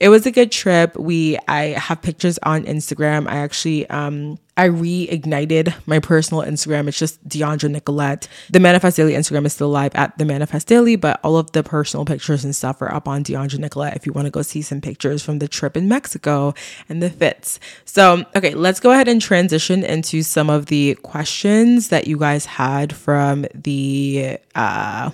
it 0.00 0.08
was 0.08 0.26
a 0.26 0.30
good 0.30 0.50
trip. 0.50 0.96
We 0.96 1.38
i 1.48 1.66
have 1.78 2.02
pictures 2.02 2.38
on 2.42 2.64
instagram. 2.64 3.28
I 3.28 3.36
actually 3.38 3.88
um 3.90 4.38
I 4.56 4.68
reignited 4.68 5.74
my 5.86 5.98
personal 5.98 6.42
Instagram. 6.42 6.88
It's 6.88 6.98
just 6.98 7.26
Dheandra 7.28 7.70
Nicolette. 7.70 8.26
The 8.50 8.58
Manifest 8.58 8.96
Daily 8.96 9.12
Instagram 9.12 9.44
is 9.44 9.52
still 9.52 9.68
live 9.68 9.94
at 9.94 10.16
the 10.16 10.24
Manifest 10.24 10.66
Daily, 10.66 10.96
but 10.96 11.20
all 11.22 11.36
of 11.36 11.52
the 11.52 11.62
personal 11.62 12.06
pictures 12.06 12.42
and 12.42 12.56
stuff 12.56 12.80
are 12.80 12.92
up 12.92 13.06
on 13.06 13.22
Dheandra 13.22 13.58
Nicolette 13.58 13.96
if 13.96 14.06
you 14.06 14.12
want 14.12 14.26
to 14.26 14.30
go 14.30 14.40
see 14.42 14.62
some 14.62 14.80
pictures 14.80 15.22
from 15.22 15.40
the 15.40 15.48
trip 15.48 15.76
in 15.76 15.88
Mexico 15.88 16.54
and 16.88 17.02
the 17.02 17.10
fits. 17.10 17.60
So, 17.84 18.24
okay, 18.34 18.54
let's 18.54 18.80
go 18.80 18.92
ahead 18.92 19.08
and 19.08 19.20
transition 19.20 19.84
into 19.84 20.22
some 20.22 20.48
of 20.48 20.66
the 20.66 20.94
questions 20.96 21.88
that 21.88 22.06
you 22.06 22.16
guys 22.16 22.46
had 22.46 22.94
from 22.94 23.46
the 23.54 24.38
uh 24.54 25.10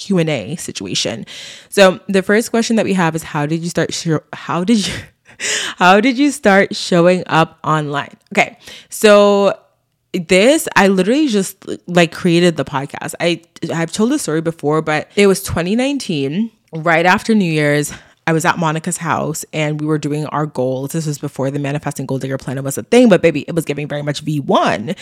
Q&A 0.00 0.56
situation. 0.56 1.26
So, 1.68 2.00
the 2.08 2.22
first 2.22 2.50
question 2.50 2.76
that 2.76 2.84
we 2.84 2.94
have 2.94 3.14
is 3.14 3.22
how 3.22 3.46
did 3.46 3.62
you 3.62 3.68
start 3.68 3.92
sh- 3.92 4.24
how 4.32 4.64
did 4.64 4.86
you 4.88 4.94
how 5.76 6.00
did 6.00 6.18
you 6.18 6.30
start 6.30 6.74
showing 6.74 7.24
up 7.26 7.58
online? 7.64 8.16
Okay. 8.32 8.58
So 8.88 9.58
this 10.12 10.68
I 10.76 10.88
literally 10.88 11.28
just 11.28 11.64
like 11.86 12.12
created 12.12 12.56
the 12.56 12.64
podcast. 12.64 13.14
I 13.20 13.42
I've 13.72 13.92
told 13.92 14.10
the 14.10 14.18
story 14.18 14.40
before, 14.40 14.82
but 14.82 15.10
it 15.16 15.26
was 15.26 15.42
2019, 15.42 16.50
right 16.72 17.06
after 17.06 17.34
New 17.34 17.50
Year's. 17.50 17.92
I 18.30 18.32
was 18.32 18.44
at 18.44 18.58
Monica's 18.58 18.96
house 18.96 19.44
and 19.52 19.80
we 19.80 19.88
were 19.88 19.98
doing 19.98 20.24
our 20.26 20.46
goals. 20.46 20.92
This 20.92 21.04
was 21.04 21.18
before 21.18 21.50
the 21.50 21.58
manifesting 21.58 22.06
goal 22.06 22.20
digger 22.20 22.38
planner 22.38 22.62
was 22.62 22.78
a 22.78 22.84
thing, 22.84 23.08
but 23.08 23.22
baby, 23.22 23.44
it 23.48 23.56
was 23.56 23.64
giving 23.64 23.88
very 23.88 24.02
much 24.02 24.24
V1. 24.24 24.96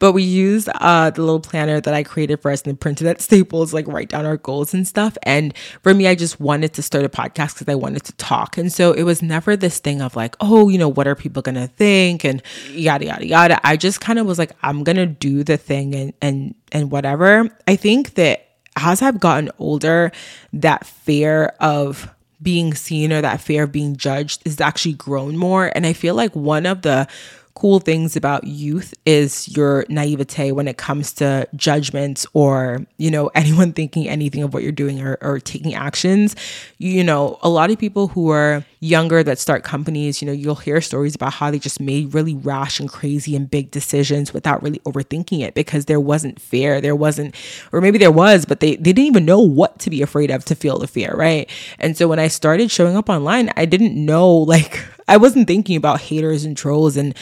But 0.00 0.12
we 0.12 0.22
used 0.22 0.68
uh, 0.68 1.08
the 1.08 1.22
little 1.22 1.40
planner 1.40 1.80
that 1.80 1.94
I 1.94 2.02
created 2.02 2.42
for 2.42 2.50
us 2.50 2.60
and 2.60 2.78
printed 2.78 3.06
at 3.06 3.22
Staples, 3.22 3.72
like 3.72 3.88
write 3.88 4.10
down 4.10 4.26
our 4.26 4.36
goals 4.36 4.74
and 4.74 4.86
stuff. 4.86 5.16
And 5.22 5.56
for 5.82 5.94
me, 5.94 6.06
I 6.06 6.14
just 6.14 6.38
wanted 6.40 6.74
to 6.74 6.82
start 6.82 7.06
a 7.06 7.08
podcast 7.08 7.54
because 7.54 7.70
I 7.70 7.74
wanted 7.74 8.04
to 8.04 8.12
talk. 8.16 8.58
And 8.58 8.70
so 8.70 8.92
it 8.92 9.04
was 9.04 9.22
never 9.22 9.56
this 9.56 9.78
thing 9.78 10.02
of 10.02 10.14
like, 10.14 10.36
oh, 10.40 10.68
you 10.68 10.76
know, 10.76 10.90
what 10.90 11.06
are 11.06 11.14
people 11.14 11.40
gonna 11.40 11.68
think 11.68 12.22
and 12.22 12.42
yada 12.68 13.06
yada 13.06 13.26
yada. 13.26 13.66
I 13.66 13.78
just 13.78 14.02
kind 14.02 14.18
of 14.18 14.26
was 14.26 14.38
like, 14.38 14.52
I'm 14.62 14.84
gonna 14.84 15.06
do 15.06 15.42
the 15.42 15.56
thing 15.56 15.94
and 15.94 16.12
and 16.20 16.54
and 16.70 16.90
whatever. 16.90 17.48
I 17.66 17.76
think 17.76 18.16
that 18.16 18.46
as 18.76 19.02
I've 19.02 19.20
gotten 19.20 19.50
older, 19.58 20.12
that 20.52 20.86
fear 20.86 21.54
of 21.60 22.13
being 22.44 22.74
seen 22.74 23.12
or 23.12 23.20
that 23.22 23.40
fear 23.40 23.64
of 23.64 23.72
being 23.72 23.96
judged 23.96 24.42
is 24.44 24.60
actually 24.60 24.94
grown 24.94 25.36
more. 25.36 25.72
And 25.74 25.86
I 25.86 25.92
feel 25.92 26.14
like 26.14 26.36
one 26.36 26.66
of 26.66 26.82
the 26.82 27.08
cool 27.54 27.78
things 27.78 28.16
about 28.16 28.44
youth 28.44 28.94
is 29.06 29.48
your 29.56 29.86
naivete 29.88 30.50
when 30.50 30.66
it 30.66 30.76
comes 30.76 31.12
to 31.12 31.46
judgments 31.54 32.26
or 32.32 32.84
you 32.98 33.10
know 33.10 33.28
anyone 33.34 33.72
thinking 33.72 34.08
anything 34.08 34.42
of 34.42 34.52
what 34.52 34.62
you're 34.62 34.72
doing 34.72 35.00
or, 35.00 35.18
or 35.20 35.38
taking 35.38 35.74
actions. 35.74 36.34
You 36.78 37.04
know 37.04 37.38
a 37.42 37.48
lot 37.48 37.70
of 37.70 37.78
people 37.78 38.08
who 38.08 38.30
are 38.30 38.64
younger 38.80 39.22
that 39.22 39.38
start 39.38 39.64
companies 39.64 40.20
you 40.20 40.26
know 40.26 40.32
you'll 40.32 40.56
hear 40.56 40.80
stories 40.80 41.14
about 41.14 41.32
how 41.32 41.50
they 41.50 41.58
just 41.58 41.80
made 41.80 42.12
really 42.12 42.34
rash 42.34 42.80
and 42.80 42.88
crazy 42.88 43.34
and 43.34 43.50
big 43.50 43.70
decisions 43.70 44.34
without 44.34 44.62
really 44.62 44.80
overthinking 44.80 45.40
it 45.40 45.54
because 45.54 45.86
there 45.86 46.00
wasn't 46.00 46.40
fear. 46.40 46.80
There 46.80 46.96
wasn't 46.96 47.34
or 47.72 47.80
maybe 47.80 47.98
there 47.98 48.10
was 48.10 48.44
but 48.44 48.60
they, 48.60 48.76
they 48.76 48.92
didn't 48.92 49.06
even 49.06 49.24
know 49.24 49.40
what 49.40 49.78
to 49.80 49.90
be 49.90 50.02
afraid 50.02 50.30
of 50.30 50.44
to 50.46 50.54
feel 50.54 50.78
the 50.78 50.86
fear 50.86 51.14
right? 51.14 51.48
And 51.78 51.96
so 51.96 52.08
when 52.08 52.18
i 52.18 52.28
started 52.28 52.70
showing 52.70 52.96
up 52.96 53.08
online 53.08 53.50
i 53.56 53.64
didn't 53.64 53.94
know 53.94 54.30
like 54.54 54.84
I 55.08 55.16
wasn't 55.16 55.46
thinking 55.46 55.76
about 55.76 56.00
haters 56.00 56.44
and 56.44 56.56
trolls 56.56 56.96
and 56.96 57.14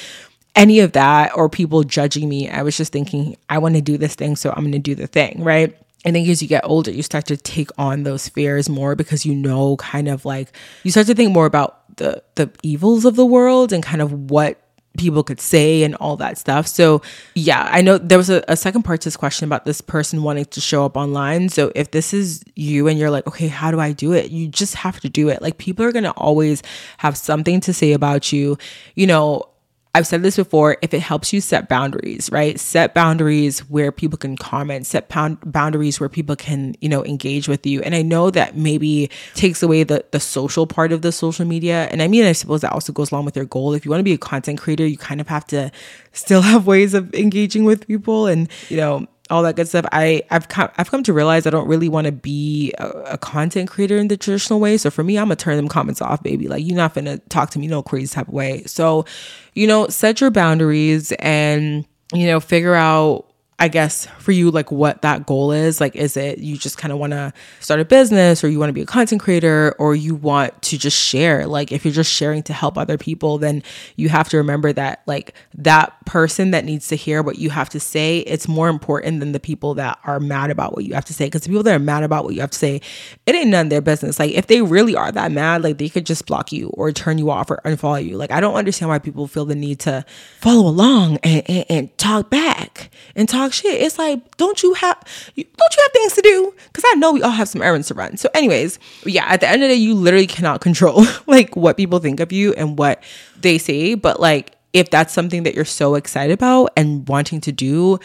any 0.54 0.80
of 0.80 0.92
that 0.92 1.36
or 1.36 1.48
people 1.48 1.82
judging 1.82 2.28
me. 2.28 2.48
I 2.48 2.62
was 2.62 2.76
just 2.76 2.92
thinking, 2.92 3.36
I 3.48 3.58
want 3.58 3.74
to 3.74 3.80
do 3.80 3.96
this 3.96 4.14
thing, 4.14 4.36
so 4.36 4.50
I'm 4.50 4.62
going 4.62 4.72
to 4.72 4.78
do 4.78 4.94
the 4.94 5.06
thing, 5.06 5.42
right? 5.42 5.76
I 6.04 6.10
think 6.10 6.28
as 6.28 6.42
you 6.42 6.48
get 6.48 6.64
older, 6.64 6.90
you 6.90 7.02
start 7.02 7.26
to 7.26 7.36
take 7.36 7.70
on 7.78 8.02
those 8.02 8.28
fears 8.28 8.68
more 8.68 8.94
because 8.94 9.24
you 9.24 9.34
know, 9.34 9.76
kind 9.76 10.08
of 10.08 10.24
like 10.24 10.48
you 10.82 10.90
start 10.90 11.06
to 11.06 11.14
think 11.14 11.32
more 11.32 11.46
about 11.46 11.96
the 11.96 12.22
the 12.34 12.50
evils 12.62 13.04
of 13.04 13.16
the 13.16 13.26
world 13.26 13.72
and 13.72 13.82
kind 13.82 14.02
of 14.02 14.30
what 14.30 14.61
people 14.98 15.22
could 15.22 15.40
say 15.40 15.82
and 15.82 15.94
all 15.96 16.16
that 16.16 16.38
stuff. 16.38 16.66
So, 16.66 17.02
yeah, 17.34 17.68
I 17.70 17.80
know 17.80 17.98
there 17.98 18.18
was 18.18 18.30
a, 18.30 18.44
a, 18.48 18.56
second 18.56 18.82
part 18.82 19.00
to 19.02 19.06
this 19.06 19.16
question 19.16 19.46
about 19.46 19.64
this 19.64 19.80
person 19.80 20.22
wanting 20.22 20.44
to 20.46 20.60
show 20.60 20.84
up 20.84 20.96
online. 20.96 21.48
So, 21.48 21.72
if 21.74 21.90
this 21.90 22.12
is 22.12 22.44
you 22.56 22.88
and 22.88 22.98
you're 22.98 23.10
like, 23.10 23.26
okay, 23.26 23.48
how 23.48 23.70
do 23.70 23.80
I 23.80 23.92
do 23.92 24.12
it? 24.12 24.30
You 24.30 24.48
just 24.48 24.74
have 24.76 25.00
to 25.00 25.08
do 25.08 25.28
it. 25.28 25.40
Like, 25.42 25.58
people 25.58 25.84
are 25.84 25.92
going 25.92 26.04
to 26.04 26.12
always 26.12 26.62
have 26.98 27.16
something 27.16 27.60
to 27.60 27.72
say 27.72 27.92
about 27.92 28.32
you. 28.32 28.58
You 28.94 29.06
know, 29.06 29.48
I've 29.94 30.06
said 30.06 30.22
this 30.22 30.36
before 30.36 30.78
if 30.80 30.94
it 30.94 31.00
helps 31.00 31.34
you 31.34 31.42
set 31.42 31.68
boundaries, 31.68 32.30
right? 32.32 32.58
Set 32.58 32.94
boundaries 32.94 33.60
where 33.68 33.92
people 33.92 34.16
can 34.16 34.38
comment, 34.38 34.86
set 34.86 35.10
pound 35.10 35.36
boundaries 35.44 36.00
where 36.00 36.08
people 36.08 36.34
can, 36.34 36.74
you 36.80 36.88
know, 36.88 37.04
engage 37.04 37.46
with 37.46 37.66
you. 37.66 37.82
And 37.82 37.94
I 37.94 38.00
know 38.00 38.30
that 38.30 38.56
maybe 38.56 39.10
takes 39.34 39.62
away 39.62 39.82
the 39.82 40.02
the 40.10 40.20
social 40.20 40.66
part 40.66 40.92
of 40.92 41.02
the 41.02 41.12
social 41.12 41.44
media. 41.44 41.88
And 41.90 42.00
I 42.00 42.08
mean, 42.08 42.24
I 42.24 42.32
suppose 42.32 42.62
that 42.62 42.72
also 42.72 42.90
goes 42.90 43.12
along 43.12 43.26
with 43.26 43.36
your 43.36 43.44
goal. 43.44 43.74
If 43.74 43.84
you 43.84 43.90
want 43.90 44.00
to 44.00 44.04
be 44.04 44.14
a 44.14 44.18
content 44.18 44.58
creator, 44.58 44.86
you 44.86 44.96
kind 44.96 45.20
of 45.20 45.28
have 45.28 45.46
to 45.48 45.70
still 46.12 46.40
have 46.52 46.66
ways 46.66 46.94
of 46.94 47.14
engaging 47.14 47.64
with 47.64 47.86
people 47.86 48.26
and, 48.26 48.48
you 48.70 48.78
know, 48.78 49.06
all 49.32 49.42
that 49.42 49.56
good 49.56 49.66
stuff. 49.66 49.86
I 49.90 50.22
I've 50.30 50.48
come 50.48 50.68
I've 50.76 50.90
come 50.90 51.02
to 51.04 51.12
realize 51.12 51.46
I 51.46 51.50
don't 51.50 51.66
really 51.66 51.88
want 51.88 52.04
to 52.06 52.12
be 52.12 52.72
a, 52.78 52.88
a, 52.88 53.18
content 53.18 53.70
creator 53.70 53.96
in 53.96 54.08
the 54.08 54.16
traditional 54.16 54.60
way. 54.60 54.76
So 54.76 54.90
for 54.90 55.02
me, 55.02 55.18
I'm 55.18 55.24
gonna 55.24 55.36
turn 55.36 55.56
them 55.56 55.68
comments 55.68 56.02
off, 56.02 56.22
baby. 56.22 56.48
Like 56.48 56.64
you're 56.64 56.76
not 56.76 56.94
gonna 56.94 57.18
talk 57.30 57.50
to 57.50 57.58
me 57.58 57.66
no 57.66 57.82
crazy 57.82 58.14
type 58.14 58.28
of 58.28 58.34
way. 58.34 58.62
So, 58.64 59.06
you 59.54 59.66
know, 59.66 59.88
set 59.88 60.20
your 60.20 60.30
boundaries 60.30 61.12
and 61.12 61.86
you 62.12 62.26
know 62.26 62.40
figure 62.40 62.74
out 62.74 63.32
I 63.62 63.68
guess 63.68 64.06
for 64.18 64.32
you, 64.32 64.50
like 64.50 64.72
what 64.72 65.02
that 65.02 65.24
goal 65.24 65.52
is. 65.52 65.80
Like, 65.80 65.94
is 65.94 66.16
it 66.16 66.38
you 66.38 66.56
just 66.56 66.78
kind 66.78 66.90
of 66.90 66.98
want 66.98 67.12
to 67.12 67.32
start 67.60 67.78
a 67.78 67.84
business 67.84 68.42
or 68.42 68.48
you 68.48 68.58
want 68.58 68.70
to 68.70 68.74
be 68.74 68.82
a 68.82 68.86
content 68.86 69.22
creator 69.22 69.76
or 69.78 69.94
you 69.94 70.16
want 70.16 70.60
to 70.62 70.76
just 70.76 70.98
share? 70.98 71.46
Like, 71.46 71.70
if 71.70 71.84
you're 71.84 71.94
just 71.94 72.12
sharing 72.12 72.42
to 72.44 72.52
help 72.52 72.76
other 72.76 72.98
people, 72.98 73.38
then 73.38 73.62
you 73.94 74.08
have 74.08 74.28
to 74.30 74.38
remember 74.38 74.72
that, 74.72 75.02
like, 75.06 75.34
that 75.54 76.01
person 76.12 76.50
that 76.50 76.66
needs 76.66 76.88
to 76.88 76.94
hear 76.94 77.22
what 77.22 77.38
you 77.38 77.48
have 77.48 77.70
to 77.70 77.80
say, 77.80 78.18
it's 78.18 78.46
more 78.46 78.68
important 78.68 79.18
than 79.20 79.32
the 79.32 79.40
people 79.40 79.72
that 79.72 79.98
are 80.04 80.20
mad 80.20 80.50
about 80.50 80.74
what 80.74 80.84
you 80.84 80.92
have 80.92 81.06
to 81.06 81.14
say. 81.14 81.24
Because 81.24 81.40
the 81.40 81.48
people 81.48 81.62
that 81.62 81.74
are 81.74 81.78
mad 81.78 82.02
about 82.02 82.24
what 82.24 82.34
you 82.34 82.42
have 82.42 82.50
to 82.50 82.58
say, 82.58 82.82
it 83.24 83.34
ain't 83.34 83.48
none 83.48 83.64
of 83.66 83.70
their 83.70 83.80
business. 83.80 84.18
Like 84.18 84.32
if 84.32 84.46
they 84.46 84.60
really 84.60 84.94
are 84.94 85.10
that 85.10 85.32
mad, 85.32 85.62
like 85.62 85.78
they 85.78 85.88
could 85.88 86.04
just 86.04 86.26
block 86.26 86.52
you 86.52 86.68
or 86.74 86.92
turn 86.92 87.16
you 87.16 87.30
off 87.30 87.50
or 87.50 87.62
unfollow 87.64 88.04
you. 88.04 88.18
Like 88.18 88.30
I 88.30 88.40
don't 88.40 88.56
understand 88.56 88.90
why 88.90 88.98
people 88.98 89.26
feel 89.26 89.46
the 89.46 89.54
need 89.54 89.80
to 89.80 90.04
follow 90.38 90.68
along 90.68 91.16
and, 91.22 91.48
and, 91.48 91.64
and 91.70 91.98
talk 91.98 92.28
back 92.28 92.90
and 93.16 93.26
talk 93.26 93.54
shit. 93.54 93.80
It's 93.80 93.98
like, 93.98 94.36
don't 94.36 94.62
you 94.62 94.74
have 94.74 95.02
don't 95.34 95.46
you 95.46 95.82
have 95.82 95.92
things 95.94 96.12
to 96.12 96.20
do? 96.20 96.54
Because 96.66 96.84
I 96.88 96.96
know 96.96 97.12
we 97.12 97.22
all 97.22 97.30
have 97.30 97.48
some 97.48 97.62
errands 97.62 97.88
to 97.88 97.94
run. 97.94 98.18
So, 98.18 98.28
anyways, 98.34 98.78
yeah, 99.06 99.24
at 99.28 99.40
the 99.40 99.48
end 99.48 99.62
of 99.62 99.70
the 99.70 99.76
day, 99.76 99.80
you 99.80 99.94
literally 99.94 100.26
cannot 100.26 100.60
control 100.60 101.06
like 101.26 101.56
what 101.56 101.78
people 101.78 102.00
think 102.00 102.20
of 102.20 102.32
you 102.32 102.52
and 102.52 102.78
what 102.78 103.02
they 103.40 103.56
say. 103.56 103.94
But 103.94 104.20
like 104.20 104.58
if 104.72 104.90
that's 104.90 105.12
something 105.12 105.42
that 105.42 105.54
you're 105.54 105.64
so 105.64 105.94
excited 105.94 106.32
about 106.32 106.70
and 106.76 107.08
wanting 107.08 107.40
to 107.42 107.52
do, 107.52 107.98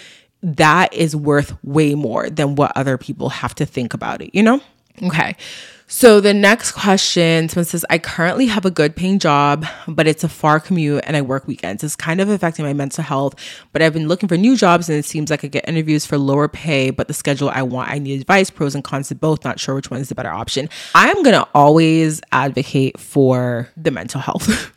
that 0.43 0.93
is 0.93 1.15
worth 1.15 1.57
way 1.63 1.95
more 1.95 2.29
than 2.29 2.55
what 2.55 2.71
other 2.75 2.97
people 2.97 3.29
have 3.29 3.55
to 3.55 3.65
think 3.65 3.93
about 3.93 4.21
it, 4.21 4.33
you 4.33 4.43
know? 4.43 4.61
Okay. 5.03 5.35
So 5.89 6.19
the 6.19 6.33
next 6.33 6.73
question, 6.73 7.47
someone 7.47 7.63
says, 7.63 7.85
I 7.89 7.97
currently 7.97 8.47
have 8.47 8.65
a 8.65 8.71
good 8.71 8.93
paying 8.93 9.19
job, 9.19 9.65
but 9.87 10.05
it's 10.05 10.21
a 10.21 10.27
far 10.27 10.59
commute 10.59 11.01
and 11.07 11.15
I 11.15 11.21
work 11.21 11.47
weekends. 11.47 11.81
It's 11.81 11.95
kind 11.95 12.19
of 12.19 12.27
affecting 12.27 12.65
my 12.65 12.73
mental 12.73 13.05
health, 13.05 13.35
but 13.71 13.81
I've 13.81 13.93
been 13.93 14.09
looking 14.09 14.27
for 14.27 14.35
new 14.35 14.57
jobs 14.57 14.89
and 14.89 14.99
it 14.99 15.05
seems 15.05 15.29
like 15.29 15.45
I 15.45 15.47
get 15.47 15.67
interviews 15.67 16.05
for 16.05 16.17
lower 16.17 16.49
pay, 16.49 16.89
but 16.89 17.07
the 17.07 17.13
schedule 17.13 17.49
I 17.49 17.61
want, 17.61 17.89
I 17.89 17.99
need 17.99 18.19
advice, 18.19 18.49
pros 18.49 18.75
and 18.75 18.83
cons 18.83 19.07
to 19.07 19.15
both, 19.15 19.45
not 19.45 19.61
sure 19.61 19.75
which 19.75 19.89
one 19.89 20.01
is 20.01 20.09
the 20.09 20.15
better 20.15 20.31
option. 20.31 20.67
I'm 20.93 21.23
going 21.23 21.35
to 21.35 21.47
always 21.55 22.19
advocate 22.33 22.99
for 22.99 23.69
the 23.77 23.91
mental 23.91 24.19
health. 24.19 24.73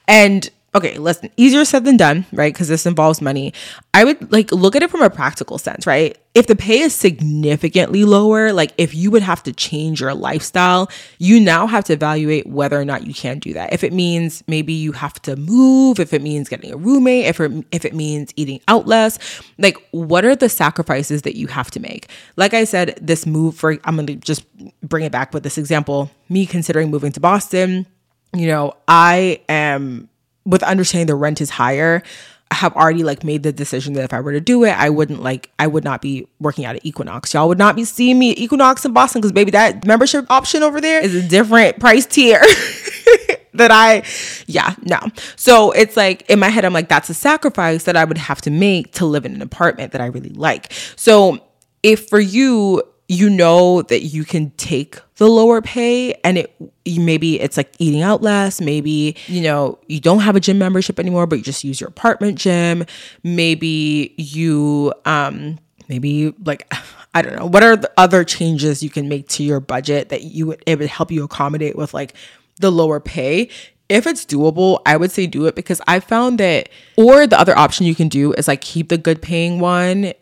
and 0.08 0.50
okay, 0.76 0.98
listen, 0.98 1.30
easier 1.38 1.64
said 1.64 1.84
than 1.84 1.96
done, 1.96 2.26
right? 2.32 2.52
Because 2.52 2.68
this 2.68 2.84
involves 2.84 3.22
money. 3.22 3.54
I 3.94 4.04
would 4.04 4.30
like 4.30 4.52
look 4.52 4.76
at 4.76 4.82
it 4.82 4.90
from 4.90 5.00
a 5.00 5.08
practical 5.08 5.56
sense, 5.56 5.86
right? 5.86 6.16
If 6.34 6.48
the 6.48 6.54
pay 6.54 6.80
is 6.80 6.94
significantly 6.94 8.04
lower, 8.04 8.52
like 8.52 8.72
if 8.76 8.94
you 8.94 9.10
would 9.10 9.22
have 9.22 9.42
to 9.44 9.54
change 9.54 10.02
your 10.02 10.12
lifestyle, 10.12 10.90
you 11.18 11.40
now 11.40 11.66
have 11.66 11.84
to 11.84 11.94
evaluate 11.94 12.46
whether 12.46 12.78
or 12.78 12.84
not 12.84 13.06
you 13.06 13.14
can 13.14 13.38
do 13.38 13.54
that. 13.54 13.72
If 13.72 13.82
it 13.82 13.94
means 13.94 14.44
maybe 14.46 14.74
you 14.74 14.92
have 14.92 15.14
to 15.22 15.34
move, 15.34 15.98
if 15.98 16.12
it 16.12 16.20
means 16.20 16.50
getting 16.50 16.70
a 16.70 16.76
roommate, 16.76 17.24
if 17.24 17.40
it, 17.40 17.64
if 17.72 17.86
it 17.86 17.94
means 17.94 18.34
eating 18.36 18.60
out 18.68 18.86
less, 18.86 19.18
like 19.56 19.78
what 19.92 20.26
are 20.26 20.36
the 20.36 20.50
sacrifices 20.50 21.22
that 21.22 21.36
you 21.36 21.46
have 21.46 21.70
to 21.70 21.80
make? 21.80 22.10
Like 22.36 22.52
I 22.52 22.64
said, 22.64 22.98
this 23.00 23.24
move 23.24 23.56
for, 23.56 23.78
I'm 23.84 23.94
going 23.94 24.06
to 24.08 24.16
just 24.16 24.44
bring 24.82 25.06
it 25.06 25.12
back 25.12 25.32
with 25.32 25.42
this 25.42 25.56
example, 25.56 26.10
me 26.28 26.44
considering 26.44 26.90
moving 26.90 27.12
to 27.12 27.20
Boston. 27.20 27.86
You 28.34 28.48
know, 28.48 28.74
I 28.86 29.40
am 29.48 30.10
with 30.46 30.62
understanding 30.62 31.08
the 31.08 31.14
rent 31.14 31.40
is 31.40 31.50
higher, 31.50 32.02
I 32.50 32.54
have 32.54 32.74
already 32.76 33.02
like 33.02 33.24
made 33.24 33.42
the 33.42 33.52
decision 33.52 33.94
that 33.94 34.04
if 34.04 34.12
I 34.12 34.20
were 34.20 34.32
to 34.32 34.40
do 34.40 34.64
it, 34.64 34.70
I 34.70 34.88
wouldn't 34.88 35.22
like 35.22 35.50
I 35.58 35.66
would 35.66 35.84
not 35.84 36.00
be 36.00 36.28
working 36.38 36.64
at 36.64 36.84
Equinox. 36.86 37.34
Y'all 37.34 37.48
would 37.48 37.58
not 37.58 37.74
be 37.74 37.84
seeing 37.84 38.18
me 38.18 38.30
at 38.30 38.38
Equinox 38.38 38.84
in 38.84 38.92
Boston 38.92 39.20
because 39.20 39.32
baby, 39.32 39.50
that 39.50 39.84
membership 39.84 40.30
option 40.30 40.62
over 40.62 40.80
there 40.80 41.02
is 41.02 41.14
a 41.14 41.28
different 41.28 41.80
price 41.80 42.06
tier. 42.06 42.40
that 43.54 43.70
I, 43.70 44.04
yeah, 44.46 44.74
no. 44.82 45.00
So 45.34 45.72
it's 45.72 45.96
like 45.96 46.28
in 46.30 46.38
my 46.38 46.48
head, 46.48 46.64
I'm 46.64 46.72
like, 46.72 46.88
that's 46.88 47.10
a 47.10 47.14
sacrifice 47.14 47.84
that 47.84 47.96
I 47.96 48.04
would 48.04 48.18
have 48.18 48.40
to 48.42 48.50
make 48.50 48.92
to 48.94 49.06
live 49.06 49.24
in 49.24 49.34
an 49.34 49.42
apartment 49.42 49.92
that 49.92 50.00
I 50.00 50.06
really 50.06 50.30
like. 50.30 50.72
So 50.94 51.40
if 51.82 52.08
for 52.08 52.20
you, 52.20 52.82
you 53.08 53.30
know 53.30 53.82
that 53.82 54.02
you 54.02 54.24
can 54.24 54.50
take 54.52 54.98
the 55.16 55.28
lower 55.28 55.62
pay 55.62 56.12
and 56.24 56.38
it 56.38 56.54
maybe 56.98 57.40
it's 57.40 57.56
like 57.56 57.72
eating 57.78 58.02
out 58.02 58.20
less 58.20 58.60
maybe 58.60 59.16
you 59.28 59.40
know 59.40 59.78
you 59.86 60.00
don't 60.00 60.20
have 60.20 60.36
a 60.36 60.40
gym 60.40 60.58
membership 60.58 60.98
anymore 60.98 61.26
but 61.26 61.36
you 61.36 61.44
just 61.44 61.64
use 61.64 61.80
your 61.80 61.88
apartment 61.88 62.36
gym. 62.38 62.84
Maybe 63.22 64.14
you 64.18 64.92
um 65.04 65.58
maybe 65.88 66.34
like 66.44 66.70
i 67.14 67.22
don't 67.22 67.36
know 67.36 67.46
what 67.46 67.62
are 67.62 67.76
the 67.76 67.90
other 67.96 68.24
changes 68.24 68.82
you 68.82 68.90
can 68.90 69.08
make 69.08 69.28
to 69.28 69.44
your 69.44 69.60
budget 69.60 70.08
that 70.08 70.22
you 70.22 70.46
would 70.48 70.62
it 70.66 70.78
would 70.78 70.88
help 70.88 71.12
you 71.12 71.22
accommodate 71.22 71.76
with 71.76 71.94
like 71.94 72.12
the 72.60 72.70
lower 72.70 73.00
pay? 73.00 73.48
If 73.88 74.06
it's 74.06 74.24
doable, 74.24 74.80
I 74.84 74.96
would 74.96 75.12
say 75.12 75.26
do 75.26 75.46
it 75.46 75.54
because 75.54 75.80
I 75.86 76.00
found 76.00 76.40
that, 76.40 76.68
or 76.96 77.26
the 77.26 77.38
other 77.38 77.56
option 77.56 77.86
you 77.86 77.94
can 77.94 78.08
do 78.08 78.32
is 78.32 78.48
like 78.48 78.60
keep 78.60 78.88
the 78.88 78.98
good 78.98 79.22
paying 79.22 79.60
one 79.60 80.12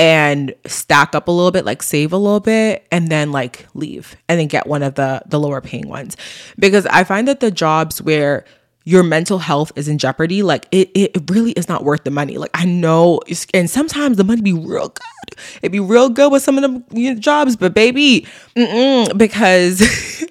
and 0.00 0.54
stack 0.64 1.14
up 1.14 1.28
a 1.28 1.30
little 1.30 1.50
bit 1.50 1.66
like 1.66 1.82
save 1.82 2.10
a 2.14 2.16
little 2.16 2.40
bit 2.40 2.86
and 2.90 3.08
then 3.08 3.32
like 3.32 3.66
leave 3.74 4.16
and 4.30 4.40
then 4.40 4.46
get 4.46 4.66
one 4.66 4.82
of 4.82 4.94
the 4.94 5.20
the 5.26 5.38
lower 5.38 5.60
paying 5.60 5.88
ones. 5.88 6.16
Because 6.58 6.86
i 6.86 7.04
find 7.04 7.28
that 7.28 7.40
the 7.40 7.50
jobs 7.50 8.00
where 8.00 8.46
your 8.84 9.02
mental 9.02 9.38
health 9.38 9.70
is 9.76 9.88
in 9.88 9.98
jeopardy 9.98 10.42
like 10.42 10.66
it, 10.72 10.90
it 10.94 11.30
really 11.30 11.52
is 11.52 11.68
not 11.68 11.84
worth 11.84 12.04
the 12.04 12.10
money. 12.10 12.38
Like 12.38 12.50
i 12.54 12.64
know 12.64 13.20
and 13.52 13.68
sometimes 13.68 14.16
the 14.16 14.24
money 14.24 14.40
be 14.40 14.54
real 14.54 14.88
good. 14.88 15.38
It'd 15.60 15.70
be 15.70 15.80
real 15.80 16.08
good 16.08 16.32
with 16.32 16.42
some 16.42 16.56
of 16.56 16.62
the 16.62 16.98
you 16.98 17.12
know, 17.12 17.20
jobs 17.20 17.56
but 17.56 17.74
baby 17.74 18.26
because 18.54 19.82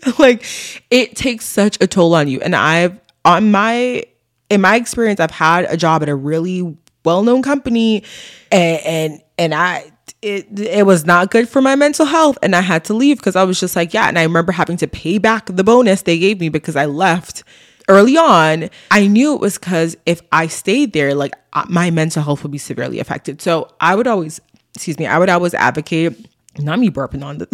like 0.20 0.44
it 0.90 1.16
takes 1.16 1.46
such 1.46 1.78
a 1.80 1.86
toll 1.86 2.16
on 2.16 2.28
you. 2.28 2.42
And 2.42 2.56
i've 2.56 3.00
on 3.24 3.52
my 3.52 4.04
in 4.50 4.62
my 4.62 4.78
experience 4.78 5.20
i've 5.20 5.30
had 5.30 5.66
a 5.66 5.78
job 5.78 6.02
at 6.02 6.10
a 6.10 6.16
really 6.16 6.76
well-known 7.06 7.42
company 7.44 8.04
and 8.52 8.82
and, 9.12 9.22
and 9.40 9.56
I 9.56 9.92
it 10.22 10.60
it 10.60 10.86
was 10.86 11.06
not 11.06 11.32
good 11.32 11.50
for 11.50 11.62
my 11.62 11.76
mental 11.76 12.06
health 12.06 12.38
and 12.44 12.56
I 12.56 12.62
had 12.62 12.84
to 12.86 12.94
leave 12.94 13.18
because 13.18 13.36
I 13.36 13.44
was 13.44 13.60
just 13.60 13.76
like, 13.76 13.94
yeah, 13.94 14.08
and 14.08 14.20
I 14.20 14.24
remember 14.24 14.52
having 14.52 14.78
to 14.78 14.88
pay 14.88 15.18
back 15.18 15.48
the 15.48 15.64
bonus 15.64 16.04
they 16.04 16.20
gave 16.20 16.40
me 16.40 16.50
because 16.50 16.76
I 16.76 16.86
left 16.86 17.44
early 17.88 18.18
on. 18.18 18.70
I 18.92 19.08
knew 19.08 19.34
it 19.34 19.40
was 19.40 19.58
cuz 19.58 19.96
if 20.06 20.22
I 20.32 20.48
stayed 20.48 20.94
there 20.94 21.16
like 21.16 21.34
my 21.68 21.90
mental 21.90 22.22
health 22.22 22.44
would 22.44 22.52
be 22.52 22.58
severely 22.60 23.00
affected. 23.00 23.42
So 23.42 23.70
I 23.80 23.96
would 23.96 24.08
always 24.08 24.42
excuse 24.76 25.00
me, 25.00 25.08
I 25.08 25.18
would 25.18 25.30
always 25.30 25.54
advocate 25.54 26.14
not 26.60 26.80
me 26.80 26.90
burping 26.92 27.24
on 27.24 27.38
the 27.40 27.48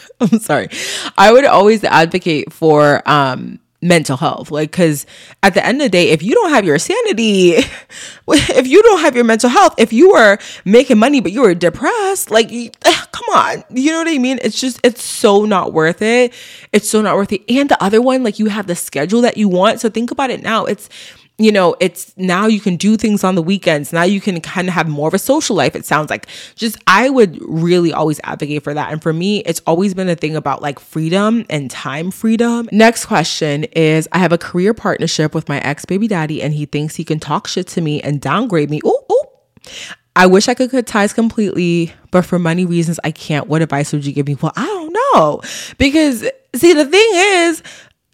I'm 0.20 0.38
sorry. 0.38 0.68
I 1.18 1.32
would 1.32 1.44
always 1.44 1.82
advocate 1.82 2.52
for 2.52 3.06
um 3.08 3.58
mental 3.84 4.16
health. 4.16 4.50
Like, 4.50 4.70
because 4.70 5.06
at 5.42 5.54
the 5.54 5.64
end 5.64 5.80
of 5.80 5.86
the 5.86 5.90
day, 5.90 6.08
if 6.10 6.22
you 6.22 6.34
don't 6.34 6.50
have 6.50 6.64
your 6.64 6.78
sanity, 6.78 7.52
if 8.28 8.66
you 8.66 8.82
don't 8.82 9.00
have 9.00 9.14
your 9.14 9.24
mental 9.24 9.50
health, 9.50 9.74
if 9.78 9.92
you 9.92 10.12
were 10.12 10.38
making 10.64 10.98
money 10.98 11.20
but 11.20 11.30
you 11.30 11.42
were 11.42 11.54
depressed, 11.54 12.30
like, 12.30 12.48
come 13.12 13.26
on, 13.34 13.62
you 13.70 13.92
know 13.92 13.98
what 13.98 14.08
I 14.08 14.18
mean? 14.18 14.40
It's 14.42 14.60
just, 14.60 14.80
it's 14.82 15.04
so 15.04 15.44
not 15.44 15.72
worth 15.72 16.02
it. 16.02 16.32
It's 16.72 16.88
so 16.88 17.02
not 17.02 17.16
worth 17.16 17.32
it. 17.32 17.42
And 17.48 17.68
the 17.68 17.82
other 17.82 18.00
one, 18.02 18.24
like, 18.24 18.38
you 18.38 18.46
have 18.46 18.66
the 18.66 18.74
schedule 18.74 19.20
that 19.20 19.36
you 19.36 19.48
want. 19.48 19.80
So 19.80 19.90
think 19.90 20.10
about 20.10 20.30
it 20.30 20.42
now. 20.42 20.64
It's, 20.64 20.88
you 21.36 21.50
know, 21.50 21.74
it's 21.80 22.16
now 22.16 22.46
you 22.46 22.60
can 22.60 22.76
do 22.76 22.96
things 22.96 23.24
on 23.24 23.34
the 23.34 23.42
weekends. 23.42 23.92
Now 23.92 24.04
you 24.04 24.20
can 24.20 24.40
kind 24.40 24.68
of 24.68 24.74
have 24.74 24.88
more 24.88 25.08
of 25.08 25.14
a 25.14 25.18
social 25.18 25.56
life. 25.56 25.74
It 25.74 25.84
sounds 25.84 26.08
like 26.08 26.28
just 26.54 26.76
I 26.86 27.10
would 27.10 27.38
really 27.42 27.92
always 27.92 28.20
advocate 28.22 28.62
for 28.62 28.72
that. 28.72 28.92
And 28.92 29.02
for 29.02 29.12
me, 29.12 29.40
it's 29.40 29.60
always 29.66 29.94
been 29.94 30.08
a 30.08 30.14
thing 30.14 30.36
about 30.36 30.62
like 30.62 30.78
freedom 30.78 31.44
and 31.50 31.70
time 31.70 32.12
freedom. 32.12 32.68
Next 32.70 33.06
question 33.06 33.64
is 33.64 34.08
I 34.12 34.18
have 34.18 34.32
a 34.32 34.38
career 34.38 34.74
partnership 34.74 35.34
with 35.34 35.48
my 35.48 35.58
ex 35.60 35.84
baby 35.84 36.06
daddy, 36.06 36.40
and 36.40 36.54
he 36.54 36.66
thinks 36.66 36.94
he 36.94 37.04
can 37.04 37.18
talk 37.18 37.48
shit 37.48 37.66
to 37.68 37.80
me 37.80 38.00
and 38.00 38.20
downgrade 38.20 38.70
me. 38.70 38.80
Ooh, 38.84 39.00
ooh. 39.10 39.24
I 40.16 40.26
wish 40.26 40.46
I 40.46 40.54
could 40.54 40.70
cut 40.70 40.86
ties 40.86 41.12
completely, 41.12 41.92
but 42.12 42.24
for 42.24 42.38
money 42.38 42.64
reasons, 42.64 43.00
I 43.02 43.10
can't. 43.10 43.48
What 43.48 43.62
advice 43.62 43.92
would 43.92 44.06
you 44.06 44.12
give 44.12 44.28
me? 44.28 44.36
Well, 44.40 44.52
I 44.54 44.64
don't 44.66 44.92
know. 44.92 45.40
Because, 45.76 46.24
see, 46.54 46.72
the 46.72 46.84
thing 46.84 47.08
is, 47.12 47.62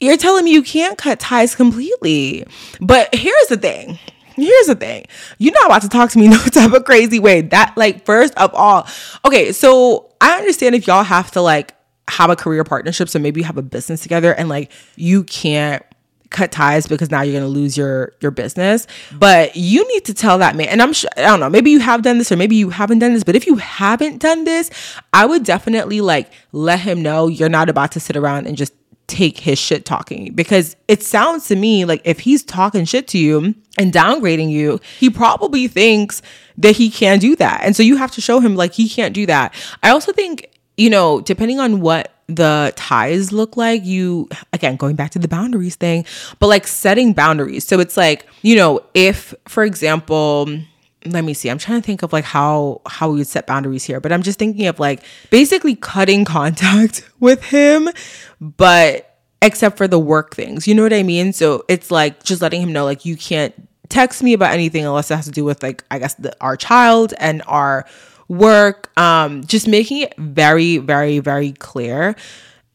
you're 0.01 0.17
telling 0.17 0.45
me 0.45 0.53
you 0.53 0.63
can't 0.63 0.99
cut 0.99 1.21
ties 1.21 1.55
completely. 1.55 2.45
But 2.81 3.15
here's 3.15 3.47
the 3.49 3.57
thing. 3.57 3.99
Here's 4.35 4.67
the 4.67 4.75
thing. 4.75 5.05
You're 5.39 5.53
not 5.53 5.67
about 5.67 5.83
to 5.83 5.89
talk 5.89 6.11
to 6.13 6.19
me 6.19 6.29
no 6.31 6.39
type 6.39 6.73
of 6.73 6.85
crazy 6.85 7.19
way. 7.19 7.43
That, 7.43 7.75
like, 7.77 8.05
first 8.05 8.35
of 8.37 8.55
all, 8.55 8.87
okay, 9.25 9.53
so 9.53 10.11
I 10.21 10.39
understand 10.39 10.75
if 10.75 10.87
y'all 10.87 11.05
have 11.05 11.31
to, 11.33 11.43
like, 11.43 11.75
have 12.09 12.31
a 12.31 12.37
career 12.37 12.65
partnership. 12.65 13.09
So 13.09 13.19
maybe 13.19 13.41
you 13.41 13.45
have 13.45 13.59
a 13.59 13.63
business 13.63 14.01
together 14.01 14.33
and, 14.33 14.49
like, 14.49 14.73
you 14.97 15.25
can't 15.25 15.85
cut 16.31 16.53
ties 16.53 16.87
because 16.87 17.11
now 17.11 17.23
you're 17.23 17.33
going 17.33 17.43
to 17.43 17.49
lose 17.49 17.77
your 17.77 18.13
your 18.21 18.31
business 18.31 18.87
but 19.19 19.57
you 19.57 19.87
need 19.93 20.05
to 20.05 20.15
tell 20.15 20.39
that 20.39 20.55
man 20.55 20.69
and 20.69 20.81
i'm 20.81 20.93
sure 20.93 21.11
i 21.17 21.23
don't 21.23 21.41
know 21.41 21.51
maybe 21.51 21.73
you 21.73 21.81
have 21.81 22.03
done 22.03 22.19
this 22.19 22.31
or 22.31 22.37
maybe 22.37 22.55
you 22.55 22.71
haven't 22.71 23.01
done 23.01 23.13
this 23.13 23.25
but 23.25 23.35
if 23.35 23.49
you 23.49 23.57
haven't 23.57 24.19
done 24.19 24.45
this 24.45 24.71
i 25.13 25.27
would 25.27 25.43
definitely 25.43 26.01
like 26.01 26.31
let 26.53 26.79
him 26.79 27.03
know 27.03 27.27
you're 27.27 27.49
not 27.49 27.69
about 27.69 27.91
to 27.91 27.99
sit 27.99 28.17
around 28.17 28.47
and 28.47 28.57
just 28.57 28.73
take 29.11 29.41
his 29.41 29.59
shit 29.59 29.85
talking 29.85 30.33
because 30.33 30.77
it 30.87 31.03
sounds 31.03 31.49
to 31.49 31.57
me 31.57 31.85
like 31.85 32.01
if 32.05 32.21
he's 32.21 32.45
talking 32.45 32.85
shit 32.85 33.09
to 33.09 33.19
you 33.19 33.55
and 33.77 33.93
downgrading 33.93 34.51
you, 34.51 34.81
he 34.99 35.11
probably 35.11 35.67
thinks 35.67 36.23
that 36.57 36.77
he 36.77 36.91
can 36.91 37.19
do 37.19 37.35
that. 37.37 37.61
And 37.65 37.75
so 37.75 37.83
you 37.83 37.97
have 37.97 38.13
to 38.13 38.21
show 38.21 38.39
him 38.41 38.55
like 38.55 38.73
he 38.73 38.89
can't 38.89 39.13
do 39.13 39.27
that. 39.27 39.53
I 39.83 39.91
also 39.91 40.13
think, 40.13 40.49
you 40.77 40.89
know, 40.89 41.21
depending 41.21 41.59
on 41.59 41.81
what 41.81 42.15
the 42.29 42.73
ties 42.77 43.33
look 43.33 43.57
like, 43.57 43.85
you 43.85 44.29
again 44.53 44.77
going 44.77 44.95
back 44.95 45.11
to 45.11 45.19
the 45.19 45.29
boundaries 45.29 45.75
thing, 45.75 46.05
but 46.39 46.47
like 46.47 46.67
setting 46.67 47.13
boundaries. 47.13 47.67
So 47.67 47.81
it's 47.81 47.97
like, 47.97 48.27
you 48.43 48.55
know, 48.55 48.81
if 48.95 49.35
for 49.49 49.65
example, 49.65 50.49
let 51.07 51.25
me 51.25 51.33
see 51.33 51.49
i'm 51.49 51.59
trying 51.59 51.81
to 51.81 51.87
think 51.87 52.03
of 52.03 52.13
like 52.13 52.25
how 52.25 52.81
how 52.87 53.11
we 53.11 53.19
would 53.19 53.27
set 53.27 53.47
boundaries 53.47 53.85
here 53.85 54.01
but 54.01 54.13
i'm 54.13 54.23
just 54.23 54.39
thinking 54.39 54.67
of 54.67 54.79
like 54.79 55.03
basically 55.31 55.75
cutting 55.75 56.25
contact 56.37 57.09
with 57.21 57.43
him 57.45 57.89
but 58.41 59.19
except 59.43 59.79
for 59.79 59.89
the 59.89 59.99
work 59.99 60.35
things 60.35 60.69
you 60.69 60.75
know 60.75 60.83
what 60.83 60.93
i 60.93 61.03
mean 61.03 61.33
so 61.33 61.65
it's 61.69 61.91
like 61.91 62.23
just 62.23 62.43
letting 62.43 62.61
him 62.61 62.73
know 62.73 62.85
like 62.85 63.05
you 63.05 63.17
can't 63.17 63.55
text 63.91 64.23
me 64.23 64.33
about 64.33 64.53
anything 64.53 64.87
unless 64.87 65.11
it 65.11 65.17
has 65.17 65.27
to 65.27 65.31
do 65.31 65.45
with 65.45 65.63
like 65.63 65.85
I 65.91 65.99
guess 65.99 66.15
the, 66.15 66.35
our 66.41 66.57
child 66.57 67.13
and 67.19 67.43
our 67.47 67.85
work. 68.29 68.97
Um, 68.99 69.45
just 69.45 69.69
making 69.69 70.03
it 70.03 70.15
very, 70.17 70.79
very, 70.79 71.19
very 71.19 71.53
clear. 71.53 72.17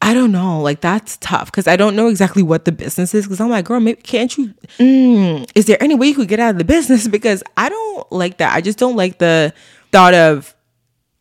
I 0.02 0.14
don't 0.14 0.30
know, 0.30 0.60
like 0.60 0.80
that's 0.80 1.16
tough 1.18 1.50
because 1.50 1.66
I 1.66 1.76
don't 1.76 1.96
know 1.96 2.08
exactly 2.08 2.42
what 2.42 2.64
the 2.64 2.72
business 2.72 3.14
is. 3.14 3.24
Because 3.24 3.40
I'm 3.40 3.48
like, 3.48 3.64
girl, 3.64 3.80
maybe 3.80 4.00
can't 4.02 4.36
you? 4.36 4.54
Mm, 4.78 5.50
is 5.54 5.66
there 5.66 5.82
any 5.82 5.94
way 5.94 6.08
you 6.08 6.14
could 6.14 6.28
get 6.28 6.38
out 6.38 6.50
of 6.50 6.58
the 6.58 6.64
business? 6.64 7.08
Because 7.16 7.42
I 7.56 7.68
don't 7.68 8.12
like 8.12 8.38
that. 8.38 8.54
I 8.54 8.60
just 8.60 8.78
don't 8.78 8.96
like 8.96 9.18
the 9.18 9.52
thought 9.90 10.14
of 10.14 10.54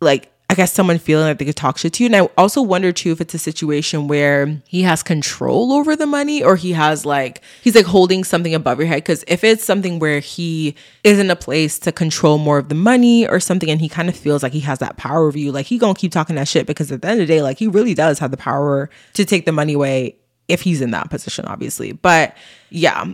like 0.02 0.32
I 0.48 0.54
guess 0.54 0.72
someone 0.72 1.00
feeling 1.00 1.26
like 1.26 1.40
they 1.40 1.46
could 1.46 1.56
talk 1.56 1.78
shit 1.78 1.94
to 1.94 2.04
you. 2.04 2.08
And 2.08 2.16
I 2.16 2.30
also 2.38 2.62
wonder 2.62 2.92
too 2.92 3.12
if 3.12 3.20
it's 3.20 3.34
a 3.34 3.40
situation 3.40 4.08
where 4.08 4.62
he 4.68 4.84
has 4.84 5.02
control 5.02 5.74
over 5.74 5.96
the 5.96 6.06
money 6.06 6.44
or 6.44 6.56
he 6.56 6.74
has 6.74 7.04
like, 7.04 7.42
he's 7.64 7.74
like 7.74 7.86
holding 7.86 8.24
something 8.24 8.54
above 8.54 8.78
your 8.78 8.88
head. 8.88 9.04
Cause 9.04 9.24
if 9.28 9.44
it's 9.44 9.64
something 9.64 9.98
where 9.98 10.20
he 10.20 10.76
is 11.04 11.18
in 11.18 11.32
a 11.32 11.36
place 11.36 11.80
to 11.80 11.92
control 11.92 12.38
more 12.38 12.60
of 12.60 12.70
the 12.70 12.76
money 12.76 13.28
or 13.28 13.40
something 13.40 13.72
and 13.72 13.82
he 13.82 13.90
kind 13.90 14.08
of 14.08 14.16
feels 14.16 14.44
like 14.44 14.54
he 14.54 14.60
has 14.60 14.78
that 14.80 14.98
power 14.98 15.28
over 15.28 15.38
you, 15.38 15.52
like 15.52 15.66
he 15.66 15.80
gonna 15.80 15.96
keep 15.96 16.12
talking 16.12 16.36
that 16.36 16.48
shit 16.48 16.68
because 16.68 16.92
at 16.92 17.02
the 17.02 17.08
end 17.08 17.22
of 17.22 17.28
the 17.28 17.34
day, 17.34 17.42
like 17.42 17.58
he 17.58 17.68
really 17.68 17.96
does 17.96 18.20
have 18.20 18.30
the 18.30 18.38
power 18.38 18.92
to 19.14 19.26
take 19.26 19.46
the 19.46 19.52
money 19.52 19.74
away 19.74 20.16
if 20.48 20.62
he's 20.62 20.80
in 20.80 20.92
that 20.92 21.10
position, 21.10 21.46
obviously. 21.46 21.92
But 21.92 22.38
yeah. 22.70 23.06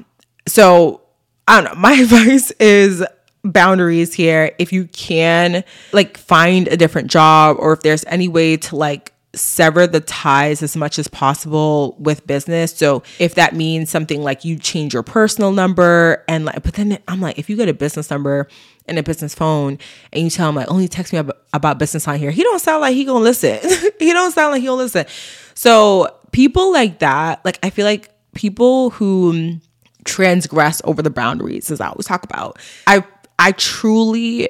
So 0.47 1.01
I 1.47 1.61
don't 1.61 1.73
know. 1.73 1.79
My 1.79 1.93
advice 2.01 2.51
is 2.59 3.05
boundaries 3.43 4.13
here 4.13 4.51
if 4.59 4.71
you 4.71 4.85
can 4.87 5.63
like 5.93 6.17
find 6.17 6.67
a 6.67 6.77
different 6.77 7.09
job 7.09 7.57
or 7.59 7.73
if 7.73 7.81
there's 7.81 8.05
any 8.05 8.27
way 8.27 8.55
to 8.55 8.75
like 8.75 9.13
sever 9.33 9.87
the 9.87 10.01
ties 10.01 10.61
as 10.61 10.75
much 10.75 10.99
as 10.99 11.07
possible 11.07 11.95
with 11.99 12.27
business. 12.27 12.73
So 12.75 13.01
if 13.17 13.35
that 13.35 13.55
means 13.55 13.89
something 13.89 14.21
like 14.21 14.43
you 14.43 14.57
change 14.57 14.93
your 14.93 15.03
personal 15.03 15.51
number 15.51 16.23
and 16.27 16.45
like 16.45 16.61
but 16.63 16.73
then 16.73 16.99
I'm 17.07 17.21
like 17.21 17.39
if 17.39 17.49
you 17.49 17.55
get 17.55 17.69
a 17.69 17.73
business 17.73 18.09
number 18.09 18.47
and 18.87 18.99
a 18.99 19.03
business 19.03 19.33
phone 19.33 19.79
and 20.11 20.23
you 20.23 20.29
tell 20.29 20.49
him 20.49 20.55
like 20.55 20.67
oh, 20.69 20.73
only 20.73 20.87
text 20.87 21.13
me 21.13 21.19
about, 21.19 21.37
about 21.53 21.79
business 21.79 22.07
on 22.07 22.17
here, 22.17 22.31
he 22.31 22.43
don't 22.43 22.59
sound 22.59 22.81
like 22.81 22.93
he 22.93 23.05
gonna 23.05 23.19
listen. 23.19 23.59
he 23.99 24.11
don't 24.11 24.33
sound 24.33 24.51
like 24.51 24.61
he'll 24.61 24.75
listen. 24.75 25.05
So 25.53 26.15
people 26.31 26.71
like 26.71 26.99
that, 26.99 27.43
like 27.45 27.57
I 27.63 27.69
feel 27.69 27.85
like 27.85 28.09
people 28.35 28.91
who 28.91 29.59
transgress 30.03 30.81
over 30.83 31.01
the 31.01 31.09
boundaries 31.09 31.71
as 31.71 31.79
I 31.79 31.87
always 31.87 32.05
talk 32.05 32.23
about. 32.23 32.59
I 32.87 33.03
I 33.41 33.53
truly 33.53 34.49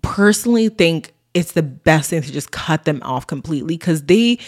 personally 0.00 0.70
think 0.70 1.12
it's 1.34 1.52
the 1.52 1.62
best 1.62 2.08
thing 2.08 2.22
to 2.22 2.32
just 2.32 2.50
cut 2.50 2.84
them 2.84 3.00
off 3.04 3.26
completely 3.26 3.76
because 3.76 4.04
they 4.04 4.38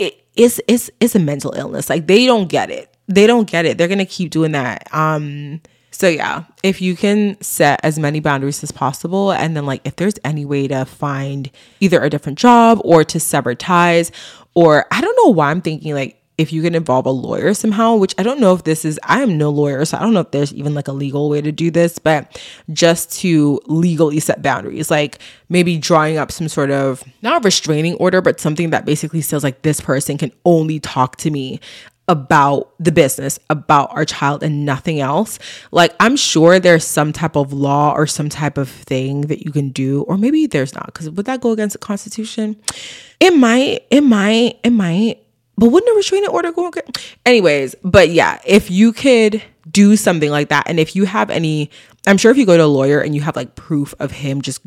it, 0.00 0.24
it's 0.34 0.60
it's 0.66 0.90
it's 0.98 1.14
a 1.14 1.20
mental 1.20 1.52
illness. 1.52 1.88
Like 1.88 2.08
they 2.08 2.26
don't 2.26 2.48
get 2.48 2.68
it. 2.70 2.92
They 3.06 3.28
don't 3.28 3.48
get 3.48 3.64
it. 3.64 3.78
They're 3.78 3.86
gonna 3.86 4.04
keep 4.04 4.32
doing 4.32 4.52
that. 4.52 4.92
Um 4.92 5.60
so 5.92 6.08
yeah, 6.08 6.44
if 6.64 6.80
you 6.82 6.96
can 6.96 7.40
set 7.40 7.80
as 7.84 7.96
many 7.96 8.18
boundaries 8.18 8.62
as 8.64 8.72
possible 8.72 9.30
and 9.30 9.56
then 9.56 9.66
like 9.66 9.82
if 9.84 9.94
there's 9.94 10.14
any 10.24 10.44
way 10.44 10.66
to 10.66 10.84
find 10.84 11.48
either 11.78 12.02
a 12.02 12.10
different 12.10 12.38
job 12.38 12.80
or 12.84 13.04
to 13.04 13.20
sever 13.20 13.54
ties 13.54 14.10
or 14.54 14.86
I 14.90 15.00
don't 15.00 15.16
know 15.24 15.32
why 15.32 15.52
I'm 15.52 15.62
thinking 15.62 15.94
like 15.94 16.17
if 16.38 16.52
you 16.52 16.62
can 16.62 16.74
involve 16.76 17.04
a 17.04 17.10
lawyer 17.10 17.52
somehow, 17.52 17.96
which 17.96 18.14
I 18.16 18.22
don't 18.22 18.38
know 18.38 18.54
if 18.54 18.62
this 18.62 18.84
is, 18.84 18.98
I 19.02 19.22
am 19.22 19.36
no 19.36 19.50
lawyer, 19.50 19.84
so 19.84 19.98
I 19.98 20.00
don't 20.00 20.14
know 20.14 20.20
if 20.20 20.30
there's 20.30 20.54
even 20.54 20.72
like 20.72 20.86
a 20.86 20.92
legal 20.92 21.28
way 21.28 21.40
to 21.40 21.50
do 21.50 21.70
this, 21.70 21.98
but 21.98 22.40
just 22.72 23.12
to 23.20 23.60
legally 23.66 24.20
set 24.20 24.40
boundaries, 24.40 24.90
like 24.90 25.18
maybe 25.48 25.76
drawing 25.76 26.16
up 26.16 26.30
some 26.30 26.48
sort 26.48 26.70
of 26.70 27.02
not 27.22 27.42
a 27.42 27.44
restraining 27.44 27.94
order, 27.94 28.22
but 28.22 28.38
something 28.38 28.70
that 28.70 28.86
basically 28.86 29.20
says 29.20 29.42
like 29.42 29.62
this 29.62 29.80
person 29.80 30.16
can 30.16 30.30
only 30.44 30.78
talk 30.78 31.16
to 31.16 31.30
me 31.30 31.60
about 32.06 32.72
the 32.80 32.90
business, 32.90 33.38
about 33.50 33.90
our 33.92 34.04
child, 34.04 34.42
and 34.42 34.64
nothing 34.64 34.98
else. 34.98 35.38
Like, 35.70 35.94
I'm 36.00 36.16
sure 36.16 36.58
there's 36.58 36.84
some 36.84 37.12
type 37.12 37.36
of 37.36 37.52
law 37.52 37.92
or 37.92 38.06
some 38.06 38.30
type 38.30 38.56
of 38.56 38.70
thing 38.70 39.22
that 39.22 39.44
you 39.44 39.52
can 39.52 39.68
do, 39.70 40.02
or 40.04 40.16
maybe 40.16 40.46
there's 40.46 40.74
not, 40.74 40.86
because 40.86 41.10
would 41.10 41.26
that 41.26 41.42
go 41.42 41.50
against 41.50 41.74
the 41.74 41.78
Constitution? 41.78 42.56
It 43.20 43.36
might, 43.36 43.84
it 43.90 44.00
might, 44.00 44.58
it 44.64 44.70
might 44.70 45.22
but 45.58 45.70
wouldn't 45.70 45.92
a 45.92 45.96
restraining 45.96 46.30
order 46.30 46.52
go 46.52 46.68
okay? 46.68 46.82
Anyways, 47.26 47.74
but 47.82 48.10
yeah, 48.10 48.40
if 48.46 48.70
you 48.70 48.92
could 48.92 49.42
do 49.70 49.96
something 49.96 50.30
like 50.30 50.48
that, 50.48 50.68
and 50.68 50.78
if 50.78 50.94
you 50.94 51.04
have 51.04 51.30
any, 51.30 51.70
I'm 52.06 52.16
sure 52.16 52.30
if 52.30 52.38
you 52.38 52.46
go 52.46 52.56
to 52.56 52.64
a 52.64 52.66
lawyer 52.66 53.00
and 53.00 53.14
you 53.14 53.20
have 53.22 53.34
like 53.36 53.56
proof 53.56 53.92
of 53.98 54.12
him 54.12 54.40
just 54.40 54.60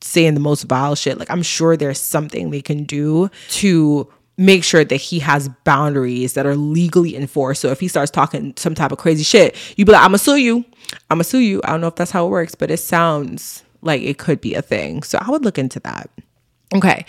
saying 0.00 0.34
the 0.34 0.40
most 0.40 0.62
vile 0.64 0.94
shit, 0.94 1.18
like 1.18 1.30
I'm 1.30 1.42
sure 1.42 1.76
there's 1.76 2.00
something 2.00 2.50
they 2.50 2.62
can 2.62 2.84
do 2.84 3.30
to 3.50 4.10
make 4.38 4.64
sure 4.64 4.84
that 4.84 4.96
he 4.96 5.18
has 5.18 5.50
boundaries 5.64 6.32
that 6.32 6.46
are 6.46 6.56
legally 6.56 7.14
enforced. 7.14 7.60
So 7.60 7.68
if 7.68 7.80
he 7.80 7.88
starts 7.88 8.10
talking 8.10 8.54
some 8.56 8.74
type 8.74 8.90
of 8.90 8.98
crazy 8.98 9.24
shit, 9.24 9.54
you'd 9.76 9.84
be 9.84 9.92
like, 9.92 10.02
I'm 10.02 10.08
gonna 10.08 10.18
sue 10.18 10.36
you. 10.36 10.64
I'm 11.10 11.16
gonna 11.16 11.24
sue 11.24 11.40
you. 11.40 11.60
I 11.64 11.70
don't 11.70 11.82
know 11.82 11.88
if 11.88 11.96
that's 11.96 12.12
how 12.12 12.26
it 12.26 12.30
works, 12.30 12.54
but 12.54 12.70
it 12.70 12.78
sounds 12.78 13.64
like 13.82 14.00
it 14.00 14.16
could 14.16 14.40
be 14.40 14.54
a 14.54 14.62
thing. 14.62 15.02
So 15.02 15.18
I 15.20 15.30
would 15.30 15.44
look 15.44 15.58
into 15.58 15.80
that. 15.80 16.08
Okay. 16.74 17.04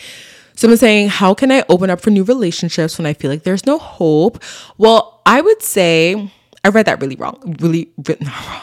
Someone 0.60 0.78
saying, 0.78 1.08
How 1.08 1.34
can 1.34 1.54
I 1.54 1.64
open 1.70 1.90
up 1.90 2.02
for 2.02 2.10
new 2.10 2.26
relationships 2.26 2.98
when 2.98 3.06
I 3.06 3.14
feel 3.14 3.32
like 3.32 3.44
there's 3.44 3.66
no 3.66 3.78
hope? 3.78 4.44
Well, 4.78 5.22
I 5.26 5.40
would 5.40 5.62
say, 5.62 6.34
I 6.66 6.68
read 6.68 6.86
that 6.86 7.00
really 7.00 7.16
wrong. 7.16 7.56
Really, 7.62 7.90
written 8.06 8.28
wrong. 8.46 8.62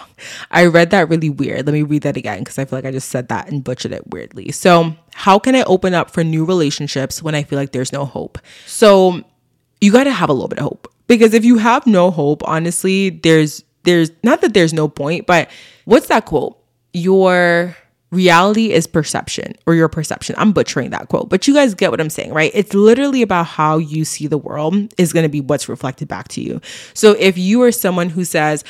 I 0.51 0.67
read 0.67 0.91
that 0.91 1.09
really 1.09 1.31
weird. 1.31 1.65
Let 1.65 1.73
me 1.73 1.81
read 1.81 2.03
that 2.03 2.19
again 2.19 2.41
because 2.41 2.59
I 2.59 2.67
feel 2.67 2.77
like 2.77 2.85
I 2.85 2.91
just 2.91 3.09
said 3.09 3.31
that 3.31 3.51
and 3.51 3.65
butchered 3.65 3.93
it 3.93 4.11
weirdly. 4.11 4.53
So, 4.53 4.95
how 5.15 5.39
can 5.39 5.57
I 5.57 5.63
open 5.63 5.95
up 5.95 6.11
for 6.11 6.23
new 6.23 6.45
relationships 6.45 7.23
when 7.23 7.35
I 7.35 7.45
feel 7.45 7.59
like 7.59 7.73
there's 7.73 7.95
no 7.95 8.05
hope? 8.05 8.39
So, 8.67 9.23
you 9.81 9.91
got 9.91 10.05
to 10.05 10.13
have 10.13 10.29
a 10.29 10.35
little 10.35 10.49
bit 10.49 10.59
of 10.59 10.65
hope 10.65 10.93
because 11.07 11.33
if 11.33 11.47
you 11.47 11.57
have 11.57 11.87
no 11.87 12.11
hope, 12.11 12.47
honestly, 12.47 13.09
there's 13.09 13.65
there's 13.85 14.11
not 14.23 14.43
that 14.43 14.53
there's 14.53 14.75
no 14.75 14.87
point, 14.87 15.27
but 15.27 15.49
what's 15.87 16.09
that 16.09 16.27
quote? 16.27 16.59
Your 16.93 17.75
reality 18.11 18.73
is 18.73 18.87
perception 18.87 19.55
or 19.67 19.75
your 19.75 19.89
perception. 19.89 20.35
I'm 20.39 20.53
butchering 20.53 20.91
that 20.91 21.09
quote, 21.09 21.29
but 21.29 21.47
you 21.47 21.55
guys 21.55 21.75
get 21.75 21.91
what 21.91 22.01
I'm 22.01 22.11
saying, 22.11 22.33
right? 22.33 22.51
It's 22.55 22.75
literally 22.75 23.23
about 23.23 23.47
how 23.47 23.79
you 23.79 24.05
see 24.05 24.27
the 24.27 24.39
world 24.39 24.95
is 24.97 25.13
going 25.13 25.25
to 25.25 25.29
be 25.29 25.41
what's 25.41 25.69
reflected 25.69 26.09
back 26.09 26.29
to 26.29 26.41
you. 26.41 26.61
So 26.95 27.13
if 27.13 27.37
you 27.37 27.63
are 27.63 27.73
someone 27.73 28.11
who 28.11 28.25
says, 28.25 28.65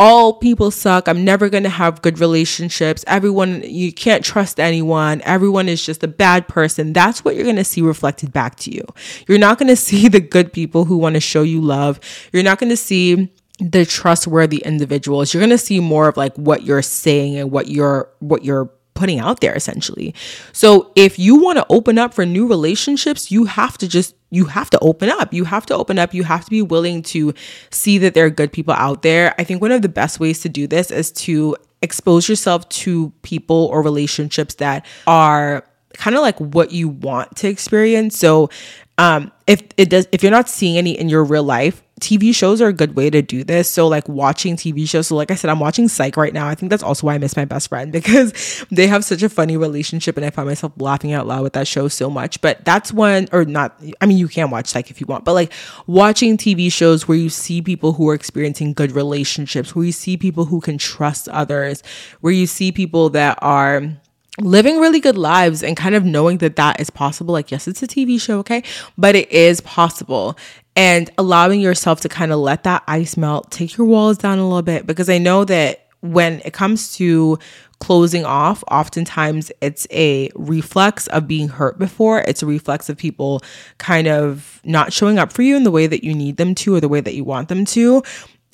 all 0.00 0.34
people 0.34 0.70
suck. 0.70 1.08
I'm 1.08 1.24
never 1.24 1.48
going 1.48 1.64
to 1.64 1.68
have 1.68 2.02
good 2.02 2.20
relationships. 2.20 3.04
Everyone, 3.08 3.62
you 3.64 3.92
can't 3.92 4.24
trust 4.24 4.60
anyone. 4.60 5.20
Everyone 5.24 5.68
is 5.68 5.84
just 5.84 6.04
a 6.04 6.08
bad 6.08 6.46
person. 6.46 6.92
That's 6.92 7.24
what 7.24 7.34
you're 7.34 7.44
going 7.44 7.56
to 7.56 7.64
see 7.64 7.82
reflected 7.82 8.32
back 8.32 8.56
to 8.60 8.70
you. 8.70 8.84
You're 9.26 9.38
not 9.38 9.58
going 9.58 9.68
to 9.68 9.76
see 9.76 10.08
the 10.08 10.20
good 10.20 10.52
people 10.52 10.84
who 10.84 10.98
want 10.98 11.14
to 11.14 11.20
show 11.20 11.42
you 11.42 11.60
love. 11.60 11.98
You're 12.32 12.44
not 12.44 12.60
going 12.60 12.70
to 12.70 12.76
see 12.76 13.28
the 13.58 13.84
trustworthy 13.84 14.58
individuals. 14.58 15.34
You're 15.34 15.40
going 15.40 15.50
to 15.50 15.58
see 15.58 15.80
more 15.80 16.08
of 16.08 16.16
like 16.16 16.36
what 16.36 16.62
you're 16.62 16.82
saying 16.82 17.36
and 17.36 17.50
what 17.50 17.68
you're 17.68 18.08
what 18.20 18.44
you're 18.44 18.70
putting 18.98 19.20
out 19.20 19.40
there 19.40 19.54
essentially. 19.54 20.12
So 20.52 20.90
if 20.96 21.18
you 21.18 21.36
want 21.36 21.58
to 21.58 21.66
open 21.70 21.98
up 21.98 22.12
for 22.12 22.26
new 22.26 22.48
relationships, 22.48 23.30
you 23.30 23.44
have 23.44 23.78
to 23.78 23.88
just 23.88 24.14
you 24.30 24.44
have 24.46 24.68
to 24.70 24.78
open 24.80 25.08
up. 25.08 25.32
You 25.32 25.44
have 25.44 25.64
to 25.66 25.74
open 25.74 25.98
up. 25.98 26.12
You 26.12 26.24
have 26.24 26.44
to 26.44 26.50
be 26.50 26.60
willing 26.60 27.02
to 27.04 27.32
see 27.70 27.96
that 27.98 28.12
there 28.12 28.26
are 28.26 28.30
good 28.30 28.52
people 28.52 28.74
out 28.74 29.02
there. 29.02 29.34
I 29.38 29.44
think 29.44 29.62
one 29.62 29.72
of 29.72 29.80
the 29.80 29.88
best 29.88 30.20
ways 30.20 30.40
to 30.40 30.48
do 30.48 30.66
this 30.66 30.90
is 30.90 31.10
to 31.12 31.56
expose 31.80 32.28
yourself 32.28 32.68
to 32.68 33.10
people 33.22 33.70
or 33.72 33.82
relationships 33.82 34.56
that 34.56 34.84
are 35.06 35.64
kind 35.94 36.16
of 36.16 36.22
like 36.22 36.38
what 36.38 36.72
you 36.72 36.88
want 36.88 37.36
to 37.36 37.48
experience. 37.48 38.18
So 38.18 38.50
um 38.98 39.32
if 39.46 39.62
it 39.76 39.88
does 39.90 40.06
if 40.12 40.22
you're 40.22 40.32
not 40.32 40.48
seeing 40.48 40.76
any 40.76 40.98
in 40.98 41.08
your 41.08 41.24
real 41.24 41.44
life 41.44 41.82
TV 41.98 42.34
shows 42.34 42.60
are 42.60 42.68
a 42.68 42.72
good 42.72 42.96
way 42.96 43.10
to 43.10 43.22
do 43.22 43.44
this. 43.44 43.70
So, 43.70 43.88
like 43.88 44.08
watching 44.08 44.56
TV 44.56 44.88
shows. 44.88 45.08
So, 45.08 45.16
like 45.16 45.30
I 45.30 45.34
said, 45.34 45.50
I'm 45.50 45.60
watching 45.60 45.88
Psych 45.88 46.16
right 46.16 46.32
now. 46.32 46.48
I 46.48 46.54
think 46.54 46.70
that's 46.70 46.82
also 46.82 47.06
why 47.06 47.14
I 47.14 47.18
miss 47.18 47.36
my 47.36 47.44
best 47.44 47.68
friend 47.68 47.92
because 47.98 48.64
they 48.70 48.86
have 48.86 49.04
such 49.04 49.22
a 49.22 49.28
funny 49.28 49.56
relationship, 49.56 50.16
and 50.16 50.24
I 50.24 50.30
find 50.30 50.48
myself 50.48 50.72
laughing 50.76 51.12
out 51.12 51.26
loud 51.26 51.42
with 51.42 51.52
that 51.54 51.66
show 51.66 51.88
so 51.88 52.08
much. 52.10 52.40
But 52.40 52.64
that's 52.64 52.92
one, 52.92 53.28
or 53.32 53.44
not. 53.44 53.80
I 54.00 54.06
mean, 54.06 54.18
you 54.18 54.28
can 54.28 54.50
watch 54.50 54.66
Psych 54.66 54.90
if 54.90 55.00
you 55.00 55.06
want, 55.06 55.24
but 55.24 55.34
like 55.34 55.52
watching 55.86 56.36
TV 56.36 56.70
shows 56.72 57.08
where 57.08 57.18
you 57.18 57.28
see 57.30 57.62
people 57.62 57.92
who 57.92 58.08
are 58.08 58.14
experiencing 58.14 58.72
good 58.72 58.92
relationships, 58.92 59.74
where 59.74 59.84
you 59.84 59.92
see 59.92 60.16
people 60.16 60.46
who 60.46 60.60
can 60.60 60.78
trust 60.78 61.28
others, 61.28 61.82
where 62.20 62.32
you 62.32 62.46
see 62.46 62.72
people 62.72 63.10
that 63.10 63.38
are 63.42 63.98
living 64.40 64.78
really 64.78 65.00
good 65.00 65.18
lives 65.18 65.62
and 65.62 65.76
kind 65.76 65.94
of 65.94 66.04
knowing 66.04 66.38
that 66.38 66.56
that 66.56 66.80
is 66.80 66.90
possible. 66.90 67.32
Like 67.32 67.50
yes 67.50 67.68
it's 67.68 67.82
a 67.82 67.86
TV 67.86 68.20
show 68.20 68.38
okay? 68.40 68.62
But 68.96 69.16
it 69.16 69.30
is 69.30 69.60
possible. 69.60 70.36
And 70.76 71.10
allowing 71.18 71.60
yourself 71.60 72.00
to 72.02 72.08
kind 72.08 72.32
of 72.32 72.38
let 72.38 72.62
that 72.62 72.84
ice 72.86 73.16
melt, 73.16 73.50
take 73.50 73.76
your 73.76 73.86
walls 73.86 74.18
down 74.18 74.38
a 74.38 74.44
little 74.44 74.62
bit 74.62 74.86
because 74.86 75.10
I 75.10 75.18
know 75.18 75.44
that 75.44 75.86
when 76.00 76.40
it 76.44 76.52
comes 76.52 76.94
to 76.96 77.38
closing 77.80 78.24
off, 78.24 78.62
oftentimes 78.70 79.50
it's 79.60 79.86
a 79.90 80.30
reflex 80.34 81.06
of 81.08 81.26
being 81.26 81.48
hurt 81.48 81.78
before. 81.78 82.20
It's 82.20 82.42
a 82.42 82.46
reflex 82.46 82.88
of 82.88 82.96
people 82.96 83.42
kind 83.78 84.06
of 84.08 84.60
not 84.64 84.92
showing 84.92 85.18
up 85.18 85.32
for 85.32 85.42
you 85.42 85.56
in 85.56 85.64
the 85.64 85.70
way 85.70 85.86
that 85.86 86.04
you 86.04 86.14
need 86.14 86.36
them 86.36 86.54
to 86.56 86.74
or 86.74 86.80
the 86.80 86.88
way 86.88 87.00
that 87.00 87.14
you 87.14 87.24
want 87.24 87.48
them 87.48 87.64
to 87.66 88.02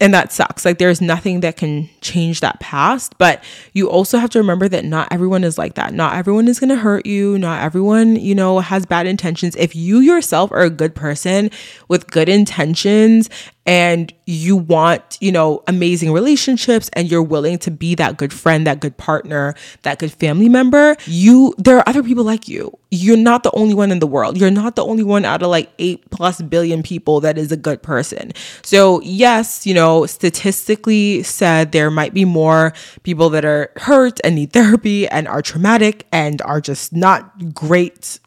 and 0.01 0.13
that 0.13 0.33
sucks. 0.33 0.65
Like 0.65 0.79
there's 0.79 1.01
nothing 1.01 1.41
that 1.41 1.57
can 1.57 1.89
change 2.01 2.41
that 2.41 2.59
past, 2.61 3.17
but 3.17 3.43
you 3.73 3.89
also 3.89 4.19
have 4.19 4.31
to 4.31 4.39
remember 4.39 4.69
that 4.69 4.85
not 4.85 5.09
everyone 5.13 5.45
is 5.45 5.57
like 5.57 5.75
that. 5.75 5.95
Not 5.95 6.17
everyone 6.17 6.49
is 6.49 6.59
going 6.59 6.71
to 6.71 6.77
hurt 6.77 7.07
you. 7.07 7.39
Not 7.39 7.63
everyone, 7.63 8.17
you 8.17 8.35
know, 8.35 8.59
has 8.59 8.87
bad 8.87 9.07
intentions. 9.07 9.55
If 9.57 9.77
you 9.77 10.01
yourself 10.01 10.51
are 10.51 10.63
a 10.63 10.71
good 10.71 10.95
person 10.95 11.51
with 11.89 12.11
good 12.11 12.29
intentions 12.29 13.31
and 13.67 14.13
you 14.27 14.57
want, 14.57 15.17
you 15.21 15.33
know, 15.33 15.63
amazing 15.67 16.13
relationships 16.13 16.91
and 16.93 17.11
you're 17.11 17.23
willing 17.23 17.59
to 17.59 17.71
be 17.71 17.95
that 17.95 18.17
good 18.17 18.33
friend, 18.33 18.67
that 18.67 18.81
good 18.81 18.97
partner, 18.97 19.55
that 19.83 19.99
good 19.99 20.13
family 20.13 20.49
member, 20.49 20.97
you 21.07 21.55
there 21.59 21.79
are 21.79 21.89
other 21.89 22.03
people 22.03 22.25
like 22.25 22.49
you. 22.49 22.77
You're 22.91 23.17
not 23.17 23.43
the 23.43 23.51
only 23.55 23.75
one 23.75 23.91
in 23.91 23.99
the 23.99 24.07
world. 24.07 24.37
You're 24.37 24.51
not 24.51 24.77
the 24.77 24.85
only 24.85 25.03
one 25.03 25.25
out 25.25 25.43
of 25.43 25.49
like 25.49 25.71
8 25.79 26.11
plus 26.11 26.43
billion 26.43 26.83
people 26.83 27.21
that 27.21 27.39
is 27.39 27.51
a 27.51 27.57
good 27.57 27.83
person. 27.83 28.33
So, 28.63 29.01
yes, 29.01 29.67
you 29.67 29.75
know, 29.75 30.07
statistically 30.07 31.23
said 31.23 31.73
there 31.73 31.91
might 31.91 32.15
be 32.15 32.25
more 32.25 32.73
people 33.03 33.31
that 33.31 33.45
are 33.45 33.73
hurt 33.77 34.21
and 34.23 34.37
need 34.37 34.53
therapy 34.53 35.09
and 35.09 35.27
are 35.27 35.43
traumatic 35.43 36.07
and 36.13 36.41
are 36.43 36.61
just 36.61 36.93
not 36.93 37.55
great 37.55 38.21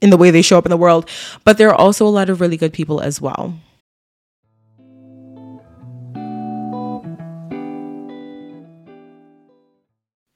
in 0.00 0.10
the 0.10 0.16
way 0.16 0.30
they 0.30 0.42
show 0.42 0.58
up 0.58 0.64
in 0.64 0.70
the 0.70 0.76
world, 0.76 1.08
but 1.44 1.58
there 1.58 1.68
are 1.68 1.74
also 1.74 2.06
a 2.06 2.10
lot 2.10 2.30
of 2.30 2.40
really 2.40 2.56
good 2.56 2.72
people 2.72 3.00
as 3.00 3.20
well. 3.20 3.54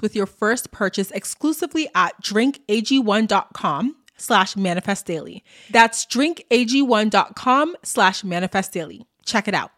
with 0.00 0.16
your 0.16 0.26
first 0.26 0.70
purchase 0.70 1.10
exclusively 1.10 1.88
at 1.94 2.22
drinkag1.com 2.22 3.96
slash 4.16 4.56
manifest 4.56 5.04
daily. 5.04 5.44
That's 5.70 6.06
drinkag1.com 6.06 7.76
slash 7.82 8.24
manifest 8.24 8.72
daily. 8.72 9.04
Check 9.24 9.48
it 9.48 9.54
out. 9.54 9.72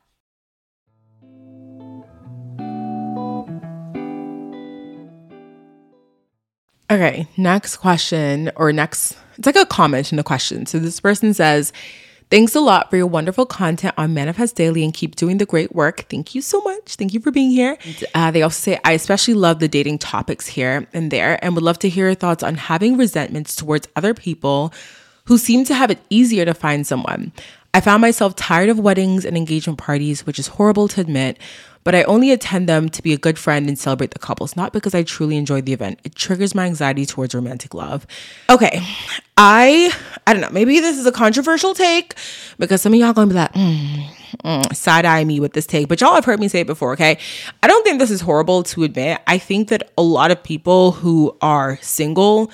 Okay, 6.90 7.26
next 7.38 7.78
question 7.78 8.52
or 8.56 8.70
next, 8.72 9.16
it's 9.36 9.46
like 9.46 9.56
a 9.56 9.64
comment 9.64 10.12
in 10.12 10.18
a 10.18 10.22
question. 10.22 10.66
So 10.66 10.78
this 10.78 11.00
person 11.00 11.32
says, 11.32 11.72
Thanks 12.30 12.54
a 12.54 12.60
lot 12.60 12.90
for 12.90 12.96
your 12.96 13.06
wonderful 13.06 13.46
content 13.46 13.94
on 13.96 14.14
Manifest 14.14 14.56
Daily 14.56 14.82
and 14.82 14.92
keep 14.92 15.14
doing 15.14 15.38
the 15.38 15.46
great 15.46 15.74
work. 15.74 16.06
Thank 16.10 16.34
you 16.34 16.42
so 16.42 16.60
much. 16.62 16.96
Thank 16.96 17.14
you 17.14 17.20
for 17.20 17.30
being 17.30 17.50
here. 17.50 17.78
Uh, 18.14 18.30
they 18.30 18.42
also 18.42 18.58
say, 18.58 18.80
I 18.84 18.92
especially 18.92 19.34
love 19.34 19.60
the 19.60 19.68
dating 19.68 19.98
topics 19.98 20.46
here 20.46 20.88
and 20.92 21.10
there 21.10 21.42
and 21.44 21.54
would 21.54 21.62
love 21.62 21.78
to 21.80 21.88
hear 21.88 22.06
your 22.06 22.14
thoughts 22.14 22.42
on 22.42 22.56
having 22.56 22.96
resentments 22.96 23.54
towards 23.54 23.88
other 23.94 24.14
people 24.14 24.72
who 25.26 25.38
seem 25.38 25.64
to 25.66 25.74
have 25.74 25.90
it 25.90 26.00
easier 26.10 26.44
to 26.44 26.54
find 26.54 26.86
someone. 26.86 27.32
I 27.72 27.80
found 27.80 28.00
myself 28.00 28.36
tired 28.36 28.68
of 28.68 28.78
weddings 28.78 29.24
and 29.24 29.36
engagement 29.36 29.78
parties, 29.78 30.24
which 30.24 30.38
is 30.38 30.46
horrible 30.46 30.86
to 30.88 31.00
admit, 31.00 31.38
but 31.84 31.94
I 31.94 32.02
only 32.04 32.32
attend 32.32 32.68
them 32.68 32.88
to 32.88 33.02
be 33.02 33.12
a 33.12 33.18
good 33.18 33.38
friend 33.38 33.68
and 33.68 33.78
celebrate 33.78 34.10
the 34.10 34.18
couples, 34.18 34.56
not 34.56 34.72
because 34.72 34.94
I 34.94 35.02
truly 35.02 35.36
enjoy 35.36 35.60
the 35.60 35.72
event. 35.72 36.00
It 36.02 36.14
triggers 36.14 36.54
my 36.54 36.64
anxiety 36.64 37.06
towards 37.06 37.34
romantic 37.34 37.74
love. 37.74 38.06
Okay, 38.50 38.80
I 39.36 39.92
I 40.26 40.32
don't 40.32 40.40
know. 40.40 40.50
Maybe 40.50 40.80
this 40.80 40.98
is 40.98 41.06
a 41.06 41.12
controversial 41.12 41.74
take 41.74 42.14
because 42.58 42.82
some 42.82 42.94
of 42.94 42.98
y'all 42.98 43.12
gonna 43.12 43.28
be 43.28 43.34
like, 43.34 43.52
mm, 43.52 44.06
mm, 44.44 44.74
side 44.74 45.04
eye 45.04 45.24
me 45.24 45.38
with 45.40 45.52
this 45.52 45.66
take, 45.66 45.88
but 45.88 46.00
y'all 46.00 46.14
have 46.14 46.24
heard 46.24 46.40
me 46.40 46.48
say 46.48 46.60
it 46.60 46.66
before. 46.66 46.92
Okay, 46.94 47.18
I 47.62 47.68
don't 47.68 47.84
think 47.84 47.98
this 47.98 48.10
is 48.10 48.22
horrible 48.22 48.62
to 48.64 48.84
admit. 48.84 49.20
I 49.26 49.38
think 49.38 49.68
that 49.68 49.92
a 49.98 50.02
lot 50.02 50.30
of 50.30 50.42
people 50.42 50.92
who 50.92 51.36
are 51.40 51.78
single 51.82 52.50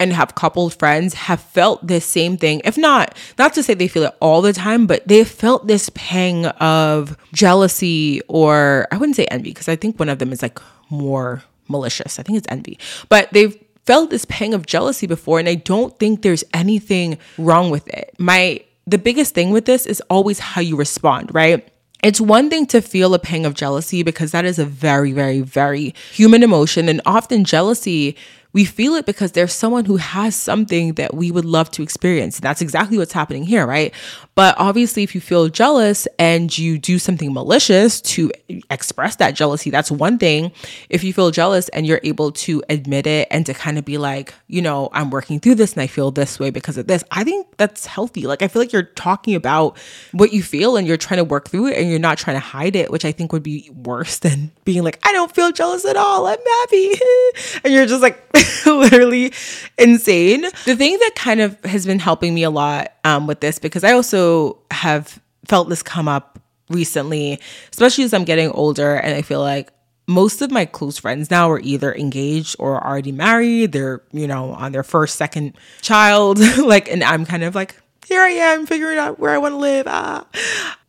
and 0.00 0.14
have 0.14 0.34
coupled 0.34 0.74
friends 0.74 1.14
have 1.14 1.40
felt 1.40 1.86
this 1.86 2.04
same 2.04 2.38
thing. 2.38 2.62
If 2.64 2.78
not, 2.78 3.16
not 3.38 3.52
to 3.54 3.62
say 3.62 3.74
they 3.74 3.86
feel 3.86 4.04
it 4.04 4.16
all 4.20 4.40
the 4.40 4.54
time, 4.54 4.86
but 4.86 5.06
they've 5.06 5.28
felt 5.28 5.66
this 5.66 5.90
pang 5.94 6.46
of 6.46 7.16
jealousy 7.32 8.22
or 8.26 8.88
I 8.90 8.96
wouldn't 8.96 9.16
say 9.16 9.26
envy 9.26 9.50
because 9.50 9.68
I 9.68 9.76
think 9.76 10.00
one 10.00 10.08
of 10.08 10.18
them 10.18 10.32
is 10.32 10.42
like 10.42 10.58
more 10.88 11.44
malicious. 11.68 12.18
I 12.18 12.22
think 12.22 12.38
it's 12.38 12.48
envy. 12.50 12.78
But 13.10 13.28
they've 13.32 13.56
felt 13.84 14.10
this 14.10 14.24
pang 14.24 14.54
of 14.54 14.66
jealousy 14.66 15.06
before 15.06 15.38
and 15.38 15.48
I 15.48 15.54
don't 15.54 15.96
think 15.98 16.22
there's 16.22 16.44
anything 16.54 17.18
wrong 17.36 17.70
with 17.70 17.86
it. 17.88 18.14
My 18.18 18.64
the 18.86 18.98
biggest 18.98 19.34
thing 19.34 19.50
with 19.50 19.66
this 19.66 19.86
is 19.86 20.02
always 20.08 20.38
how 20.38 20.60
you 20.60 20.74
respond, 20.76 21.32
right? 21.34 21.68
It's 22.02 22.20
one 22.20 22.48
thing 22.48 22.66
to 22.68 22.80
feel 22.80 23.12
a 23.12 23.18
pang 23.18 23.44
of 23.44 23.54
jealousy 23.54 24.02
because 24.02 24.32
that 24.32 24.46
is 24.46 24.58
a 24.58 24.64
very, 24.64 25.12
very, 25.12 25.42
very 25.42 25.94
human 26.12 26.42
emotion. 26.42 26.88
And 26.88 27.02
often 27.04 27.44
jealousy 27.44 28.16
we 28.52 28.64
feel 28.64 28.94
it 28.94 29.06
because 29.06 29.32
there's 29.32 29.52
someone 29.52 29.84
who 29.84 29.96
has 29.96 30.34
something 30.34 30.94
that 30.94 31.14
we 31.14 31.30
would 31.30 31.44
love 31.44 31.70
to 31.72 31.82
experience. 31.82 32.36
And 32.36 32.42
That's 32.42 32.60
exactly 32.60 32.98
what's 32.98 33.12
happening 33.12 33.44
here, 33.44 33.66
right? 33.66 33.94
But 34.34 34.54
obviously, 34.58 35.02
if 35.02 35.14
you 35.14 35.20
feel 35.20 35.48
jealous 35.48 36.08
and 36.18 36.56
you 36.56 36.78
do 36.78 36.98
something 36.98 37.32
malicious 37.32 38.00
to 38.02 38.32
express 38.70 39.16
that 39.16 39.34
jealousy, 39.34 39.70
that's 39.70 39.90
one 39.90 40.18
thing. 40.18 40.52
If 40.88 41.04
you 41.04 41.12
feel 41.12 41.30
jealous 41.30 41.68
and 41.70 41.86
you're 41.86 42.00
able 42.02 42.32
to 42.32 42.62
admit 42.68 43.06
it 43.06 43.28
and 43.30 43.44
to 43.46 43.54
kind 43.54 43.78
of 43.78 43.84
be 43.84 43.98
like, 43.98 44.34
you 44.46 44.62
know, 44.62 44.88
I'm 44.92 45.10
working 45.10 45.40
through 45.40 45.56
this 45.56 45.74
and 45.74 45.82
I 45.82 45.86
feel 45.86 46.10
this 46.10 46.40
way 46.40 46.50
because 46.50 46.78
of 46.78 46.86
this, 46.86 47.04
I 47.10 47.22
think 47.22 47.46
that's 47.56 47.86
healthy. 47.86 48.26
Like, 48.26 48.42
I 48.42 48.48
feel 48.48 48.62
like 48.62 48.72
you're 48.72 48.82
talking 48.82 49.34
about 49.34 49.78
what 50.12 50.32
you 50.32 50.42
feel 50.42 50.76
and 50.76 50.86
you're 50.86 50.96
trying 50.96 51.18
to 51.18 51.24
work 51.24 51.48
through 51.48 51.68
it 51.68 51.78
and 51.78 51.90
you're 51.90 51.98
not 51.98 52.18
trying 52.18 52.36
to 52.36 52.40
hide 52.40 52.76
it, 52.76 52.90
which 52.90 53.04
I 53.04 53.12
think 53.12 53.32
would 53.32 53.42
be 53.42 53.70
worse 53.74 54.18
than 54.20 54.50
being 54.64 54.82
like, 54.82 54.98
I 55.06 55.12
don't 55.12 55.34
feel 55.34 55.52
jealous 55.52 55.84
at 55.84 55.96
all. 55.96 56.26
I'm 56.26 56.38
happy. 56.60 56.92
and 57.64 57.72
you're 57.72 57.86
just 57.86 58.02
like, 58.02 58.24
literally 58.66 59.32
insane. 59.78 60.42
The 60.64 60.76
thing 60.76 60.98
that 60.98 61.12
kind 61.16 61.40
of 61.40 61.62
has 61.64 61.86
been 61.86 61.98
helping 61.98 62.34
me 62.34 62.42
a 62.42 62.50
lot 62.50 62.92
um, 63.04 63.26
with 63.26 63.40
this, 63.40 63.58
because 63.58 63.84
I 63.84 63.92
also 63.92 64.58
have 64.70 65.20
felt 65.46 65.68
this 65.68 65.82
come 65.82 66.08
up 66.08 66.38
recently, 66.68 67.40
especially 67.72 68.04
as 68.04 68.14
I'm 68.14 68.24
getting 68.24 68.50
older, 68.50 68.94
and 68.94 69.14
I 69.14 69.22
feel 69.22 69.40
like 69.40 69.70
most 70.06 70.42
of 70.42 70.50
my 70.50 70.64
close 70.64 70.98
friends 70.98 71.30
now 71.30 71.50
are 71.50 71.60
either 71.60 71.94
engaged 71.94 72.56
or 72.58 72.84
already 72.84 73.12
married. 73.12 73.72
They're, 73.72 74.02
you 74.12 74.26
know, 74.26 74.52
on 74.52 74.72
their 74.72 74.82
first, 74.82 75.16
second 75.16 75.56
child. 75.82 76.38
like, 76.58 76.90
and 76.90 77.04
I'm 77.04 77.24
kind 77.24 77.44
of 77.44 77.54
like, 77.54 77.76
here 78.06 78.20
I 78.20 78.30
am 78.30 78.66
figuring 78.66 78.98
out 78.98 79.20
where 79.20 79.30
I 79.30 79.38
want 79.38 79.52
to 79.52 79.58
live. 79.58 79.86
Ah. 79.88 80.26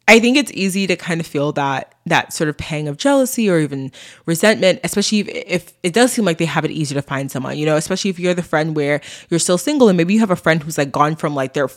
I 0.08 0.20
think 0.20 0.38
it's 0.38 0.52
easy 0.54 0.88
to 0.88 0.96
kind 0.96 1.22
of 1.22 1.28
feel 1.28 1.52
that 1.54 1.96
that 2.06 2.34
sort 2.34 2.50
of 2.50 2.58
pang 2.58 2.88
of 2.88 2.98
jealousy 2.98 3.50
or 3.50 3.60
even 3.60 3.92
resentment, 4.26 4.80
especially 4.84 5.20
if, 5.20 5.28
if, 5.30 5.74
it 5.84 5.94
does 5.94 6.12
seem 6.12 6.26
like 6.26 6.38
they 6.38 6.46
have 6.46 6.66
it 6.66 6.72
easier 6.72 7.00
to 7.00 7.08
find 7.08 7.32
someone, 7.32 7.58
you 7.58 7.66
know, 7.66 7.76
especially 7.78 8.10
if 8.10 8.20
you're 8.20 8.34
the 8.34 8.44
friend 8.44 8.76
where 8.76 9.00
you're 9.30 9.40
still 9.40 9.58
single 9.58 9.88
and 9.88 9.98
maybe 9.98 10.14
you 10.14 10.20
have 10.20 10.32
a 10.32 10.36
friend 10.36 10.64
who's 10.64 10.78
like 10.78 10.92
gone 10.92 11.16
from 11.16 11.36
like 11.36 11.54
their 11.54 11.70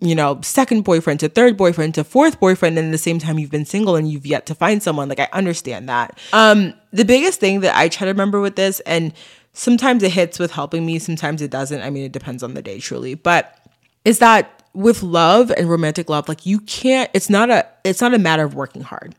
you 0.00 0.14
know, 0.14 0.40
second 0.42 0.82
boyfriend 0.82 1.20
to 1.20 1.28
third 1.28 1.56
boyfriend 1.56 1.94
to 1.94 2.02
fourth 2.02 2.40
boyfriend 2.40 2.76
and 2.76 2.88
at 2.88 2.90
the 2.90 2.98
same 2.98 3.20
time 3.20 3.38
you've 3.38 3.50
been 3.50 3.64
single 3.64 3.94
and 3.94 4.10
you've 4.10 4.26
yet 4.26 4.44
to 4.46 4.54
find 4.54 4.82
someone. 4.82 5.08
Like 5.08 5.20
I 5.20 5.28
understand 5.32 5.88
that. 5.88 6.18
Um 6.32 6.74
the 6.92 7.04
biggest 7.04 7.38
thing 7.38 7.60
that 7.60 7.76
I 7.76 7.88
try 7.88 8.06
to 8.06 8.10
remember 8.10 8.40
with 8.40 8.56
this 8.56 8.80
and 8.80 9.12
sometimes 9.52 10.02
it 10.02 10.12
hits 10.12 10.38
with 10.38 10.52
helping 10.52 10.84
me, 10.84 10.98
sometimes 10.98 11.42
it 11.42 11.50
doesn't. 11.50 11.82
I 11.82 11.90
mean, 11.90 12.04
it 12.04 12.12
depends 12.12 12.42
on 12.42 12.54
the 12.54 12.62
day, 12.62 12.80
truly. 12.80 13.14
But 13.14 13.56
is 14.04 14.18
that 14.18 14.57
with 14.78 15.02
love 15.02 15.50
and 15.50 15.68
romantic 15.68 16.08
love, 16.08 16.28
like 16.28 16.46
you 16.46 16.60
can't, 16.60 17.10
it's 17.12 17.28
not 17.28 17.50
a, 17.50 17.66
it's 17.84 18.00
not 18.00 18.14
a 18.14 18.18
matter 18.18 18.44
of 18.44 18.54
working 18.54 18.82
hard. 18.82 19.14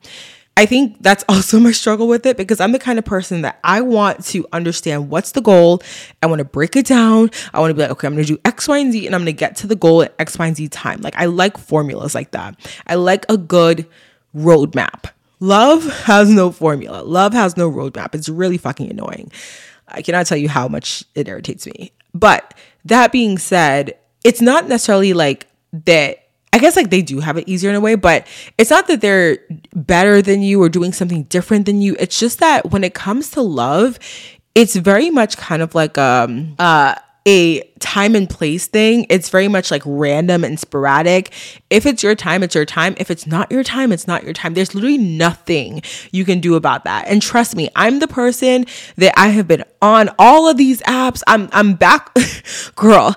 I 0.55 0.66
think 0.66 0.97
that's 1.01 1.26
also 1.30 1.60
my 1.60 1.74
struggle 1.74 2.07
with 2.07 2.26
it 2.26 2.38
because 2.38 2.62
I'm 2.62 2.72
the 2.72 2.80
kind 2.80 2.97
of 2.97 3.03
person 3.03 3.41
that 3.41 3.60
I 3.62 3.82
want 3.82 4.24
to 4.28 4.47
understand 4.53 5.10
what's 5.10 5.34
the 5.34 5.41
goal. 5.41 5.84
I 6.24 6.28
want 6.28 6.39
to 6.39 6.45
break 6.45 6.78
it 6.78 6.86
down. 6.86 7.30
I 7.53 7.60
want 7.60 7.72
to 7.72 7.74
be 7.74 7.82
like, 7.82 7.91
okay, 7.91 8.07
I'm 8.07 8.14
going 8.14 8.26
to 8.26 8.34
do 8.36 8.41
X, 8.45 8.70
Y, 8.70 8.78
and 8.78 8.93
Z, 8.93 9.05
and 9.05 9.14
I'm 9.14 9.22
going 9.22 9.34
to 9.36 9.39
get 9.39 9.57
to 9.57 9.68
the 9.68 9.76
goal 9.76 10.01
at 10.01 10.16
X, 10.18 10.39
Y, 10.39 10.47
and 10.47 10.55
Z 10.55 10.70
time. 10.70 11.01
Like, 11.01 11.18
I 11.18 11.26
like 11.26 11.57
formulas 11.57 12.16
like 12.16 12.32
that. 12.32 12.55
I 12.88 12.95
like 12.95 13.26
a 13.28 13.36
good 13.36 13.86
roadmap. 14.34 15.12
Love 15.41 15.86
has 16.03 16.30
no 16.30 16.51
formula, 16.51 17.01
love 17.01 17.34
has 17.34 17.57
no 17.57 17.70
roadmap. 17.70 18.16
It's 18.16 18.28
really 18.28 18.57
fucking 18.57 18.89
annoying. 18.89 19.32
I 19.89 20.01
cannot 20.01 20.26
tell 20.26 20.38
you 20.38 20.49
how 20.49 20.68
much 20.70 21.03
it 21.16 21.28
irritates 21.28 21.66
me. 21.66 21.91
But 22.14 22.53
that 22.86 23.12
being 23.12 23.38
said, 23.38 23.97
it's 24.24 24.41
not 24.41 24.68
necessarily 24.68 25.14
like 25.14 25.47
that 25.72 26.30
I 26.51 26.57
guess 26.57 26.76
like 26.76 26.89
they 26.89 27.01
do 27.01 27.20
have 27.20 27.38
it 27.38 27.47
easier 27.47 27.70
in 27.70 27.76
a 27.76 27.80
way, 27.80 27.95
but 27.95 28.26
it's 28.57 28.72
not 28.72 28.88
that 28.88 29.01
they're 29.01 29.38
better 29.76 30.22
than 30.22 30.41
you 30.41 30.61
or 30.61 30.70
doing 30.70 30.93
something 30.93 31.24
different 31.24 31.65
than 31.65 31.82
you. 31.82 31.95
It's 31.99 32.20
just 32.20 32.39
that 32.39 32.72
when 32.72 32.84
it 32.84 32.93
comes 32.93 33.32
to 33.32 33.41
love, 33.41 33.99
it's 34.55 34.76
very 34.76 35.09
much 35.11 35.38
kind 35.38 35.61
of 35.61 35.76
like 35.76 35.97
um 35.97 36.55
uh 36.57 36.95
a 37.28 37.61
time 37.80 38.15
and 38.15 38.28
place 38.30 38.65
thing. 38.65 39.05
It's 39.09 39.30
very 39.30 39.47
much 39.47 39.70
like 39.70 39.84
random 39.86 40.43
and 40.43 40.59
sporadic. 40.59 41.32
If 41.70 41.86
it's 41.86 42.01
your 42.01 42.15
time, 42.15 42.41
it's 42.41 42.55
your 42.55 42.65
time. 42.65 42.95
If 42.97 43.11
it's 43.11 43.28
not 43.28 43.51
your 43.51 43.63
time, 43.63 43.91
it's 43.91 44.07
not 44.07 44.24
your 44.24 44.34
time. 44.34 44.55
There's 44.55 44.74
literally 44.74 44.97
nothing 44.97 45.84
you 46.11 46.26
can 46.26 46.39
do 46.39 46.55
about 46.55 46.86
that. 46.86 47.07
And 47.07 47.22
trust 47.22 47.55
me, 47.55 47.70
I'm 47.76 47.99
the 47.99 48.07
person 48.07 48.65
that 48.95 49.13
I 49.15 49.28
have 49.28 49.47
been 49.47 49.63
on 49.82 50.09
all 50.17 50.49
of 50.49 50.57
these 50.57 50.82
apps. 50.84 51.22
I'm 51.28 51.49
I'm 51.51 51.76
back 51.76 52.17
girl. 52.76 53.15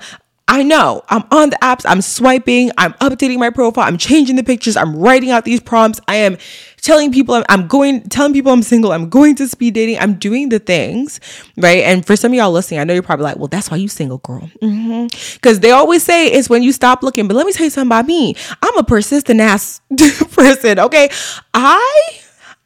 I 0.52 0.62
know 0.62 1.00
I'm 1.08 1.24
on 1.30 1.48
the 1.48 1.56
apps, 1.62 1.86
I'm 1.88 2.02
swiping, 2.02 2.72
I'm 2.76 2.92
updating 2.94 3.38
my 3.38 3.48
profile, 3.48 3.84
I'm 3.84 3.96
changing 3.96 4.36
the 4.36 4.42
pictures, 4.42 4.76
I'm 4.76 4.94
writing 4.94 5.30
out 5.30 5.46
these 5.46 5.60
prompts, 5.60 5.98
I 6.06 6.16
am 6.16 6.36
telling 6.82 7.10
people 7.10 7.36
I'm, 7.36 7.44
I'm 7.48 7.66
going, 7.68 8.02
telling 8.10 8.34
people 8.34 8.52
I'm 8.52 8.62
single, 8.62 8.92
I'm 8.92 9.08
going 9.08 9.34
to 9.36 9.48
speed 9.48 9.72
dating, 9.72 9.98
I'm 9.98 10.12
doing 10.12 10.50
the 10.50 10.58
things, 10.58 11.20
right? 11.56 11.84
And 11.84 12.04
for 12.04 12.16
some 12.16 12.32
of 12.32 12.36
y'all 12.36 12.52
listening, 12.52 12.80
I 12.80 12.84
know 12.84 12.92
you're 12.92 13.02
probably 13.02 13.24
like, 13.24 13.38
well, 13.38 13.48
that's 13.48 13.70
why 13.70 13.78
you 13.78 13.88
single, 13.88 14.18
girl. 14.18 14.50
Because 14.60 14.70
mm-hmm. 14.74 15.60
they 15.62 15.70
always 15.70 16.02
say 16.02 16.26
it's 16.26 16.50
when 16.50 16.62
you 16.62 16.72
stop 16.72 17.02
looking. 17.02 17.28
But 17.28 17.36
let 17.36 17.46
me 17.46 17.52
tell 17.54 17.64
you 17.64 17.70
something 17.70 17.88
about 17.88 18.06
me. 18.06 18.36
I'm 18.60 18.76
a 18.76 18.84
persistent 18.84 19.40
ass 19.40 19.80
person, 20.32 20.80
okay? 20.80 21.08
I 21.54 22.21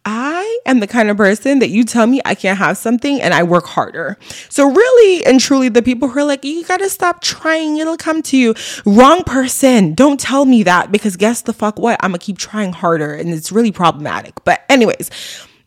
I 0.09 0.61
am 0.67 0.79
the 0.79 0.87
kind 0.87 1.11
of 1.11 1.17
person 1.17 1.59
that 1.59 1.71
you 1.71 1.83
tell 1.83 2.07
me 2.07 2.21
I 2.25 2.37
can't 2.37 2.57
have 2.59 2.79
something 2.79 3.21
and 3.21 3.35
I 3.35 3.43
work 3.43 3.67
harder. 3.67 4.17
So, 4.49 4.71
really 4.71 5.27
and 5.27 5.41
truly, 5.41 5.69
the 5.69 5.83
people 5.83 6.09
who 6.09 6.21
are 6.21 6.25
like, 6.25 6.45
you 6.45 6.65
gotta 6.65 6.89
stop 6.89 7.21
trying, 7.21 7.79
it'll 7.79 7.97
come 7.97 8.23
to 8.23 8.37
you. 8.37 8.55
Wrong 8.85 9.25
person. 9.25 9.95
Don't 9.95 10.21
tell 10.21 10.45
me 10.45 10.63
that 10.63 10.93
because 10.93 11.17
guess 11.17 11.43
the 11.43 11.53
fuck 11.53 11.81
what? 11.81 11.99
I'm 12.05 12.11
gonna 12.11 12.21
keep 12.21 12.39
trying 12.39 12.73
harder 12.73 13.15
and 13.15 13.31
it's 13.31 13.51
really 13.51 13.73
problematic. 13.73 14.35
But, 14.45 14.63
anyways, 14.69 15.11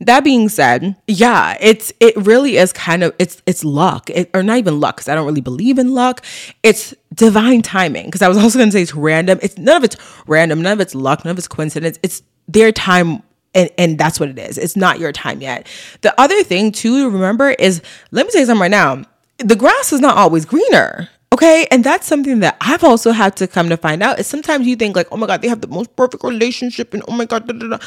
that 0.02 0.24
being 0.24 0.48
said 0.48 0.96
yeah 1.08 1.58
it's 1.60 1.92
it 2.00 2.16
really 2.16 2.56
is 2.56 2.72
kind 2.72 3.04
of 3.04 3.14
it's 3.20 3.42
it's 3.46 3.66
luck 3.66 4.10
it, 4.10 4.30
or 4.34 4.42
not 4.42 4.58
even 4.58 4.80
luck 4.80 4.96
because 4.96 5.10
i 5.10 5.14
don't 5.14 5.26
really 5.26 5.42
believe 5.42 5.78
in 5.78 5.94
luck 5.94 6.24
it's 6.64 6.94
divine 7.14 7.62
timing 7.62 8.06
because 8.06 8.22
i 8.22 8.28
was 8.30 8.38
also 8.38 8.58
going 8.58 8.70
to 8.70 8.72
say 8.72 8.82
it's 8.82 8.96
random 8.96 9.38
it's 9.42 9.58
none 9.58 9.76
of 9.76 9.84
it's 9.84 9.98
random 10.26 10.62
none 10.62 10.72
of 10.72 10.80
it's 10.80 10.96
luck 10.96 11.26
none 11.26 11.34
of 11.34 11.38
it's 11.38 11.50
coincidence 11.50 12.00
it's 12.02 12.22
their 12.48 12.72
time 12.72 13.22
and, 13.54 13.70
and 13.78 13.98
that's 13.98 14.20
what 14.20 14.30
it 14.30 14.38
is. 14.38 14.58
It's 14.58 14.76
not 14.76 15.00
your 15.00 15.12
time 15.12 15.42
yet. 15.42 15.68
The 16.02 16.20
other 16.20 16.44
thing 16.44 16.72
too 16.72 17.04
to 17.04 17.10
remember 17.10 17.52
is 17.52 17.82
let 18.12 18.26
me 18.26 18.32
tell 18.32 18.42
you 18.42 18.48
something 18.48 18.62
right 18.62 18.72
now. 18.72 19.04
The 19.40 19.56
grass 19.56 19.94
is 19.94 20.02
not 20.02 20.18
always 20.18 20.46
greener. 20.46 21.10
Okay. 21.32 21.68
And 21.72 21.84
that's 21.84 22.08
something 22.08 22.40
that 22.40 22.58
I've 22.60 22.84
also 22.84 23.12
had 23.12 23.38
to 23.38 23.48
come 23.48 23.70
to 23.70 23.78
find 23.78 24.02
out 24.04 24.20
is 24.20 24.28
sometimes 24.28 24.68
you 24.68 24.76
think 24.76 24.96
like, 24.96 25.08
oh 25.12 25.18
my 25.18 25.28
God, 25.28 25.42
they 25.42 25.48
have 25.48 25.62
the 25.62 25.68
most 25.68 25.96
perfect 25.96 26.24
relationship 26.24 26.94
and 26.94 27.04
oh 27.08 27.14
my 27.14 27.26
God, 27.26 27.48
da, 27.48 27.54
da, 27.54 27.78
da. 27.78 27.86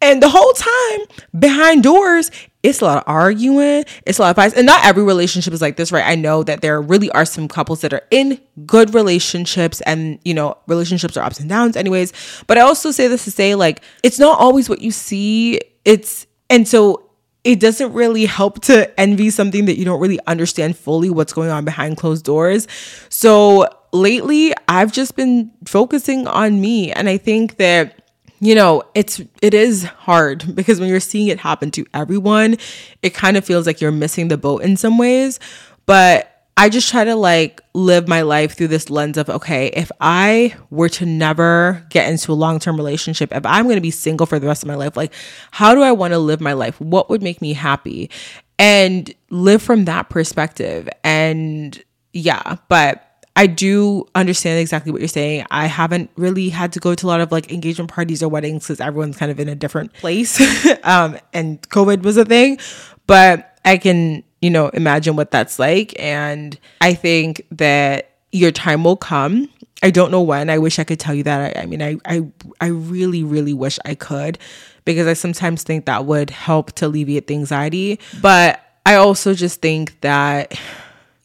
And 0.00 0.22
the 0.22 0.28
whole 0.28 0.52
time 0.52 1.06
behind 1.38 1.82
doors, 1.82 2.30
it's 2.62 2.80
a 2.80 2.84
lot 2.84 2.98
of 2.98 3.04
arguing, 3.06 3.84
it's 4.04 4.18
a 4.18 4.22
lot 4.22 4.30
of 4.30 4.36
fights. 4.36 4.54
And 4.54 4.66
not 4.66 4.84
every 4.84 5.02
relationship 5.02 5.54
is 5.54 5.62
like 5.62 5.76
this, 5.76 5.90
right? 5.90 6.04
I 6.06 6.16
know 6.16 6.42
that 6.42 6.60
there 6.60 6.80
really 6.82 7.10
are 7.12 7.24
some 7.24 7.48
couples 7.48 7.80
that 7.80 7.92
are 7.92 8.02
in 8.10 8.40
good 8.66 8.92
relationships 8.92 9.80
and, 9.82 10.18
you 10.24 10.34
know, 10.34 10.58
relationships 10.66 11.16
are 11.16 11.24
ups 11.24 11.40
and 11.40 11.48
downs, 11.48 11.76
anyways. 11.76 12.12
But 12.46 12.58
I 12.58 12.62
also 12.62 12.90
say 12.90 13.08
this 13.08 13.24
to 13.24 13.30
say, 13.30 13.54
like, 13.54 13.82
it's 14.02 14.18
not 14.18 14.38
always 14.38 14.68
what 14.68 14.82
you 14.82 14.90
see. 14.90 15.60
It's, 15.84 16.26
and 16.50 16.66
so 16.68 17.08
it 17.44 17.60
doesn't 17.60 17.92
really 17.92 18.26
help 18.26 18.60
to 18.64 19.00
envy 19.00 19.30
something 19.30 19.66
that 19.66 19.78
you 19.78 19.84
don't 19.84 20.00
really 20.00 20.18
understand 20.26 20.76
fully 20.76 21.08
what's 21.08 21.32
going 21.32 21.50
on 21.50 21.64
behind 21.64 21.96
closed 21.96 22.24
doors. 22.24 22.66
So 23.08 23.68
lately, 23.92 24.52
I've 24.66 24.92
just 24.92 25.14
been 25.14 25.52
focusing 25.64 26.26
on 26.26 26.60
me. 26.60 26.92
And 26.92 27.08
I 27.08 27.16
think 27.16 27.56
that 27.58 27.95
you 28.40 28.54
know, 28.54 28.82
it's 28.94 29.20
it 29.42 29.54
is 29.54 29.84
hard 29.84 30.44
because 30.54 30.80
when 30.80 30.88
you're 30.88 31.00
seeing 31.00 31.28
it 31.28 31.38
happen 31.38 31.70
to 31.72 31.86
everyone, 31.94 32.56
it 33.02 33.14
kind 33.14 33.36
of 33.36 33.44
feels 33.44 33.66
like 33.66 33.80
you're 33.80 33.92
missing 33.92 34.28
the 34.28 34.38
boat 34.38 34.62
in 34.62 34.76
some 34.76 34.98
ways. 34.98 35.38
But 35.86 36.32
I 36.58 36.70
just 36.70 36.88
try 36.88 37.04
to 37.04 37.14
like 37.14 37.60
live 37.74 38.08
my 38.08 38.22
life 38.22 38.56
through 38.56 38.68
this 38.68 38.88
lens 38.88 39.18
of 39.18 39.28
okay, 39.28 39.66
if 39.68 39.92
I 40.00 40.54
were 40.70 40.88
to 40.90 41.06
never 41.06 41.86
get 41.90 42.10
into 42.10 42.32
a 42.32 42.34
long 42.34 42.58
term 42.58 42.76
relationship, 42.76 43.32
if 43.34 43.44
I'm 43.44 43.64
going 43.64 43.76
to 43.76 43.82
be 43.82 43.90
single 43.90 44.26
for 44.26 44.38
the 44.38 44.46
rest 44.46 44.62
of 44.62 44.68
my 44.68 44.74
life, 44.74 44.96
like 44.96 45.12
how 45.50 45.74
do 45.74 45.82
I 45.82 45.92
want 45.92 46.12
to 46.12 46.18
live 46.18 46.40
my 46.40 46.54
life? 46.54 46.80
What 46.80 47.10
would 47.10 47.22
make 47.22 47.42
me 47.42 47.52
happy? 47.52 48.10
And 48.58 49.12
live 49.28 49.60
from 49.60 49.84
that 49.84 50.08
perspective. 50.08 50.88
And 51.04 51.82
yeah, 52.14 52.56
but 52.70 53.06
I 53.36 53.46
do 53.46 54.06
understand 54.14 54.58
exactly 54.60 54.90
what 54.90 55.02
you're 55.02 55.08
saying. 55.08 55.44
I 55.50 55.66
haven't 55.66 56.10
really 56.16 56.48
had 56.48 56.72
to 56.72 56.80
go 56.80 56.94
to 56.94 57.06
a 57.06 57.08
lot 57.08 57.20
of 57.20 57.30
like 57.30 57.52
engagement 57.52 57.90
parties 57.90 58.22
or 58.22 58.30
weddings 58.30 58.64
because 58.64 58.80
everyone's 58.80 59.18
kind 59.18 59.30
of 59.30 59.38
in 59.38 59.48
a 59.48 59.54
different 59.54 59.92
place. 59.92 60.40
um, 60.84 61.18
and 61.34 61.60
COVID 61.68 62.02
was 62.02 62.16
a 62.16 62.24
thing, 62.24 62.58
but 63.06 63.58
I 63.66 63.76
can, 63.76 64.24
you 64.40 64.48
know, 64.48 64.68
imagine 64.70 65.16
what 65.16 65.30
that's 65.30 65.58
like. 65.58 65.94
And 66.00 66.58
I 66.80 66.94
think 66.94 67.46
that 67.50 68.12
your 68.32 68.52
time 68.52 68.84
will 68.84 68.96
come. 68.96 69.50
I 69.82 69.90
don't 69.90 70.10
know 70.10 70.22
when. 70.22 70.48
I 70.48 70.56
wish 70.56 70.78
I 70.78 70.84
could 70.84 70.98
tell 70.98 71.14
you 71.14 71.22
that. 71.24 71.56
I, 71.56 71.62
I 71.62 71.66
mean, 71.66 71.82
I, 71.82 71.98
I, 72.06 72.22
I 72.62 72.68
really, 72.68 73.22
really 73.22 73.52
wish 73.52 73.78
I 73.84 73.94
could 73.94 74.38
because 74.86 75.06
I 75.06 75.12
sometimes 75.12 75.62
think 75.62 75.84
that 75.84 76.06
would 76.06 76.30
help 76.30 76.72
to 76.76 76.86
alleviate 76.86 77.26
the 77.26 77.34
anxiety. 77.34 78.00
But 78.22 78.62
I 78.86 78.94
also 78.94 79.34
just 79.34 79.60
think 79.60 80.00
that, 80.00 80.58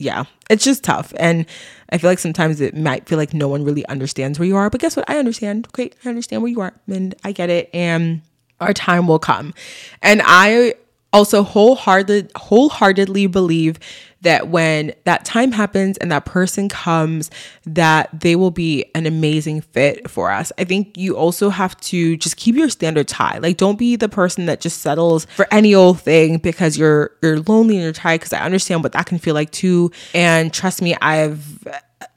yeah, 0.02 0.26
it's 0.50 0.64
just 0.64 0.84
tough. 0.84 1.14
And 1.18 1.46
I 1.90 1.98
feel 1.98 2.10
like 2.10 2.20
sometimes 2.20 2.60
it 2.60 2.76
might 2.76 3.08
feel 3.08 3.18
like 3.18 3.34
no 3.34 3.48
one 3.48 3.64
really 3.64 3.86
understands 3.86 4.40
where 4.40 4.48
you 4.48 4.56
are, 4.56 4.70
but 4.70 4.82
guess 4.82 4.96
what? 4.96 5.10
I 5.10 5.18
understand. 5.18 5.68
Okay, 5.68 5.92
I 6.04 6.10
understand 6.10 6.42
where 6.42 6.52
you 6.52 6.60
are 6.62 6.74
and 6.88 7.14
I 7.24 7.32
get 7.32 7.50
it. 7.50 7.70
And 7.74 8.22
our 8.60 8.74
time 8.74 9.08
will 9.08 9.20
come. 9.20 9.54
And 10.02 10.22
I 10.26 10.76
also 11.14 11.44
wholehearted, 11.44 12.32
wholeheartedly 12.36 13.28
believe 13.28 13.80
that 14.22 14.50
when 14.50 14.94
that 15.06 15.26
time 15.26 15.52
happens 15.52 15.98
and 15.98 16.12
that 16.12 16.26
person 16.26 16.70
comes 16.70 17.30
that 17.66 18.10
they 18.18 18.36
will 18.36 18.52
be 18.52 18.86
an 18.96 19.06
amazing 19.06 19.62
fit 19.62 20.10
for 20.10 20.32
us. 20.32 20.52
I 20.58 20.64
think 20.64 20.98
you 20.98 21.16
also 21.18 21.50
have 21.50 21.80
to 21.82 22.18
just 22.18 22.38
keep 22.38 22.56
your 22.56 22.70
standards 22.70 23.12
high. 23.12 23.40
Like 23.40 23.58
don't 23.58 23.80
be 23.80 23.96
the 23.96 24.10
person 24.10 24.46
that 24.46 24.62
just 24.62 24.82
settles 24.82 25.26
for 25.36 25.48
any 25.52 25.74
old 25.74 26.00
thing 26.00 26.38
because 26.38 26.78
you're 26.78 27.12
you're 27.22 27.40
lonely 27.42 27.76
and 27.76 27.84
you're 27.84 27.94
tired 27.94 28.20
because 28.20 28.34
i 28.34 28.40
understand 28.40 28.84
what 28.84 28.92
that 28.94 29.06
can 29.06 29.20
feel 29.20 29.34
like 29.34 29.52
too. 29.52 29.92
And 30.14 30.54
trust 30.54 30.82
me 30.82 30.96
i've 31.02 31.68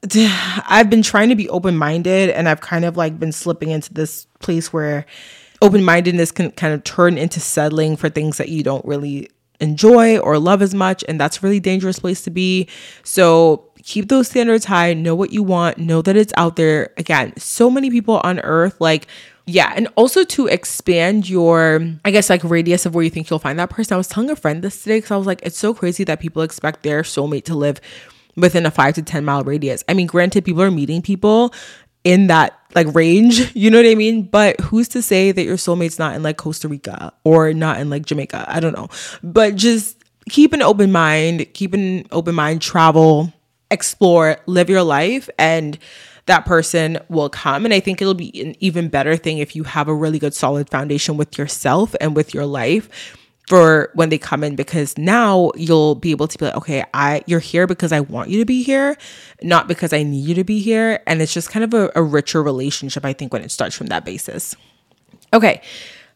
I've 0.68 0.90
been 0.90 1.02
trying 1.02 1.28
to 1.30 1.36
be 1.36 1.48
open 1.48 1.76
minded 1.76 2.30
and 2.30 2.48
I've 2.48 2.60
kind 2.60 2.84
of 2.84 2.96
like 2.96 3.18
been 3.18 3.32
slipping 3.32 3.70
into 3.70 3.92
this 3.92 4.26
place 4.40 4.72
where 4.72 5.06
open 5.62 5.84
mindedness 5.84 6.30
can 6.30 6.50
kind 6.52 6.74
of 6.74 6.84
turn 6.84 7.16
into 7.18 7.40
settling 7.40 7.96
for 7.96 8.08
things 8.08 8.38
that 8.38 8.48
you 8.48 8.62
don't 8.62 8.84
really 8.84 9.30
enjoy 9.60 10.18
or 10.18 10.38
love 10.38 10.62
as 10.62 10.74
much. 10.74 11.04
And 11.08 11.20
that's 11.20 11.38
a 11.38 11.40
really 11.40 11.60
dangerous 11.60 11.98
place 11.98 12.22
to 12.22 12.30
be. 12.30 12.68
So 13.02 13.70
keep 13.82 14.08
those 14.08 14.28
standards 14.28 14.64
high, 14.64 14.94
know 14.94 15.14
what 15.14 15.32
you 15.32 15.42
want, 15.42 15.78
know 15.78 16.02
that 16.02 16.16
it's 16.16 16.32
out 16.36 16.56
there. 16.56 16.92
Again, 16.96 17.36
so 17.36 17.70
many 17.70 17.90
people 17.90 18.20
on 18.24 18.40
earth, 18.40 18.80
like, 18.80 19.06
yeah, 19.46 19.72
and 19.76 19.88
also 19.94 20.24
to 20.24 20.46
expand 20.46 21.28
your, 21.28 21.86
I 22.04 22.10
guess, 22.10 22.30
like 22.30 22.42
radius 22.42 22.86
of 22.86 22.94
where 22.94 23.04
you 23.04 23.10
think 23.10 23.28
you'll 23.28 23.38
find 23.38 23.58
that 23.58 23.68
person. 23.68 23.94
I 23.94 23.98
was 23.98 24.08
telling 24.08 24.30
a 24.30 24.36
friend 24.36 24.64
this 24.64 24.82
today 24.82 24.98
because 24.98 25.10
I 25.10 25.16
was 25.18 25.26
like, 25.26 25.42
it's 25.42 25.58
so 25.58 25.74
crazy 25.74 26.02
that 26.04 26.18
people 26.18 26.40
expect 26.40 26.82
their 26.82 27.02
soulmate 27.02 27.44
to 27.44 27.54
live 27.54 27.78
within 28.36 28.64
a 28.64 28.70
five 28.70 28.94
to 28.94 29.02
10 29.02 29.24
mile 29.24 29.44
radius. 29.44 29.84
I 29.86 29.94
mean, 29.94 30.06
granted, 30.06 30.44
people 30.44 30.62
are 30.62 30.70
meeting 30.70 31.02
people 31.02 31.52
in 32.04 32.28
that 32.28 32.58
like 32.74 32.94
range, 32.94 33.52
you 33.56 33.70
know 33.70 33.78
what 33.78 33.86
I 33.90 33.94
mean? 33.94 34.22
But 34.22 34.60
who's 34.60 34.88
to 34.88 35.02
say 35.02 35.32
that 35.32 35.44
your 35.44 35.56
soulmate's 35.56 35.98
not 35.98 36.14
in 36.14 36.22
like 36.22 36.36
Costa 36.36 36.68
Rica 36.68 37.12
or 37.24 37.52
not 37.52 37.80
in 37.80 37.90
like 37.90 38.06
Jamaica? 38.06 38.44
I 38.48 38.60
don't 38.60 38.76
know. 38.76 38.88
But 39.22 39.56
just 39.56 39.96
keep 40.28 40.52
an 40.52 40.62
open 40.62 40.92
mind, 40.92 41.46
keep 41.54 41.74
an 41.74 42.06
open 42.12 42.34
mind, 42.34 42.62
travel, 42.62 43.32
explore, 43.70 44.38
live 44.46 44.70
your 44.70 44.82
life, 44.82 45.28
and 45.38 45.78
that 46.26 46.46
person 46.46 46.98
will 47.08 47.28
come. 47.28 47.64
And 47.64 47.74
I 47.74 47.80
think 47.80 48.00
it'll 48.00 48.14
be 48.14 48.40
an 48.40 48.54
even 48.60 48.88
better 48.88 49.16
thing 49.16 49.38
if 49.38 49.54
you 49.54 49.64
have 49.64 49.88
a 49.88 49.94
really 49.94 50.18
good 50.18 50.34
solid 50.34 50.70
foundation 50.70 51.16
with 51.16 51.36
yourself 51.36 51.94
and 52.00 52.16
with 52.16 52.32
your 52.32 52.46
life 52.46 52.88
for 53.48 53.90
when 53.94 54.08
they 54.08 54.18
come 54.18 54.42
in 54.42 54.56
because 54.56 54.96
now 54.96 55.50
you'll 55.56 55.94
be 55.94 56.10
able 56.10 56.26
to 56.26 56.38
be 56.38 56.46
like 56.46 56.56
okay 56.56 56.84
i 56.94 57.22
you're 57.26 57.40
here 57.40 57.66
because 57.66 57.92
i 57.92 58.00
want 58.00 58.30
you 58.30 58.38
to 58.38 58.44
be 58.44 58.62
here 58.62 58.96
not 59.42 59.68
because 59.68 59.92
i 59.92 60.02
need 60.02 60.26
you 60.26 60.34
to 60.34 60.44
be 60.44 60.60
here 60.60 61.00
and 61.06 61.20
it's 61.20 61.32
just 61.32 61.50
kind 61.50 61.64
of 61.64 61.74
a, 61.74 61.90
a 61.94 62.02
richer 62.02 62.42
relationship 62.42 63.04
i 63.04 63.12
think 63.12 63.32
when 63.32 63.42
it 63.42 63.50
starts 63.50 63.76
from 63.76 63.88
that 63.88 64.04
basis 64.04 64.56
okay 65.32 65.60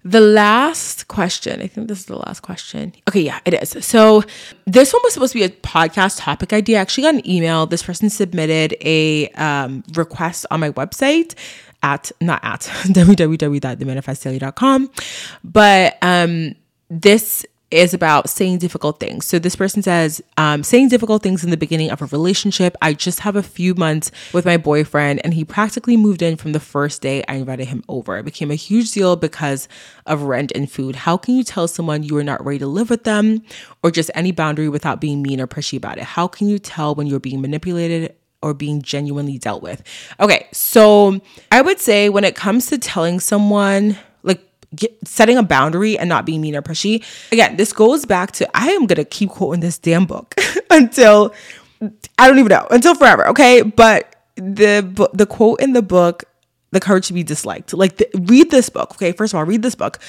the 0.04 0.20
last 0.20 1.08
question, 1.08 1.60
I 1.60 1.66
think 1.66 1.88
this 1.88 1.98
is 1.98 2.06
the 2.06 2.16
last 2.16 2.40
question. 2.40 2.94
Okay, 3.08 3.20
yeah, 3.20 3.40
it 3.44 3.54
is. 3.54 3.84
So 3.84 4.22
this 4.64 4.92
one 4.92 5.00
was 5.02 5.12
supposed 5.12 5.32
to 5.32 5.38
be 5.38 5.44
a 5.44 5.48
podcast 5.48 6.20
topic 6.20 6.52
idea. 6.52 6.78
I 6.78 6.80
actually 6.80 7.02
got 7.02 7.16
an 7.16 7.28
email. 7.28 7.66
This 7.66 7.82
person 7.82 8.08
submitted 8.08 8.76
a 8.80 9.28
um, 9.30 9.82
request 9.94 10.46
on 10.50 10.60
my 10.60 10.70
website 10.70 11.34
at 11.82 12.12
not 12.20 12.38
at 12.44 12.60
www.themanifestdaily.com, 12.84 14.90
but 15.44 15.98
um, 16.00 16.54
this 16.91 17.45
is 17.70 17.93
about 17.93 18.30
saying 18.30 18.57
difficult 18.57 18.99
things. 18.99 19.26
So 19.26 19.39
this 19.39 19.55
person 19.55 19.82
says, 19.82 20.22
um, 20.39 20.62
saying 20.62 20.89
difficult 20.89 21.22
things 21.22 21.45
in 21.45 21.51
the 21.51 21.57
beginning 21.59 21.91
of 21.91 22.01
a 22.01 22.07
relationship. 22.07 22.74
I 22.80 22.95
just 22.95 23.20
have 23.20 23.36
a 23.36 23.43
few 23.43 23.74
months 23.74 24.11
with 24.32 24.47
my 24.47 24.57
boyfriend, 24.57 25.20
and 25.22 25.34
he 25.34 25.45
practically 25.45 25.95
moved 25.95 26.22
in 26.22 26.36
from 26.36 26.53
the 26.53 26.61
first 26.61 27.03
day 27.03 27.22
I 27.28 27.34
invited 27.34 27.68
him 27.68 27.84
over. 27.86 28.16
It 28.16 28.24
became 28.24 28.51
a 28.51 28.55
huge 28.55 28.93
deal 28.93 29.16
because 29.16 29.68
of 30.07 30.22
rent 30.22 30.51
and 30.55 30.70
food. 30.70 30.97
How 30.97 31.18
can 31.18 31.36
you 31.36 31.45
tell 31.45 31.68
someone 31.68 32.03
you 32.03 32.16
are 32.16 32.24
not 32.24 32.43
ready 32.43 32.61
to 32.61 32.66
live 32.66 32.89
with 32.89 33.05
them, 33.05 33.43
or 33.82 33.91
just 33.91 34.11
any 34.14 34.32
boundary 34.32 34.70
without 34.70 34.99
being 34.99 35.20
mean 35.20 35.39
or 35.39 35.47
pushy 35.47 35.76
about 35.76 35.99
it? 35.99 36.05
How 36.05 36.26
can 36.26 36.49
you 36.49 36.59
tell 36.59 36.95
when 36.95 37.07
you're 37.07 37.20
being 37.20 37.43
manipulated? 37.43 38.14
Or 38.41 38.55
being 38.55 38.82
genuinely 38.82 39.36
dealt 39.36 39.64
with. 39.64 39.82
Okay, 40.20 40.47
so 40.53 41.20
I 41.51 41.61
would 41.61 41.80
say 41.80 42.09
when 42.09 42.22
it 42.22 42.36
comes 42.36 42.66
to 42.66 42.78
telling 42.78 43.18
someone 43.18 43.99
Get, 44.74 44.96
setting 45.06 45.38
a 45.38 45.42
boundary 45.42 45.98
and 45.98 46.08
not 46.08 46.26
being 46.26 46.40
mean 46.40 46.54
or 46.54 46.62
pushy. 46.62 47.02
Again, 47.32 47.56
this 47.56 47.72
goes 47.72 48.04
back 48.04 48.32
to 48.32 48.48
I 48.56 48.70
am 48.70 48.86
gonna 48.86 49.04
keep 49.04 49.30
quoting 49.30 49.60
this 49.60 49.78
damn 49.78 50.04
book 50.04 50.34
until 50.70 51.34
I 52.18 52.28
don't 52.28 52.38
even 52.38 52.50
know 52.50 52.66
until 52.70 52.94
forever. 52.94 53.28
Okay, 53.28 53.62
but 53.62 54.14
the 54.36 55.08
the 55.14 55.26
quote 55.26 55.60
in 55.60 55.72
the 55.72 55.82
book, 55.82 56.24
"The 56.72 56.80
Courage 56.80 57.06
to 57.08 57.12
Be 57.12 57.22
Disliked." 57.22 57.72
Like, 57.72 57.96
the, 57.96 58.08
read 58.14 58.50
this 58.50 58.68
book. 58.68 58.92
Okay, 58.92 59.12
first 59.12 59.32
of 59.32 59.38
all, 59.38 59.44
read 59.44 59.62
this 59.62 59.74
book. 59.74 60.00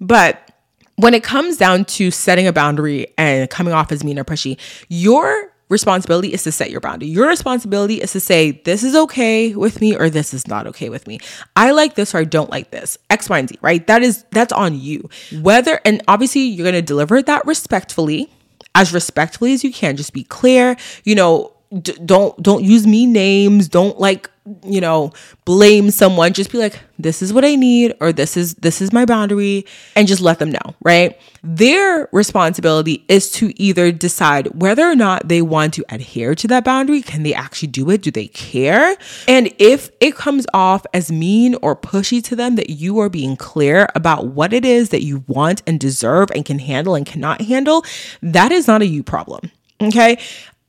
But 0.00 0.50
when 0.96 1.14
it 1.14 1.22
comes 1.22 1.56
down 1.56 1.84
to 1.86 2.10
setting 2.10 2.46
a 2.46 2.52
boundary 2.52 3.06
and 3.16 3.48
coming 3.48 3.72
off 3.72 3.92
as 3.92 4.04
mean 4.04 4.18
or 4.18 4.24
pushy, 4.24 4.58
your 4.88 5.52
responsibility 5.70 6.32
is 6.34 6.42
to 6.42 6.52
set 6.52 6.70
your 6.70 6.80
boundary. 6.80 7.08
Your 7.08 7.28
responsibility 7.28 8.02
is 8.02 8.12
to 8.12 8.20
say, 8.20 8.50
this 8.50 8.82
is 8.82 8.94
okay 8.94 9.54
with 9.54 9.80
me 9.80 9.96
or 9.96 10.10
this 10.10 10.34
is 10.34 10.46
not 10.46 10.66
okay 10.66 10.90
with 10.90 11.06
me. 11.06 11.20
I 11.56 11.70
like 11.70 11.94
this 11.94 12.14
or 12.14 12.18
I 12.18 12.24
don't 12.24 12.50
like 12.50 12.70
this. 12.70 12.98
X, 13.08 13.30
Y, 13.30 13.38
and 13.38 13.48
Z, 13.48 13.58
right? 13.62 13.86
That 13.86 14.02
is, 14.02 14.24
that's 14.32 14.52
on 14.52 14.78
you. 14.78 15.08
Whether, 15.40 15.80
and 15.84 16.02
obviously 16.08 16.42
you're 16.42 16.70
to 16.70 16.82
deliver 16.82 17.22
that 17.22 17.46
respectfully, 17.46 18.30
as 18.74 18.92
respectfully 18.92 19.52
as 19.52 19.64
you 19.64 19.72
can. 19.72 19.96
Just 19.96 20.12
be 20.12 20.24
clear, 20.24 20.76
you 21.04 21.14
know, 21.14 21.52
d- 21.80 21.96
don't, 22.04 22.40
don't 22.42 22.64
use 22.64 22.86
me 22.86 23.06
names. 23.06 23.68
Don't 23.68 23.98
like 23.98 24.29
you 24.64 24.80
know, 24.80 25.12
blame 25.44 25.90
someone. 25.90 26.32
Just 26.32 26.50
be 26.50 26.58
like, 26.58 26.80
this 26.98 27.22
is 27.22 27.32
what 27.32 27.44
I 27.44 27.54
need, 27.54 27.94
or 28.00 28.12
this 28.12 28.36
is 28.36 28.54
this 28.54 28.80
is 28.80 28.92
my 28.92 29.04
boundary, 29.04 29.66
and 29.94 30.08
just 30.08 30.20
let 30.20 30.38
them 30.38 30.50
know, 30.50 30.74
right? 30.82 31.18
Their 31.42 32.08
responsibility 32.12 33.04
is 33.08 33.30
to 33.32 33.52
either 33.60 33.92
decide 33.92 34.48
whether 34.60 34.88
or 34.88 34.94
not 34.94 35.28
they 35.28 35.42
want 35.42 35.74
to 35.74 35.84
adhere 35.88 36.34
to 36.34 36.48
that 36.48 36.64
boundary. 36.64 37.02
Can 37.02 37.22
they 37.22 37.34
actually 37.34 37.68
do 37.68 37.90
it? 37.90 38.02
Do 38.02 38.10
they 38.10 38.28
care? 38.28 38.96
And 39.28 39.52
if 39.58 39.90
it 40.00 40.14
comes 40.14 40.46
off 40.52 40.84
as 40.92 41.12
mean 41.12 41.54
or 41.62 41.76
pushy 41.76 42.22
to 42.24 42.36
them 42.36 42.56
that 42.56 42.70
you 42.70 42.98
are 43.00 43.08
being 43.08 43.36
clear 43.36 43.88
about 43.94 44.28
what 44.28 44.52
it 44.52 44.64
is 44.64 44.90
that 44.90 45.02
you 45.02 45.24
want 45.26 45.62
and 45.66 45.78
deserve 45.78 46.30
and 46.34 46.44
can 46.44 46.58
handle 46.58 46.94
and 46.94 47.06
cannot 47.06 47.42
handle, 47.42 47.84
that 48.22 48.52
is 48.52 48.66
not 48.66 48.82
a 48.82 48.86
you 48.86 49.02
problem. 49.02 49.50
Okay. 49.80 50.18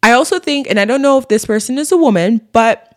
I 0.04 0.14
also 0.14 0.40
think, 0.40 0.68
and 0.70 0.80
I 0.80 0.86
don't 0.86 1.02
know 1.02 1.18
if 1.18 1.28
this 1.28 1.46
person 1.46 1.78
is 1.78 1.92
a 1.92 1.98
woman, 1.98 2.42
but 2.54 2.91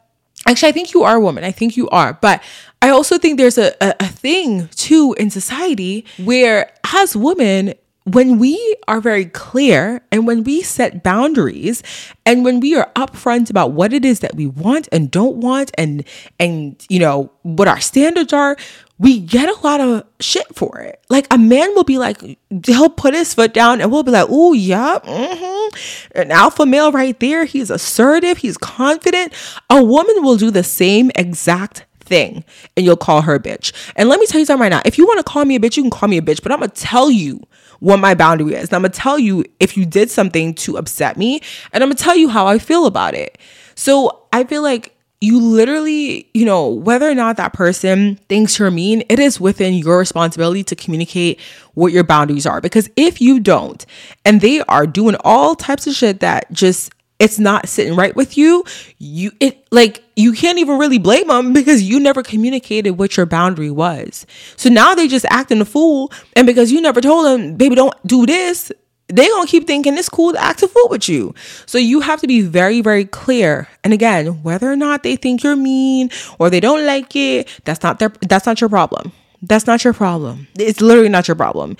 Actually, 0.46 0.68
I 0.68 0.72
think 0.72 0.92
you 0.92 1.02
are 1.04 1.16
a 1.16 1.20
woman. 1.20 1.44
I 1.44 1.52
think 1.52 1.76
you 1.76 1.88
are. 1.88 2.14
But 2.14 2.42
I 2.82 2.90
also 2.90 3.18
think 3.18 3.38
there's 3.38 3.58
a, 3.58 3.72
a, 3.80 3.94
a 4.00 4.06
thing 4.06 4.68
too 4.68 5.14
in 5.18 5.30
society 5.30 6.04
where, 6.18 6.70
as 6.92 7.16
women, 7.16 7.74
when 8.04 8.38
we 8.38 8.76
are 8.86 9.00
very 9.00 9.24
clear 9.24 10.02
and 10.12 10.26
when 10.26 10.44
we 10.44 10.60
set 10.60 11.02
boundaries 11.02 11.82
and 12.26 12.44
when 12.44 12.60
we 12.60 12.76
are 12.76 12.90
upfront 12.94 13.48
about 13.48 13.72
what 13.72 13.94
it 13.94 14.04
is 14.04 14.20
that 14.20 14.34
we 14.34 14.46
want 14.46 14.88
and 14.92 15.10
don't 15.10 15.36
want 15.36 15.70
and 15.78 16.04
and 16.38 16.84
you 16.90 16.98
know 16.98 17.32
what 17.42 17.66
our 17.66 17.80
standards 17.80 18.32
are 18.32 18.56
we 18.98 19.18
get 19.18 19.48
a 19.48 19.60
lot 19.62 19.80
of 19.80 20.04
shit 20.20 20.46
for 20.54 20.80
it 20.80 21.00
like 21.08 21.26
a 21.30 21.38
man 21.38 21.74
will 21.74 21.84
be 21.84 21.98
like 21.98 22.20
he'll 22.64 22.88
put 22.88 23.14
his 23.14 23.34
foot 23.34 23.52
down 23.52 23.80
and 23.80 23.90
we'll 23.90 24.02
be 24.02 24.10
like 24.10 24.26
oh 24.28 24.52
yeah 24.52 24.98
mm-hmm. 25.04 26.18
an 26.18 26.30
alpha 26.30 26.64
male 26.64 26.92
right 26.92 27.18
there 27.20 27.44
he's 27.44 27.70
assertive 27.70 28.38
he's 28.38 28.56
confident 28.56 29.32
a 29.70 29.82
woman 29.82 30.22
will 30.22 30.36
do 30.36 30.50
the 30.50 30.64
same 30.64 31.10
exact 31.16 31.84
thing 32.00 32.44
and 32.76 32.84
you'll 32.84 32.96
call 32.96 33.22
her 33.22 33.34
a 33.34 33.40
bitch 33.40 33.72
and 33.96 34.08
let 34.08 34.20
me 34.20 34.26
tell 34.26 34.38
you 34.38 34.44
something 34.44 34.60
right 34.60 34.68
now 34.68 34.82
if 34.84 34.98
you 34.98 35.06
want 35.06 35.18
to 35.18 35.24
call 35.24 35.44
me 35.44 35.56
a 35.56 35.60
bitch 35.60 35.76
you 35.76 35.82
can 35.82 35.90
call 35.90 36.08
me 36.08 36.18
a 36.18 36.22
bitch 36.22 36.42
but 36.42 36.52
i'm 36.52 36.60
gonna 36.60 36.70
tell 36.70 37.10
you 37.10 37.40
what 37.84 37.98
my 37.98 38.14
boundary 38.14 38.54
is. 38.54 38.68
And 38.68 38.74
I'm 38.74 38.82
gonna 38.82 38.94
tell 38.94 39.18
you 39.18 39.44
if 39.60 39.76
you 39.76 39.84
did 39.84 40.10
something 40.10 40.54
to 40.54 40.78
upset 40.78 41.16
me, 41.16 41.40
and 41.72 41.82
I'm 41.82 41.90
gonna 41.90 41.96
tell 41.96 42.16
you 42.16 42.28
how 42.28 42.46
I 42.46 42.58
feel 42.58 42.86
about 42.86 43.14
it. 43.14 43.38
So 43.74 44.22
I 44.32 44.44
feel 44.44 44.62
like 44.62 44.93
you 45.20 45.40
literally, 45.40 46.28
you 46.34 46.44
know, 46.44 46.68
whether 46.68 47.08
or 47.08 47.14
not 47.14 47.36
that 47.36 47.52
person 47.52 48.16
thinks 48.28 48.58
you're 48.58 48.70
mean, 48.70 49.02
it 49.08 49.18
is 49.18 49.40
within 49.40 49.74
your 49.74 49.98
responsibility 49.98 50.62
to 50.64 50.76
communicate 50.76 51.40
what 51.74 51.92
your 51.92 52.04
boundaries 52.04 52.46
are. 52.46 52.60
Because 52.60 52.90
if 52.96 53.20
you 53.20 53.40
don't, 53.40 53.86
and 54.24 54.40
they 54.40 54.60
are 54.62 54.86
doing 54.86 55.16
all 55.24 55.54
types 55.54 55.86
of 55.86 55.94
shit 55.94 56.20
that 56.20 56.52
just 56.52 56.92
it's 57.18 57.38
not 57.38 57.68
sitting 57.68 57.94
right 57.94 58.14
with 58.16 58.36
you, 58.36 58.64
you 58.98 59.30
it 59.40 59.66
like 59.70 60.02
you 60.16 60.32
can't 60.32 60.58
even 60.58 60.78
really 60.78 60.98
blame 60.98 61.28
them 61.28 61.52
because 61.52 61.82
you 61.82 62.00
never 62.00 62.22
communicated 62.22 62.92
what 62.92 63.16
your 63.16 63.24
boundary 63.24 63.70
was. 63.70 64.26
So 64.56 64.68
now 64.68 64.94
they 64.94 65.08
just 65.08 65.24
acting 65.30 65.60
a 65.60 65.64
fool, 65.64 66.12
and 66.36 66.46
because 66.46 66.72
you 66.72 66.80
never 66.80 67.00
told 67.00 67.26
them, 67.26 67.56
baby, 67.56 67.76
don't 67.76 67.94
do 68.06 68.26
this, 68.26 68.72
they 69.08 69.28
gonna 69.28 69.46
keep 69.46 69.66
thinking 69.66 69.96
it's 69.98 70.08
cool 70.08 70.32
to 70.32 70.42
act 70.42 70.62
a 70.62 70.68
fool 70.68 70.88
with 70.88 71.08
you. 71.08 71.34
So 71.66 71.78
you 71.78 72.00
have 72.00 72.20
to 72.20 72.26
be 72.26 72.40
very, 72.40 72.80
very 72.80 73.04
clear. 73.04 73.68
And 73.82 73.92
again, 73.92 74.42
whether 74.42 74.70
or 74.70 74.76
not 74.76 75.02
they 75.02 75.16
think 75.16 75.42
you're 75.42 75.56
mean 75.56 76.10
or 76.38 76.48
they 76.50 76.60
don't 76.60 76.86
like 76.86 77.14
it, 77.14 77.48
that's 77.64 77.82
not 77.82 77.98
their 77.98 78.12
that's 78.22 78.46
not 78.46 78.60
your 78.60 78.70
problem. 78.70 79.12
That's 79.42 79.66
not 79.66 79.84
your 79.84 79.92
problem. 79.92 80.46
It's 80.58 80.80
literally 80.80 81.10
not 81.10 81.28
your 81.28 81.34
problem. 81.34 81.76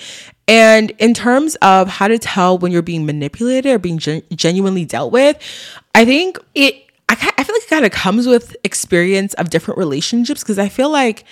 And 0.47 0.91
in 0.99 1.15
terms 1.15 1.55
of 1.57 1.89
how 1.89 2.09
to 2.09 2.19
tell 2.19 2.59
when 2.59 2.73
you're 2.73 2.83
being 2.83 3.07
manipulated 3.07 3.73
or 3.73 3.79
being 3.79 3.99
gen- 3.99 4.23
genuinely 4.35 4.85
dealt 4.85 5.13
with, 5.13 5.39
I 5.95 6.05
think 6.05 6.39
it, 6.55 6.75
I, 7.09 7.13
I 7.13 7.45
feel 7.45 7.55
like 7.55 7.63
it 7.63 7.71
kind 7.71 7.87
of 7.87 7.93
comes 7.93 8.27
with 8.27 8.55
experience 8.65 9.33
of 9.35 9.49
different 9.49 9.79
relationships 9.79 10.43
because 10.43 10.59
I 10.59 10.69
feel 10.69 10.91
like 10.91 11.25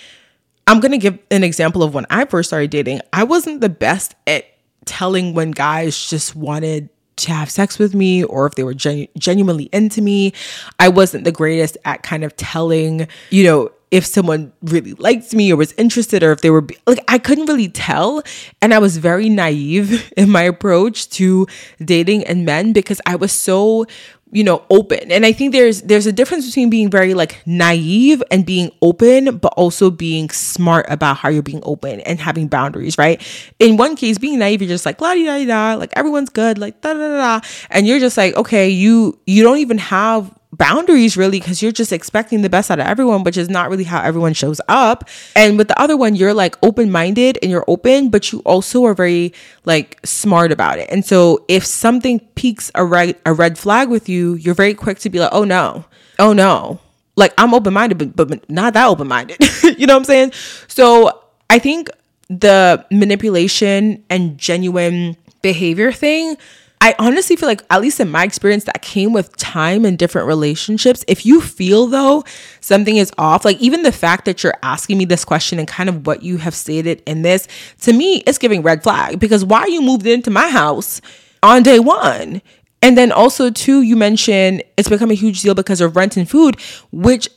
I'm 0.65 0.81
to 0.81 0.97
give 0.97 1.19
an 1.29 1.43
example 1.43 1.83
of 1.83 1.93
when 1.93 2.07
I 2.09 2.25
first 2.25 2.49
started 2.49 2.71
dating. 2.71 3.01
I 3.11 3.23
wasn't 3.23 3.61
the 3.61 3.69
best 3.69 4.15
at 4.25 4.45
telling 4.85 5.33
when 5.33 5.51
guys 5.51 6.07
just 6.07 6.35
wanted 6.35 6.89
to 7.15 7.31
have 7.31 7.49
sex 7.49 7.77
with 7.77 7.93
me 7.93 8.23
or 8.23 8.45
if 8.45 8.55
they 8.55 8.63
were 8.63 8.73
genu- 8.73 9.07
genuinely 9.17 9.69
into 9.71 10.01
me. 10.01 10.33
I 10.79 10.89
wasn't 10.89 11.25
the 11.25 11.31
greatest 11.31 11.77
at 11.85 12.03
kind 12.03 12.23
of 12.23 12.35
telling, 12.35 13.07
you 13.29 13.43
know, 13.43 13.71
if 13.91 14.07
someone 14.07 14.51
really 14.63 14.93
liked 14.93 15.35
me 15.35 15.53
or 15.53 15.55
was 15.55 15.71
interested 15.73 16.23
or 16.23 16.31
if 16.31 16.41
they 16.41 16.49
were 16.49 16.65
like 16.87 16.99
I 17.07 17.19
couldn't 17.19 17.45
really 17.45 17.69
tell 17.69 18.23
and 18.59 18.73
I 18.73 18.79
was 18.79 18.97
very 18.97 19.29
naive 19.29 20.11
in 20.17 20.31
my 20.31 20.41
approach 20.41 21.09
to 21.11 21.45
dating 21.79 22.23
and 22.23 22.43
men 22.43 22.73
because 22.73 22.99
I 23.05 23.15
was 23.15 23.31
so 23.31 23.85
you 24.33 24.43
know 24.43 24.63
open. 24.69 25.11
And 25.11 25.25
i 25.25 25.31
think 25.31 25.53
there's 25.53 25.81
there's 25.83 26.05
a 26.05 26.11
difference 26.11 26.45
between 26.45 26.69
being 26.69 26.89
very 26.89 27.13
like 27.13 27.41
naive 27.45 28.21
and 28.31 28.45
being 28.45 28.71
open 28.81 29.37
but 29.37 29.53
also 29.55 29.89
being 29.89 30.29
smart 30.29 30.85
about 30.89 31.17
how 31.17 31.29
you're 31.29 31.41
being 31.43 31.61
open 31.63 32.01
and 32.01 32.19
having 32.19 32.47
boundaries 32.47 32.97
right? 32.97 33.21
In 33.59 33.77
one 33.77 33.95
case 33.95 34.17
being 34.17 34.39
naive 34.39 34.61
you're 34.61 34.69
just 34.69 34.85
like 34.85 34.99
la 34.99 35.13
da 35.13 35.45
da 35.45 35.75
like 35.75 35.93
everyone's 35.95 36.29
good 36.29 36.57
like 36.57 36.81
da 36.81 36.93
da 36.93 37.07
da. 37.07 37.47
And 37.69 37.87
you're 37.87 37.99
just 37.99 38.17
like 38.17 38.35
okay 38.35 38.69
you 38.69 39.19
you 39.25 39.43
don't 39.43 39.59
even 39.59 39.77
have 39.77 40.33
boundaries 40.57 41.17
really 41.17 41.39
because 41.39 41.61
you're 41.61 41.71
just 41.71 41.91
expecting 41.91 42.41
the 42.41 42.49
best 42.49 42.69
out 42.69 42.79
of 42.79 42.85
everyone 42.85 43.23
which 43.23 43.37
is 43.37 43.49
not 43.49 43.69
really 43.69 43.83
how 43.83 44.01
everyone 44.01 44.33
shows 44.33 44.61
up. 44.67 45.09
And 45.35 45.57
with 45.57 45.67
the 45.67 45.79
other 45.79 45.97
one 45.97 46.15
you're 46.15 46.33
like 46.33 46.55
open-minded 46.63 47.39
and 47.41 47.51
you're 47.51 47.65
open 47.67 48.09
but 48.09 48.31
you 48.31 48.39
also 48.39 48.85
are 48.85 48.93
very 48.93 49.33
like 49.65 49.99
smart 50.05 50.51
about 50.51 50.79
it. 50.79 50.89
And 50.91 51.05
so 51.05 51.43
if 51.47 51.65
something 51.65 52.19
peaks 52.35 52.71
a 52.75 52.85
red 52.85 53.15
a 53.25 53.33
red 53.33 53.57
flag 53.57 53.89
with 53.89 54.07
you 54.07 54.35
you're 54.35 54.55
very 54.55 54.73
quick 54.73 54.99
to 54.99 55.09
be 55.09 55.19
like 55.19 55.31
oh 55.33 55.43
no. 55.43 55.85
Oh 56.19 56.33
no. 56.33 56.79
Like 57.15 57.33
i'm 57.37 57.53
open-minded 57.53 58.15
but, 58.15 58.27
but 58.27 58.49
not 58.49 58.73
that 58.73 58.87
open-minded. 58.87 59.37
You 59.63 59.87
know 59.87 59.95
what 59.95 60.01
i'm 60.01 60.05
saying? 60.05 60.31
So 60.67 61.21
i 61.49 61.57
think 61.57 61.89
the 62.29 62.85
manipulation 62.91 64.03
and 64.09 64.37
genuine 64.37 65.17
behavior 65.41 65.91
thing 65.91 66.37
I 66.83 66.93
honestly 66.99 67.37
feel 67.37 67.47
like, 67.47 67.63
at 67.69 67.79
least 67.79 68.01
in 68.01 68.11
my 68.11 68.25
experience, 68.25 68.65
that 68.65 68.81
came 68.81 69.13
with 69.13 69.33
time 69.37 69.85
and 69.85 69.97
different 69.97 70.27
relationships. 70.27 71.05
If 71.07 71.25
you 71.25 71.39
feel 71.39 71.87
though 71.87 72.25
something 72.59 72.97
is 72.97 73.09
off, 73.17 73.45
like 73.45 73.57
even 73.61 73.83
the 73.83 73.91
fact 73.93 74.25
that 74.25 74.43
you're 74.43 74.57
asking 74.61 74.97
me 74.97 75.05
this 75.05 75.23
question 75.23 75.59
and 75.59 75.67
kind 75.67 75.87
of 75.87 76.05
what 76.05 76.23
you 76.23 76.35
have 76.37 76.53
stated 76.53 77.01
in 77.05 77.21
this, 77.21 77.47
to 77.83 77.93
me, 77.93 78.17
it's 78.27 78.37
giving 78.37 78.63
red 78.63 78.83
flag 78.83 79.17
because 79.17 79.45
why 79.45 79.65
you 79.65 79.81
moved 79.81 80.05
into 80.05 80.29
my 80.29 80.49
house 80.49 80.99
on 81.41 81.63
day 81.63 81.79
one? 81.79 82.41
And 82.81 82.97
then 82.97 83.13
also, 83.13 83.49
too, 83.49 83.81
you 83.81 83.95
mentioned 83.95 84.61
it's 84.75 84.89
become 84.89 85.09
a 85.09 85.13
huge 85.13 85.41
deal 85.41 85.55
because 85.55 85.79
of 85.79 85.95
rent 85.95 86.17
and 86.17 86.29
food, 86.29 86.59
which 86.91 87.29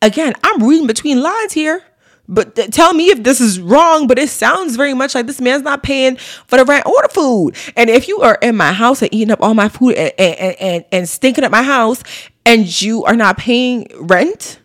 again, 0.00 0.32
I'm 0.42 0.66
reading 0.66 0.86
between 0.86 1.20
lines 1.20 1.52
here. 1.52 1.84
But 2.28 2.56
th- 2.56 2.70
tell 2.70 2.94
me 2.94 3.08
if 3.08 3.22
this 3.22 3.40
is 3.40 3.60
wrong, 3.60 4.06
but 4.06 4.18
it 4.18 4.30
sounds 4.30 4.76
very 4.76 4.94
much 4.94 5.14
like 5.14 5.26
this 5.26 5.40
man's 5.40 5.62
not 5.62 5.82
paying 5.82 6.16
for 6.16 6.56
the 6.56 6.64
rent 6.64 6.86
or 6.86 7.02
the 7.02 7.08
food. 7.08 7.56
And 7.76 7.90
if 7.90 8.08
you 8.08 8.20
are 8.20 8.38
in 8.40 8.56
my 8.56 8.72
house 8.72 9.02
and 9.02 9.12
eating 9.12 9.30
up 9.30 9.42
all 9.42 9.54
my 9.54 9.68
food 9.68 9.94
and, 9.94 10.12
and, 10.18 10.56
and, 10.60 10.84
and 10.90 11.08
stinking 11.08 11.44
up 11.44 11.52
my 11.52 11.62
house 11.62 12.02
and 12.46 12.80
you 12.82 13.04
are 13.04 13.16
not 13.16 13.36
paying 13.36 13.86
rent, 13.94 14.58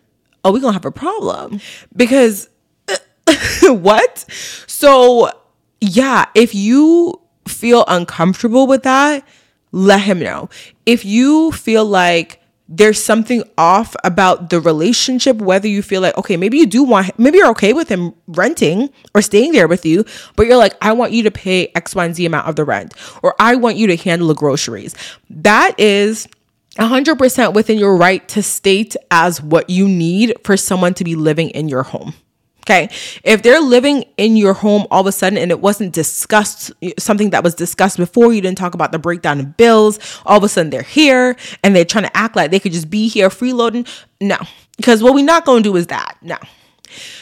oh, 0.43 0.53
we're 0.53 0.61
to 0.61 0.71
have 0.71 0.85
a 0.85 0.91
problem. 0.91 1.59
Because 1.95 2.49
what? 3.63 4.25
So, 4.67 5.29
yeah, 5.81 6.25
if 6.35 6.55
you 6.55 7.19
feel 7.47 7.83
uncomfortable 7.87 8.67
with 8.67 8.83
that, 8.83 9.27
let 9.71 10.01
him 10.01 10.19
know. 10.19 10.49
If 10.85 11.05
you 11.05 11.51
feel 11.51 11.85
like 11.85 12.38
there's 12.71 13.01
something 13.01 13.43
off 13.57 13.95
about 14.03 14.51
the 14.51 14.61
relationship, 14.61 15.37
whether 15.37 15.67
you 15.67 15.81
feel 15.81 16.01
like, 16.01 16.15
okay, 16.19 16.37
maybe 16.37 16.57
you 16.59 16.67
do 16.67 16.83
want, 16.83 17.17
maybe 17.17 17.39
you're 17.39 17.49
okay 17.49 17.73
with 17.73 17.89
him 17.89 18.13
renting 18.27 18.89
or 19.15 19.23
staying 19.23 19.53
there 19.53 19.67
with 19.67 19.87
you, 19.87 20.05
but 20.35 20.45
you're 20.45 20.55
like, 20.55 20.75
I 20.79 20.93
want 20.93 21.11
you 21.11 21.23
to 21.23 21.31
pay 21.31 21.71
X, 21.73 21.95
Y, 21.95 22.05
and 22.05 22.15
Z 22.15 22.23
amount 22.25 22.47
of 22.47 22.55
the 22.55 22.63
rent, 22.63 22.93
or 23.23 23.33
I 23.39 23.55
want 23.55 23.77
you 23.77 23.87
to 23.87 23.95
handle 23.95 24.27
the 24.27 24.35
groceries. 24.35 24.93
That 25.31 25.79
is 25.79 26.27
100% 26.77 27.53
within 27.55 27.79
your 27.79 27.97
right 27.97 28.25
to 28.29 28.43
state 28.43 28.95
as 29.09 29.41
what 29.41 29.71
you 29.71 29.87
need 29.87 30.35
for 30.43 30.55
someone 30.55 30.93
to 30.93 31.03
be 31.03 31.15
living 31.15 31.49
in 31.49 31.69
your 31.69 31.83
home. 31.83 32.13
Okay. 32.69 32.89
If 33.23 33.41
they're 33.41 33.59
living 33.59 34.05
in 34.17 34.37
your 34.37 34.53
home 34.53 34.85
all 34.91 35.01
of 35.01 35.07
a 35.07 35.11
sudden 35.11 35.39
and 35.39 35.49
it 35.49 35.59
wasn't 35.59 35.91
discussed, 35.91 36.71
something 36.99 37.31
that 37.31 37.43
was 37.43 37.55
discussed 37.55 37.97
before, 37.97 38.31
you 38.31 38.41
didn't 38.41 38.59
talk 38.59 38.75
about 38.75 38.91
the 38.91 38.99
breakdown 38.99 39.39
of 39.39 39.57
bills, 39.57 39.97
all 40.23 40.37
of 40.37 40.43
a 40.43 40.49
sudden 40.49 40.69
they're 40.69 40.83
here 40.83 41.35
and 41.63 41.75
they're 41.75 41.83
trying 41.83 42.03
to 42.03 42.15
act 42.15 42.35
like 42.35 42.51
they 42.51 42.59
could 42.59 42.71
just 42.71 42.87
be 42.87 43.07
here 43.07 43.29
freeloading. 43.29 43.87
No. 44.21 44.37
Because 44.77 45.01
what 45.01 45.15
we're 45.15 45.25
not 45.25 45.45
going 45.45 45.63
to 45.63 45.69
do 45.69 45.75
is 45.77 45.87
that. 45.87 46.17
No. 46.21 46.37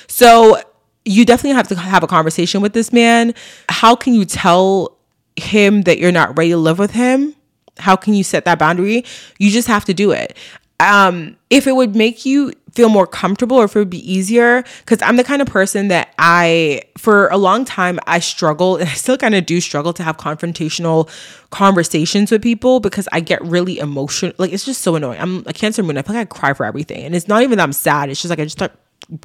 So 0.08 0.62
you 1.06 1.26
definitely 1.26 1.56
have 1.56 1.70
to 1.70 1.76
have 1.76 2.04
a 2.04 2.08
conversation 2.08 2.60
with 2.62 2.74
this 2.74 2.92
man. 2.92 3.34
How 3.70 3.96
can 3.96 4.14
you 4.14 4.26
tell 4.26 4.98
him 5.38 5.84
that 5.84 5.98
you're 5.98 6.12
not 6.12 6.38
ready 6.38 6.50
to 6.50 6.58
live 6.58 6.78
with 6.78 6.92
him? 6.92 7.36
How 7.78 7.96
can 7.96 8.14
you 8.14 8.24
set 8.24 8.44
that 8.46 8.60
boundary? 8.60 9.06
You 9.40 9.50
just 9.50 9.70
have 9.70 9.86
to 9.86 9.94
do 9.94 10.12
it. 10.12 10.36
Um, 10.80 11.38
if 11.50 11.66
it 11.66 11.76
would 11.76 11.96
make 11.96 12.26
you 12.26 12.54
feel 12.78 12.90
more 12.90 13.08
comfortable 13.08 13.58
or 13.58 13.64
if 13.66 13.76
it 13.76 13.80
would 13.80 13.90
be 13.90 14.14
easier 14.14 14.64
because 14.82 15.02
i'm 15.02 15.18
the 15.18 15.24
kind 15.24 15.42
of 15.42 15.48
person 15.48 15.88
that 15.88 16.14
i 16.20 16.80
for 16.96 17.28
a 17.30 17.38
long 17.38 17.66
time 17.66 18.00
i 18.06 18.20
struggle 18.20 18.76
and 18.78 18.88
i 18.88 18.94
still 18.94 19.18
kind 19.18 19.34
of 19.34 19.48
do 19.48 19.60
struggle 19.60 19.92
to 19.94 20.04
have 20.04 20.16
confrontational 20.18 21.10
conversations 21.50 22.30
with 22.30 22.40
people 22.40 22.80
because 22.80 23.08
i 23.12 23.20
get 23.20 23.42
really 23.42 23.80
emotional 23.80 24.32
like 24.38 24.54
it's 24.54 24.64
just 24.64 24.82
so 24.82 24.96
annoying. 24.96 25.20
I'm 25.20 25.44
a 25.48 25.54
cancer 25.54 25.82
moon 25.82 25.98
i 25.98 26.04
feel 26.04 26.16
like 26.16 26.32
i 26.32 26.40
cry 26.40 26.54
for 26.54 26.68
everything 26.68 27.04
and 27.04 27.16
it's 27.16 27.28
not 27.28 27.42
even 27.42 27.58
that 27.58 27.64
i'm 27.64 27.74
sad 27.74 28.12
it's 28.12 28.22
just 28.22 28.30
like 28.30 28.40
i 28.40 28.44
just 28.44 28.58
start 28.58 28.74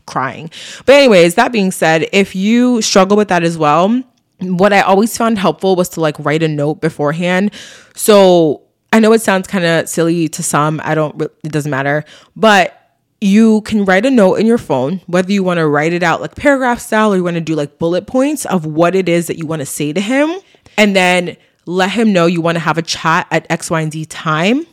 crying. 0.07 0.49
But 0.87 0.95
anyways 0.95 1.35
that 1.35 1.53
being 1.53 1.73
said 1.73 2.09
if 2.11 2.35
you 2.35 2.81
struggle 2.81 3.19
with 3.19 3.29
that 3.29 3.43
as 3.43 3.59
well 3.59 4.03
what 4.41 4.73
i 4.73 4.81
always 4.81 5.15
found 5.15 5.39
helpful 5.39 5.77
was 5.77 5.91
to 5.91 6.01
like 6.01 6.17
write 6.21 6.43
a 6.43 6.49
note 6.49 6.81
beforehand. 6.81 7.53
So 7.95 8.63
I 8.93 9.01
know 9.01 9.13
it 9.13 9.23
sounds 9.23 9.49
kind 9.49 9.65
of 9.65 9.89
silly 9.89 10.29
to 10.29 10.43
some. 10.43 10.81
I 10.85 10.95
don't, 10.95 11.21
it 11.23 11.51
doesn't 11.51 11.71
matter. 11.71 12.05
But 12.37 12.79
you 13.23 13.63
can 13.63 13.85
write 13.85 14.05
a 14.05 14.11
note 14.11 14.35
in 14.35 14.47
your 14.47 14.59
phone, 14.59 15.01
whether 15.07 15.33
you 15.33 15.43
want 15.43 15.59
to 15.59 15.67
write 15.67 15.93
it 15.93 16.03
out 16.03 16.21
like 16.21 16.35
paragraph 16.35 16.81
style 16.81 17.13
or 17.13 17.17
you 17.17 17.25
want 17.25 17.37
to 17.37 17.41
do 17.41 17.55
like 17.55 17.79
bullet 17.79 18.07
points 18.07 18.45
of 18.45 18.67
what 18.67 18.95
it 18.95 19.09
is 19.09 19.29
that 19.29 19.39
you 19.39 19.47
want 19.47 19.61
to 19.61 19.67
say 19.67 19.93
to 19.93 20.01
him. 20.01 20.35
And 20.77 20.95
then 20.95 21.37
let 21.65 21.91
him 21.91 22.13
know 22.13 22.27
you 22.27 22.41
want 22.41 22.57
to 22.57 22.61
have 22.61 22.79
a 22.79 22.83
chat 22.83 23.27
at 23.31 23.47
X, 23.49 23.71
Y, 23.71 23.81
and 23.81 23.93
Z 23.93 24.07
time. 24.07 24.67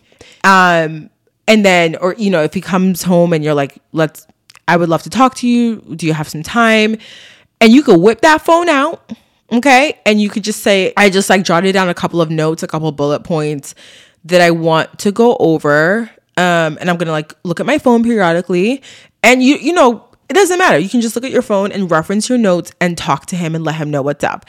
Um, 0.43 1.09
and 1.47 1.63
then, 1.63 1.95
or, 1.97 2.15
you 2.15 2.30
know, 2.30 2.43
if 2.43 2.53
he 2.53 2.61
comes 2.61 3.03
home 3.03 3.34
and 3.34 3.43
you're 3.43 3.53
like, 3.53 3.78
let's, 3.91 4.26
I 4.67 4.78
would 4.78 4.89
love 4.89 5.03
to 5.03 5.09
talk 5.09 5.36
to 5.36 5.47
you. 5.47 5.78
Do 5.95 6.05
you 6.07 6.13
have 6.13 6.28
some 6.28 6.43
time? 6.43 6.97
And 7.61 7.72
you 7.72 7.84
could 7.84 7.99
whip 7.99 8.22
that 8.22 8.41
phone 8.41 8.70
out. 8.70 9.13
Okay. 9.51 9.99
And 10.05 10.22
you 10.22 10.30
could 10.30 10.43
just 10.43 10.61
say, 10.61 10.93
I 10.97 11.09
just 11.09 11.30
like 11.30 11.43
jotted 11.43 11.74
down 11.74 11.89
a 11.89 11.93
couple 11.93 12.22
of 12.22 12.30
notes, 12.30 12.63
a 12.63 12.67
couple 12.67 12.91
bullet 12.91 13.24
points 13.24 13.76
that 14.26 14.41
I 14.41 14.51
want 14.51 14.99
to 14.99 15.11
go 15.11 15.38
over 15.39 16.09
um, 16.39 16.78
and 16.80 16.89
I'm 16.89 16.95
gonna 16.95 17.11
like 17.11 17.34
look 17.43 17.59
at 17.59 17.65
my 17.65 17.78
phone 17.78 18.01
periodically. 18.01 18.82
And 19.22 19.43
you 19.43 19.57
you 19.57 19.74
know 19.74 20.05
it 20.30 20.34
doesn't 20.34 20.57
matter. 20.57 20.78
You 20.78 20.88
can 20.88 21.01
just 21.01 21.15
look 21.15 21.26
at 21.26 21.32
your 21.32 21.41
phone 21.41 21.72
and 21.72 21.91
reference 21.91 22.30
your 22.30 22.38
notes 22.38 22.72
and 22.80 22.97
talk 22.97 23.26
to 23.28 23.36
him 23.36 23.55
and 23.55 23.63
let 23.65 23.76
him 23.76 23.91
know 23.91 24.01
what's 24.01 24.24
up. 24.24 24.45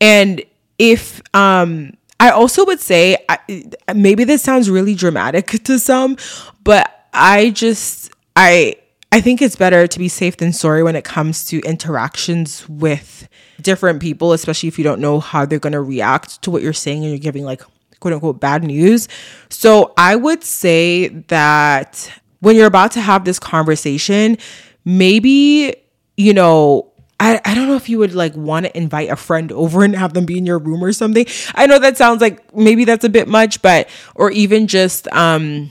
And 0.00 0.42
if 0.78 1.20
um 1.34 1.94
I 2.20 2.30
also 2.30 2.64
would 2.64 2.78
say 2.78 3.16
I, 3.28 3.64
maybe 3.92 4.22
this 4.22 4.42
sounds 4.42 4.70
really 4.70 4.94
dramatic 4.94 5.46
to 5.64 5.80
some, 5.80 6.16
but 6.62 7.08
I 7.12 7.50
just 7.50 8.12
I 8.36 8.76
I 9.10 9.20
think 9.20 9.42
it's 9.42 9.56
better 9.56 9.88
to 9.88 9.98
be 9.98 10.08
safe 10.08 10.36
than 10.36 10.52
sorry 10.52 10.84
when 10.84 10.94
it 10.94 11.04
comes 11.04 11.44
to 11.46 11.58
interactions 11.60 12.66
with 12.68 13.28
different 13.60 14.00
people, 14.00 14.32
especially 14.32 14.68
if 14.68 14.78
you 14.78 14.84
don't 14.84 15.00
know 15.00 15.20
how 15.20 15.44
they're 15.44 15.58
going 15.58 15.74
to 15.74 15.82
react 15.82 16.40
to 16.42 16.50
what 16.50 16.62
you're 16.62 16.72
saying 16.72 17.02
and 17.02 17.10
you're 17.10 17.18
giving 17.18 17.44
like 17.44 17.62
quote 18.02 18.12
unquote 18.12 18.40
bad 18.40 18.64
news. 18.64 19.08
So 19.48 19.94
I 19.96 20.16
would 20.16 20.44
say 20.44 21.08
that 21.28 22.12
when 22.40 22.56
you're 22.56 22.66
about 22.66 22.90
to 22.92 23.00
have 23.00 23.24
this 23.24 23.38
conversation, 23.38 24.36
maybe, 24.84 25.74
you 26.16 26.34
know, 26.34 26.92
I, 27.20 27.40
I 27.44 27.54
don't 27.54 27.68
know 27.68 27.76
if 27.76 27.88
you 27.88 27.98
would 27.98 28.14
like 28.14 28.34
want 28.34 28.66
to 28.66 28.76
invite 28.76 29.08
a 29.08 29.14
friend 29.14 29.52
over 29.52 29.84
and 29.84 29.94
have 29.94 30.12
them 30.12 30.26
be 30.26 30.36
in 30.36 30.44
your 30.44 30.58
room 30.58 30.82
or 30.82 30.92
something. 30.92 31.24
I 31.54 31.66
know 31.66 31.78
that 31.78 31.96
sounds 31.96 32.20
like 32.20 32.54
maybe 32.54 32.84
that's 32.84 33.04
a 33.04 33.08
bit 33.08 33.28
much, 33.28 33.62
but 33.62 33.88
or 34.16 34.32
even 34.32 34.66
just 34.66 35.06
um 35.12 35.70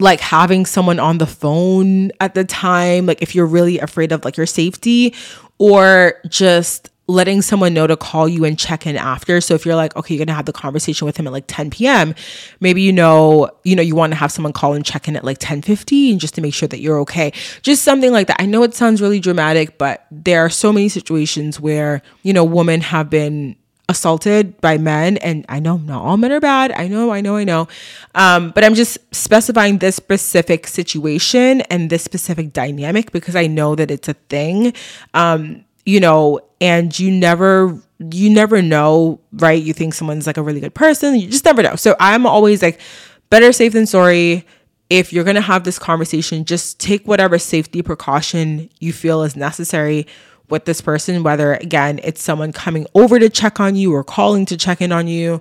like 0.00 0.20
having 0.20 0.66
someone 0.66 0.98
on 0.98 1.18
the 1.18 1.26
phone 1.26 2.10
at 2.20 2.34
the 2.34 2.44
time, 2.44 3.06
like 3.06 3.22
if 3.22 3.34
you're 3.34 3.46
really 3.46 3.78
afraid 3.78 4.10
of 4.10 4.24
like 4.24 4.36
your 4.36 4.46
safety, 4.46 5.14
or 5.58 6.14
just 6.28 6.90
letting 7.08 7.40
someone 7.40 7.72
know 7.72 7.86
to 7.86 7.96
call 7.96 8.28
you 8.28 8.44
and 8.44 8.58
check 8.58 8.86
in 8.86 8.96
after. 8.96 9.40
So 9.40 9.54
if 9.54 9.64
you're 9.64 9.74
like, 9.74 9.96
okay, 9.96 10.14
you're 10.14 10.24
gonna 10.24 10.36
have 10.36 10.44
the 10.44 10.52
conversation 10.52 11.06
with 11.06 11.16
him 11.16 11.26
at 11.26 11.32
like 11.32 11.44
10 11.48 11.70
p.m., 11.70 12.14
maybe 12.60 12.82
you 12.82 12.92
know, 12.92 13.50
you 13.64 13.74
know, 13.74 13.82
you 13.82 13.96
want 13.96 14.12
to 14.12 14.16
have 14.16 14.30
someone 14.30 14.52
call 14.52 14.74
and 14.74 14.84
check 14.84 15.08
in 15.08 15.16
at 15.16 15.24
like 15.24 15.38
10 15.40 15.62
15 15.62 16.18
just 16.18 16.34
to 16.34 16.40
make 16.40 16.54
sure 16.54 16.68
that 16.68 16.80
you're 16.80 17.00
okay. 17.00 17.32
Just 17.62 17.82
something 17.82 18.12
like 18.12 18.26
that. 18.26 18.40
I 18.40 18.46
know 18.46 18.62
it 18.62 18.74
sounds 18.74 19.00
really 19.00 19.20
dramatic, 19.20 19.78
but 19.78 20.06
there 20.10 20.44
are 20.44 20.50
so 20.50 20.72
many 20.72 20.88
situations 20.88 21.58
where, 21.58 22.02
you 22.22 22.32
know, 22.32 22.44
women 22.44 22.82
have 22.82 23.08
been 23.08 23.56
assaulted 23.90 24.60
by 24.60 24.76
men 24.76 25.16
and 25.18 25.46
i 25.48 25.58
know 25.58 25.78
not 25.78 26.04
all 26.04 26.18
men 26.18 26.30
are 26.30 26.40
bad 26.40 26.70
i 26.72 26.86
know 26.86 27.10
i 27.10 27.22
know 27.22 27.36
i 27.36 27.44
know 27.44 27.66
um, 28.14 28.50
but 28.50 28.62
i'm 28.62 28.74
just 28.74 28.98
specifying 29.14 29.78
this 29.78 29.96
specific 29.96 30.66
situation 30.66 31.62
and 31.62 31.88
this 31.88 32.04
specific 32.04 32.52
dynamic 32.52 33.10
because 33.12 33.34
i 33.34 33.46
know 33.46 33.74
that 33.74 33.90
it's 33.90 34.06
a 34.06 34.12
thing 34.28 34.74
um, 35.14 35.64
you 35.88 36.00
know, 36.00 36.38
and 36.60 36.96
you 36.98 37.10
never 37.10 37.80
you 38.12 38.28
never 38.28 38.60
know, 38.60 39.18
right? 39.32 39.60
You 39.60 39.72
think 39.72 39.94
someone's 39.94 40.26
like 40.26 40.36
a 40.36 40.42
really 40.42 40.60
good 40.60 40.74
person, 40.74 41.16
you 41.16 41.28
just 41.28 41.46
never 41.46 41.62
know. 41.62 41.76
So 41.76 41.96
I'm 41.98 42.26
always 42.26 42.60
like 42.60 42.78
better 43.30 43.52
safe 43.54 43.72
than 43.72 43.86
sorry. 43.86 44.44
If 44.90 45.14
you're 45.14 45.24
going 45.24 45.36
to 45.36 45.40
have 45.40 45.64
this 45.64 45.78
conversation, 45.78 46.44
just 46.44 46.78
take 46.78 47.08
whatever 47.08 47.38
safety 47.38 47.80
precaution 47.80 48.68
you 48.80 48.92
feel 48.92 49.22
is 49.22 49.34
necessary 49.34 50.06
with 50.50 50.66
this 50.66 50.82
person, 50.82 51.22
whether 51.22 51.54
again, 51.54 52.00
it's 52.04 52.22
someone 52.22 52.52
coming 52.52 52.86
over 52.94 53.18
to 53.18 53.30
check 53.30 53.58
on 53.58 53.74
you 53.74 53.94
or 53.94 54.04
calling 54.04 54.44
to 54.44 54.58
check 54.58 54.82
in 54.82 54.92
on 54.92 55.08
you, 55.08 55.40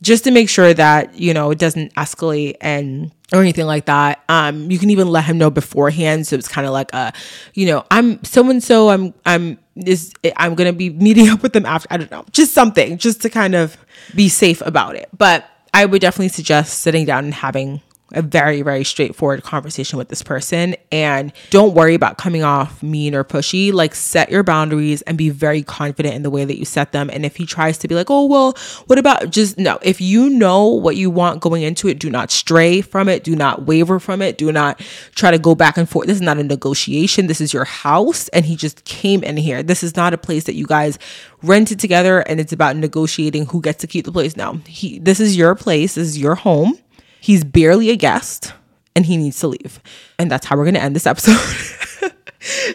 just 0.00 0.24
to 0.24 0.30
make 0.30 0.48
sure 0.48 0.72
that, 0.72 1.14
you 1.16 1.34
know, 1.34 1.50
it 1.50 1.58
doesn't 1.58 1.94
escalate 1.96 2.56
and 2.62 3.12
or 3.30 3.40
anything 3.40 3.66
like 3.66 3.86
that. 3.86 4.22
Um, 4.28 4.70
you 4.70 4.78
can 4.78 4.88
even 4.88 5.08
let 5.08 5.24
him 5.24 5.36
know 5.36 5.50
beforehand. 5.50 6.26
So 6.26 6.36
it's 6.36 6.48
kind 6.48 6.66
of 6.66 6.72
like 6.72 6.92
a, 6.94 7.12
you 7.54 7.66
know, 7.66 7.84
I'm 7.90 8.24
so 8.24 8.48
and 8.48 8.62
so. 8.62 8.88
I'm 8.88 9.14
I'm 9.26 9.58
is 9.76 10.12
I'm 10.36 10.54
gonna 10.54 10.72
be 10.72 10.90
meeting 10.90 11.28
up 11.30 11.42
with 11.42 11.52
them 11.52 11.66
after. 11.66 11.88
I 11.90 11.96
don't 11.96 12.10
know, 12.10 12.24
just 12.32 12.52
something, 12.52 12.98
just 12.98 13.22
to 13.22 13.30
kind 13.30 13.54
of 13.54 13.76
be 14.14 14.28
safe 14.28 14.60
about 14.62 14.96
it. 14.96 15.08
But 15.16 15.48
I 15.74 15.86
would 15.86 16.00
definitely 16.00 16.28
suggest 16.28 16.80
sitting 16.80 17.04
down 17.06 17.24
and 17.24 17.34
having 17.34 17.80
a 18.14 18.22
very, 18.22 18.62
very 18.62 18.84
straightforward 18.84 19.42
conversation 19.42 19.98
with 19.98 20.08
this 20.08 20.22
person. 20.22 20.76
And 20.90 21.32
don't 21.50 21.74
worry 21.74 21.94
about 21.94 22.18
coming 22.18 22.42
off 22.42 22.82
mean 22.82 23.14
or 23.14 23.24
pushy. 23.24 23.72
Like, 23.72 23.94
set 23.94 24.30
your 24.30 24.42
boundaries 24.42 25.02
and 25.02 25.18
be 25.18 25.30
very 25.30 25.62
confident 25.62 26.14
in 26.14 26.22
the 26.22 26.30
way 26.30 26.44
that 26.44 26.58
you 26.58 26.64
set 26.64 26.92
them. 26.92 27.10
And 27.10 27.24
if 27.24 27.36
he 27.36 27.46
tries 27.46 27.78
to 27.78 27.88
be 27.88 27.94
like, 27.94 28.10
oh, 28.10 28.26
well, 28.26 28.56
what 28.86 28.98
about 28.98 29.30
just 29.30 29.58
no, 29.58 29.78
if 29.82 30.00
you 30.00 30.30
know 30.30 30.66
what 30.68 30.96
you 30.96 31.10
want 31.10 31.40
going 31.40 31.62
into 31.62 31.88
it, 31.88 31.98
do 31.98 32.10
not 32.10 32.30
stray 32.30 32.80
from 32.80 33.08
it, 33.08 33.24
do 33.24 33.34
not 33.34 33.66
waver 33.66 33.98
from 33.98 34.22
it, 34.22 34.38
do 34.38 34.52
not 34.52 34.80
try 35.14 35.30
to 35.30 35.38
go 35.38 35.54
back 35.54 35.76
and 35.76 35.88
forth. 35.88 36.06
This 36.06 36.16
is 36.16 36.22
not 36.22 36.38
a 36.38 36.42
negotiation. 36.42 37.26
This 37.26 37.40
is 37.40 37.52
your 37.52 37.64
house. 37.64 38.28
And 38.28 38.44
he 38.44 38.56
just 38.56 38.84
came 38.84 39.22
in 39.22 39.36
here. 39.36 39.62
This 39.62 39.82
is 39.82 39.96
not 39.96 40.14
a 40.14 40.18
place 40.18 40.44
that 40.44 40.54
you 40.54 40.66
guys 40.66 40.98
rented 41.42 41.80
together 41.80 42.20
and 42.20 42.40
it's 42.40 42.52
about 42.52 42.76
negotiating 42.76 43.46
who 43.46 43.60
gets 43.60 43.80
to 43.80 43.86
keep 43.86 44.04
the 44.04 44.12
place. 44.12 44.36
No, 44.36 44.54
he, 44.66 44.98
this 44.98 45.20
is 45.20 45.36
your 45.36 45.54
place, 45.54 45.96
this 45.96 46.08
is 46.08 46.18
your 46.18 46.34
home 46.34 46.78
He's 47.22 47.44
barely 47.44 47.90
a 47.90 47.96
guest 47.96 48.52
and 48.96 49.06
he 49.06 49.16
needs 49.16 49.38
to 49.38 49.46
leave. 49.46 49.78
And 50.18 50.28
that's 50.28 50.44
how 50.44 50.56
we're 50.56 50.64
going 50.64 50.74
to 50.74 50.82
end 50.82 50.96
this 50.96 51.06
episode. 51.06 51.36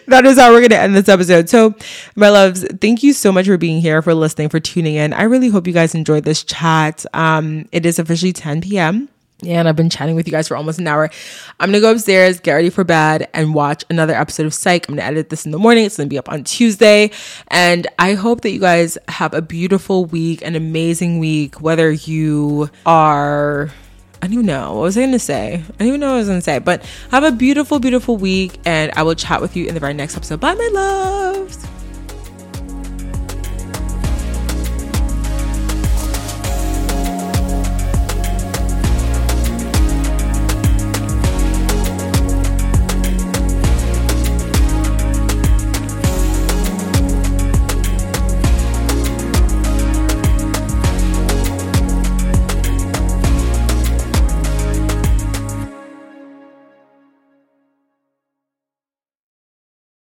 that 0.07 0.25
is 0.25 0.39
how 0.39 0.51
we're 0.51 0.61
going 0.61 0.69
to 0.69 0.79
end 0.79 0.95
this 0.95 1.09
episode. 1.09 1.49
So, 1.49 1.75
my 2.15 2.29
loves, 2.29 2.63
thank 2.79 3.03
you 3.03 3.11
so 3.11 3.33
much 3.33 3.45
for 3.45 3.57
being 3.57 3.81
here, 3.81 4.01
for 4.01 4.13
listening, 4.13 4.47
for 4.47 4.61
tuning 4.61 4.95
in. 4.95 5.11
I 5.11 5.23
really 5.23 5.49
hope 5.49 5.67
you 5.67 5.73
guys 5.73 5.93
enjoyed 5.93 6.23
this 6.23 6.45
chat. 6.45 7.05
Um, 7.13 7.67
it 7.73 7.85
is 7.85 7.99
officially 7.99 8.31
10 8.31 8.61
p.m. 8.61 9.09
And 9.45 9.67
I've 9.67 9.75
been 9.75 9.89
chatting 9.89 10.15
with 10.15 10.27
you 10.27 10.31
guys 10.31 10.47
for 10.47 10.55
almost 10.55 10.79
an 10.79 10.87
hour. 10.87 11.09
I'm 11.59 11.69
gonna 11.69 11.81
go 11.81 11.91
upstairs, 11.91 12.39
get 12.39 12.53
ready 12.53 12.69
for 12.69 12.85
bed, 12.85 13.29
and 13.33 13.53
watch 13.53 13.83
another 13.89 14.13
episode 14.13 14.45
of 14.45 14.53
Psych. 14.53 14.87
I'm 14.87 14.95
gonna 14.95 15.05
edit 15.05 15.29
this 15.29 15.45
in 15.45 15.51
the 15.51 15.59
morning. 15.59 15.83
It's 15.83 15.97
gonna 15.97 16.07
be 16.07 16.17
up 16.17 16.31
on 16.31 16.45
Tuesday. 16.45 17.11
And 17.49 17.85
I 17.99 18.13
hope 18.13 18.41
that 18.41 18.51
you 18.51 18.59
guys 18.59 18.97
have 19.09 19.33
a 19.33 19.41
beautiful 19.41 20.05
week, 20.05 20.41
an 20.41 20.55
amazing 20.55 21.19
week, 21.19 21.61
whether 21.61 21.91
you 21.91 22.71
are 22.85 23.69
I 24.21 24.27
don't 24.27 24.33
even 24.33 24.45
know. 24.45 24.73
What 24.73 24.81
was 24.81 24.97
I 24.97 25.01
going 25.01 25.11
to 25.11 25.19
say? 25.19 25.55
I 25.55 25.77
don't 25.77 25.87
even 25.89 25.99
know 25.99 26.07
what 26.07 26.15
I 26.15 26.17
was 26.19 26.27
going 26.27 26.39
to 26.39 26.43
say. 26.43 26.59
But 26.59 26.83
have 27.11 27.23
a 27.23 27.31
beautiful, 27.31 27.79
beautiful 27.79 28.17
week. 28.17 28.59
And 28.65 28.91
I 28.95 29.03
will 29.03 29.15
chat 29.15 29.41
with 29.41 29.55
you 29.55 29.67
in 29.67 29.73
the 29.73 29.79
very 29.79 29.93
next 29.93 30.17
episode. 30.17 30.39
Bye, 30.39 30.55
my 30.55 30.69
loves. 30.73 31.67